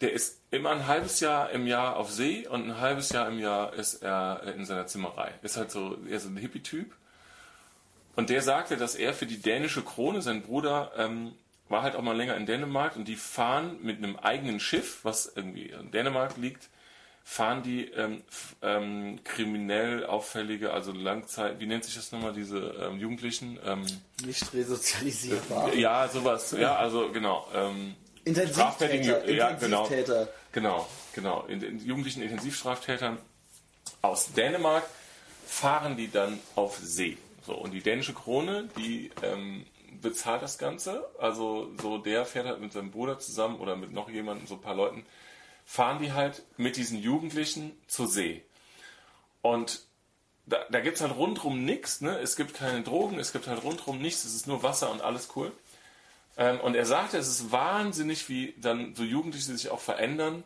[0.00, 3.38] der ist immer ein halbes Jahr im Jahr auf See und ein halbes Jahr im
[3.38, 5.34] Jahr ist er in seiner Zimmerei.
[5.42, 6.92] Ist halt so, er ist ein Hippie-Typ.
[8.16, 11.34] Und der sagte, dass er für die dänische Krone, sein Bruder, ähm,
[11.70, 15.32] war halt auch mal länger in Dänemark und die fahren mit einem eigenen Schiff, was
[15.34, 16.68] irgendwie in Dänemark liegt,
[17.22, 18.22] fahren die ähm,
[18.60, 23.58] ähm, kriminell auffällige, also Langzeit, wie nennt sich das nochmal, diese ähm, Jugendlichen?
[23.64, 23.86] Ähm,
[24.24, 25.72] Nicht resozialisierbar.
[25.72, 27.46] Äh, ja, sowas, ja, also genau.
[27.54, 27.94] Ähm,
[28.24, 29.30] Intensivtäter.
[29.30, 29.88] ja, genau.
[30.52, 31.44] Genau, genau.
[31.46, 33.18] In, in jugendlichen Intensivstraftätern
[34.02, 34.84] aus Dänemark
[35.46, 37.16] fahren die dann auf See.
[37.46, 39.64] So, und die dänische Krone, die ähm,
[40.00, 41.08] bezahlt das Ganze.
[41.18, 44.60] Also so der fährt halt mit seinem Bruder zusammen oder mit noch jemandem, so ein
[44.60, 45.04] paar Leuten,
[45.64, 48.44] fahren die halt mit diesen Jugendlichen zur See.
[49.42, 49.82] Und
[50.46, 52.18] da, da gibt es halt rundrum nichts, ne?
[52.18, 55.28] Es gibt keine Drogen, es gibt halt rundrum nichts, es ist nur Wasser und alles
[55.36, 55.52] cool.
[56.36, 60.42] Ähm, und er sagte, es ist wahnsinnig, wie dann so Jugendliche sich auch verändern,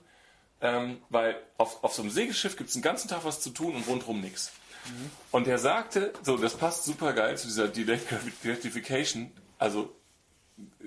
[0.60, 3.74] ähm, weil auf, auf so einem Segelschiff gibt es den ganzen Tag was zu tun
[3.74, 4.52] und rundrum nichts.
[4.86, 5.10] Mhm.
[5.30, 8.02] Und er sagte, so, das passt super geil zu dieser Delayed
[8.42, 9.32] Gratification,
[9.64, 9.90] also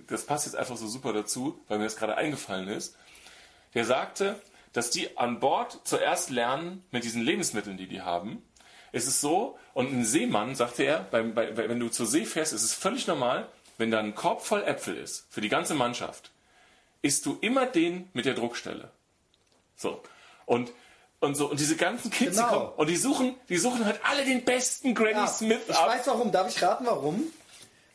[0.08, 2.95] das passt jetzt einfach so super dazu, weil mir das gerade eingefallen ist.
[3.74, 4.40] Der sagte,
[4.72, 8.44] dass die an Bord zuerst lernen mit diesen Lebensmitteln, die die haben.
[8.94, 12.54] Es ist so, und ein Seemann, sagte er, bei, bei, wenn du zur See fährst,
[12.54, 16.32] ist es völlig normal, wenn da ein Korb voll Äpfel ist, für die ganze Mannschaft,
[17.02, 18.91] isst du immer den mit der Druckstelle.
[19.76, 20.02] So.
[20.45, 20.72] Und,
[21.20, 22.48] und so, und diese ganzen Kids, Genau.
[22.49, 25.76] die kommen, und die suchen, die suchen halt alle den besten Granny Ja, Smith ich
[25.76, 25.90] ab.
[25.90, 26.32] weiß warum.
[26.32, 27.22] Darf ich raten, warum?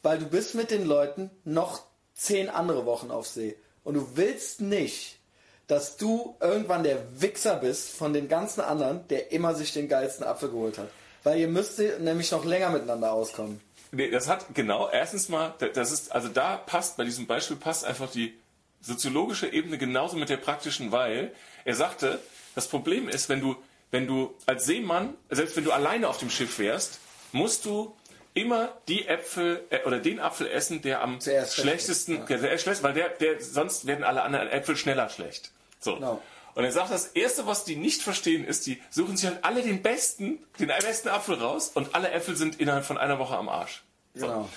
[0.03, 1.83] Weil du bist mit den Leuten noch
[2.15, 3.57] zehn andere Wochen auf See.
[3.85, 5.19] Und du willst nicht,
[5.66, 10.24] dass du irgendwann der Wichser bist von den ganzen anderen, der immer sich den geilsten
[10.27, 10.89] Apfel geholt hat.
[11.23, 13.61] Weil ihr müsst nämlich noch länger miteinander auskommen.
[13.93, 17.57] Nee, das hat genau, erstens mal, da- das ist, also da passt, bei diesem Beispiel
[17.57, 18.35] passt einfach die
[18.81, 21.33] soziologische Ebene genauso mit der praktischen, weil
[21.65, 22.19] er sagte,
[22.55, 23.55] das Problem ist, wenn du,
[23.91, 26.99] wenn du als Seemann, selbst wenn du alleine auf dem Schiff wärst,
[27.33, 27.95] musst du
[28.35, 32.59] immer die Äpfel äh, oder den Apfel essen, der am Zuerst schlecht schlechtesten, der, der
[32.59, 35.51] schlecht, weil der, der, sonst werden alle anderen Äpfel schneller schlecht.
[35.81, 35.95] So.
[35.97, 36.23] Genau.
[36.55, 39.63] Und er sagt, das erste, was die nicht verstehen, ist, die suchen sich halt alle
[39.63, 43.49] den besten, den besten Apfel raus und alle Äpfel sind innerhalb von einer Woche am
[43.49, 43.83] Arsch.
[44.15, 44.27] So.
[44.27, 44.49] Genau.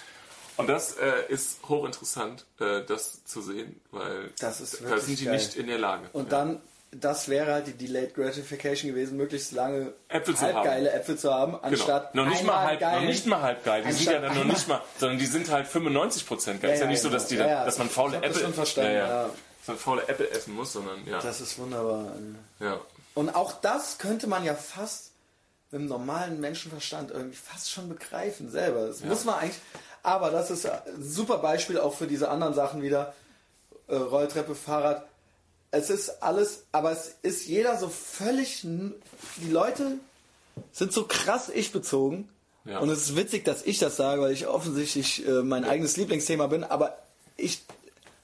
[0.58, 5.26] Und das äh, ist hochinteressant, äh, das zu sehen, weil Das ist da sind die
[5.26, 5.36] geil.
[5.36, 6.10] nicht in der Lage.
[6.14, 6.30] Und ja.
[6.30, 6.62] dann,
[7.00, 11.64] das wäre halt die Delayed Gratification gewesen, möglichst lange Äpfel halbgeile Äpfel zu haben, Genau.
[11.68, 13.06] anstatt Noch nicht, mal halb, noch geil.
[13.06, 13.84] nicht mal halb geil.
[13.88, 16.70] Die sind ja dann noch nicht mal, sondern die sind halt 95 Prozent geil.
[16.72, 17.20] Ja, ist ja ja, nicht so, genau.
[17.20, 17.66] dass, die Ja, ja.
[17.66, 19.24] dass man faule Äpfel, schon verstanden, ja.
[19.60, 21.20] Dass man faule Äpfel essen muss, sondern ja.
[21.20, 22.12] Das ist wunderbar.
[22.60, 22.80] ja.
[23.14, 25.12] Und auch das könnte man ja fast
[25.72, 28.88] mit dem normalen Menschenverstand irgendwie fast schon begreifen selber.
[28.88, 29.60] Das muss man eigentlich.
[30.04, 33.14] Aber das ist ein super Beispiel auch für diese anderen Sachen wieder.
[33.88, 35.06] Äh, Rolltreppe, Fahrrad.
[35.78, 38.62] Es ist alles, aber es ist jeder so völlig.
[38.62, 39.98] Die Leute
[40.72, 42.30] sind so krass ich-bezogen.
[42.64, 42.80] Ja.
[42.80, 46.48] Und es ist witzig, dass ich das sage, weil ich offensichtlich äh, mein eigenes Lieblingsthema
[46.48, 46.64] bin.
[46.64, 46.98] Aber
[47.36, 47.62] ich,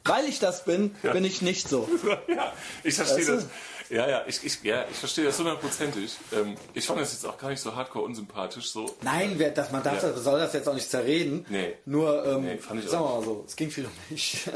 [0.05, 1.89] weil ich das bin, bin ich nicht so.
[2.27, 2.53] ja,
[2.83, 3.35] ich verstehe Weißt du?
[3.35, 3.45] das.
[3.89, 6.15] Ja, ja, ich, ich, ja, ich verstehe das hundertprozentig.
[6.31, 8.71] Ähm, ich fand das jetzt auch gar nicht so hardcore unsympathisch.
[8.71, 8.95] So.
[9.01, 9.93] Nein, wer, das, man Ja.
[9.95, 11.45] das, soll das jetzt auch nicht zerreden.
[11.49, 11.75] Nee.
[11.85, 14.47] Nur, ähm, Nee, fand ich sagen wir mal so, es ging viel um mich.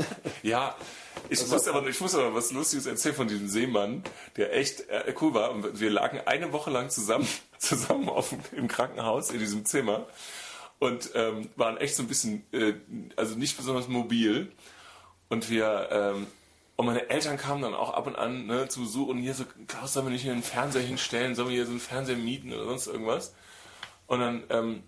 [0.44, 0.76] Ja,
[1.30, 4.04] ich muss, aber, ich muss aber was Lustiges erzählen von diesem Seemann,
[4.38, 5.52] der echt äh, cool war.
[5.52, 7.28] Und wir lagen eine Woche lang zusammen,
[7.58, 10.08] zusammen auf, im Krankenhaus in diesem Zimmer
[10.80, 12.74] und ähm, waren echt so ein bisschen, äh,
[13.16, 14.52] also nicht besonders mobil.
[15.30, 16.28] Und wir, ähm,
[16.76, 19.46] und meine Eltern kamen dann auch ab und an ne, zu Besuch und hier so,
[19.68, 22.54] Klaus, sollen wir nicht hier einen Fernseher hinstellen, sollen wir hier so einen Fernseher mieten
[22.54, 23.34] oder sonst irgendwas?
[24.08, 24.84] Und dann, ähm,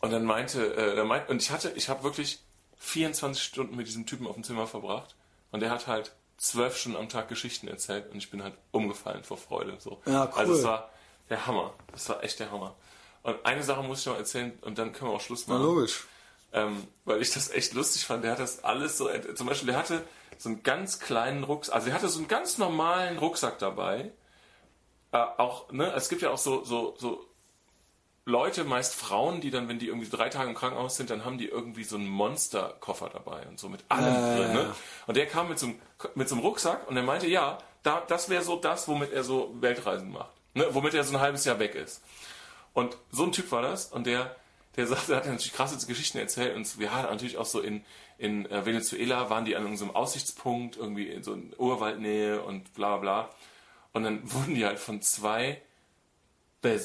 [0.00, 2.40] und dann meinte, äh, dann meint, und ich hatte, ich habe wirklich
[2.78, 5.16] 24 Stunden mit diesem Typen auf dem Zimmer verbracht
[5.52, 9.22] und der hat halt zwölf Stunden am Tag Geschichten erzählt und ich bin halt umgefallen
[9.22, 9.76] vor Freude.
[9.78, 10.02] So.
[10.06, 10.32] Ja, cool.
[10.34, 10.90] Also es war
[11.30, 11.72] der Hammer.
[11.92, 12.74] Das war echt der Hammer.
[13.22, 15.62] Und eine Sache muss ich noch erzählen und dann können wir auch Schluss machen.
[15.62, 16.04] logisch.
[16.52, 18.24] Ähm, weil ich das echt lustig fand.
[18.24, 20.02] Der hat das alles so, zum Beispiel, der hatte
[20.36, 24.10] so einen ganz kleinen Rucksack, also der hatte so einen ganz normalen Rucksack dabei.
[25.12, 27.24] Äh, auch, ne, es gibt ja auch so, so, so
[28.24, 31.38] Leute, meist Frauen, die dann, wenn die irgendwie drei Tage im Krankenhaus sind, dann haben
[31.38, 34.52] die irgendwie so einen Monsterkoffer dabei und so mit allem Ja, drin.
[34.52, 34.74] Ne?
[35.08, 35.80] Und der kam mit so, einem,
[36.14, 39.24] mit so einem Rucksack und er meinte, ja, da, das wäre so das, womit er
[39.24, 40.30] so Weltreisen macht.
[40.54, 40.66] Ne?
[40.70, 42.02] Womit er so ein halbes Jahr weg ist.
[42.74, 44.36] Und so ein Typ war das und der,
[44.76, 47.84] der sagte, der hat natürlich krasse Geschichten erzählt und ja, natürlich auch so in,
[48.18, 52.98] in äh, Venezuela waren die an irgendeinem Aussichtspunkt, irgendwie in so einer Urwaldnähe und bla
[52.98, 53.30] bla.
[53.92, 55.60] Und dann wurden die halt von zwei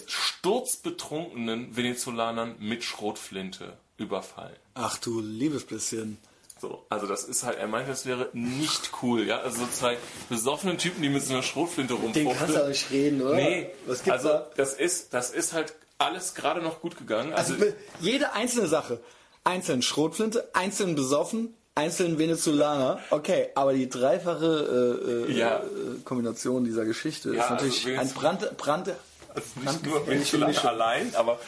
[0.07, 4.55] sturzbetrunkenen Venezolanern mit Schrotflinte überfallen.
[4.75, 6.17] Ach du liebes bisschen.
[6.59, 9.39] So, also das ist halt, er meinte, das wäre nicht cool, ja.
[9.41, 9.97] Also so zwei
[10.29, 12.61] besoffenen Typen, die mit so einer Schrotflinte Den kannst du rumfuchteln.
[12.63, 13.35] auch nicht reden, oder?
[13.35, 14.49] Nee, Was gibt's also da?
[14.55, 17.33] das ist, das ist halt alles gerade noch gut gegangen.
[17.33, 17.65] Also, Also
[17.99, 18.99] jede einzelne Sache.
[19.43, 22.99] Einzeln Schrotflinte, einzeln besoffen, einzeln Venezolaner.
[23.11, 25.57] Okay, aber die dreifache äh, äh, Ja.
[25.59, 25.63] äh,
[26.05, 28.91] Kombination dieser Geschichte Ja, ist natürlich also ein Brand, Brand,
[29.37, 31.39] also nicht nur Venezuela allein, aber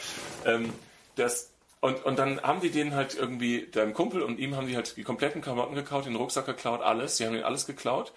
[0.45, 0.73] ähm,
[1.15, 1.49] das
[1.81, 4.97] und, und dann haben die denen halt irgendwie, deinem Kumpel und ihm haben die halt
[4.97, 8.11] die kompletten Klamotten geklaut, den Rucksack geklaut, alles, die haben ihnen alles geklaut.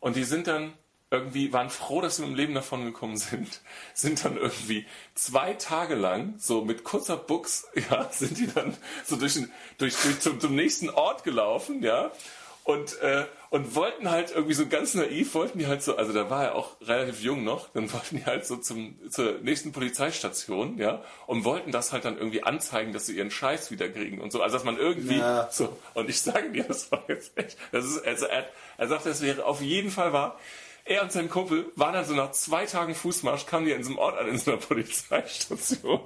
[0.00, 0.72] Und die sind dann
[1.10, 3.60] irgendwie, waren froh, dass sie mit dem Leben davon gekommen sind,
[3.94, 9.16] sind dann irgendwie zwei Tage lang, so mit kurzer Buchs, ja, sind die dann so
[9.16, 9.34] durch,
[9.76, 12.12] durch, durch zum, zum nächsten Ort gelaufen, ja,
[12.64, 16.30] und, äh, und wollten halt irgendwie so ganz naiv, wollten die halt so, also da
[16.30, 20.78] war er auch relativ jung noch, dann wollten die halt so zum, zur nächsten Polizeistation,
[20.78, 24.32] ja, und wollten das halt dann irgendwie anzeigen, dass sie ihren Scheiß wieder kriegen und
[24.32, 25.48] so, also dass man irgendwie, Ja.
[25.52, 28.48] so, und ich sage dir, das war jetzt echt, das ist, also er,
[28.78, 30.38] er sagte, das wäre auf jeden Fall wahr.
[30.84, 33.90] Er und sein Kumpel waren dann so nach zwei Tagen Fußmarsch, kamen die in so
[33.90, 36.00] einem Ort an, in so einer Polizeistation.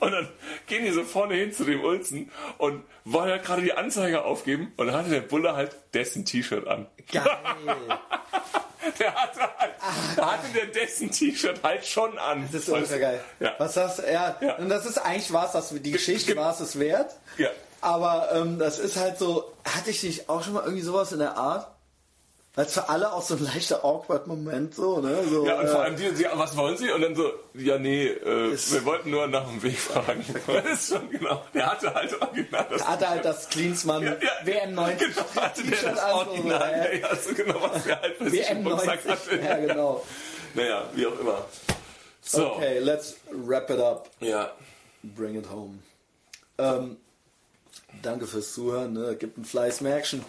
[0.00, 0.28] Und dann
[0.66, 4.72] gehen die so vorne hin zu dem Ulzen und wollen halt gerade die Anzeige aufgeben
[4.76, 6.86] und dann hatte der Bulle halt dessen T-Shirt an.
[7.10, 7.24] Geil.
[8.98, 9.72] Der hatte halt,
[10.18, 12.48] hatte der dessen T-Shirt halt schon an.
[12.52, 13.20] Das ist ultra geil.
[13.40, 13.54] Ja.
[13.58, 13.80] Was du?
[14.10, 14.56] Ja, Ja.
[14.56, 17.14] und das ist eigentlich was, das die Geschichte ge- war es es wert.
[17.38, 17.48] Ja.
[17.80, 21.20] Aber ähm, das ist halt so, hatte ich nicht auch schon mal irgendwie sowas in
[21.20, 21.68] der Art?
[22.54, 25.24] Weil es für alle auch so ein leichter awkward Moment so, ne?
[25.26, 26.90] So, Ja, und vor äh, allem die, die, was wollen sie?
[26.90, 30.22] Und dann so, ja, nee, äh, wir wollten nur nach dem Weg fragen.
[30.46, 31.42] Das ist schon genau.
[31.54, 34.30] Der hatte halt original das hatte halt das Klinsmann Ja, ja.
[34.66, 36.10] WM90 Genau, hatte der das an.
[36.10, 36.72] So, Original.
[36.92, 39.30] äh, Ja, ja, so genau, was der halt bei sich im Rucksack hatte.
[39.30, 39.44] WM90.
[39.44, 40.04] Ja, genau.
[40.54, 41.46] Naja, wie auch immer.
[42.20, 42.52] So.
[42.56, 44.10] Okay, let's wrap it up.
[44.20, 44.52] Ja.
[45.02, 45.78] Bring it home.
[46.58, 46.98] Ähm,
[48.02, 48.92] danke fürs Zuhören.
[48.92, 49.16] Ne?
[49.16, 50.22] Gibt ein Fleiß Action.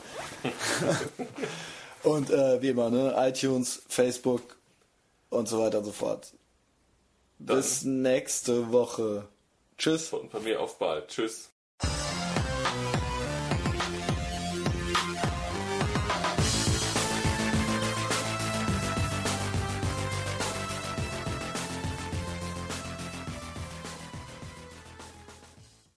[2.04, 3.14] und äh, wie immer, ne?
[3.18, 4.58] iTunes, Facebook
[5.30, 6.34] und so weiter und so fort.
[7.40, 9.28] Bis nächste Woche.
[9.78, 10.14] Tschüss.
[10.14, 11.08] Und bei mir auf bald.
[11.08, 11.50] Tschüss.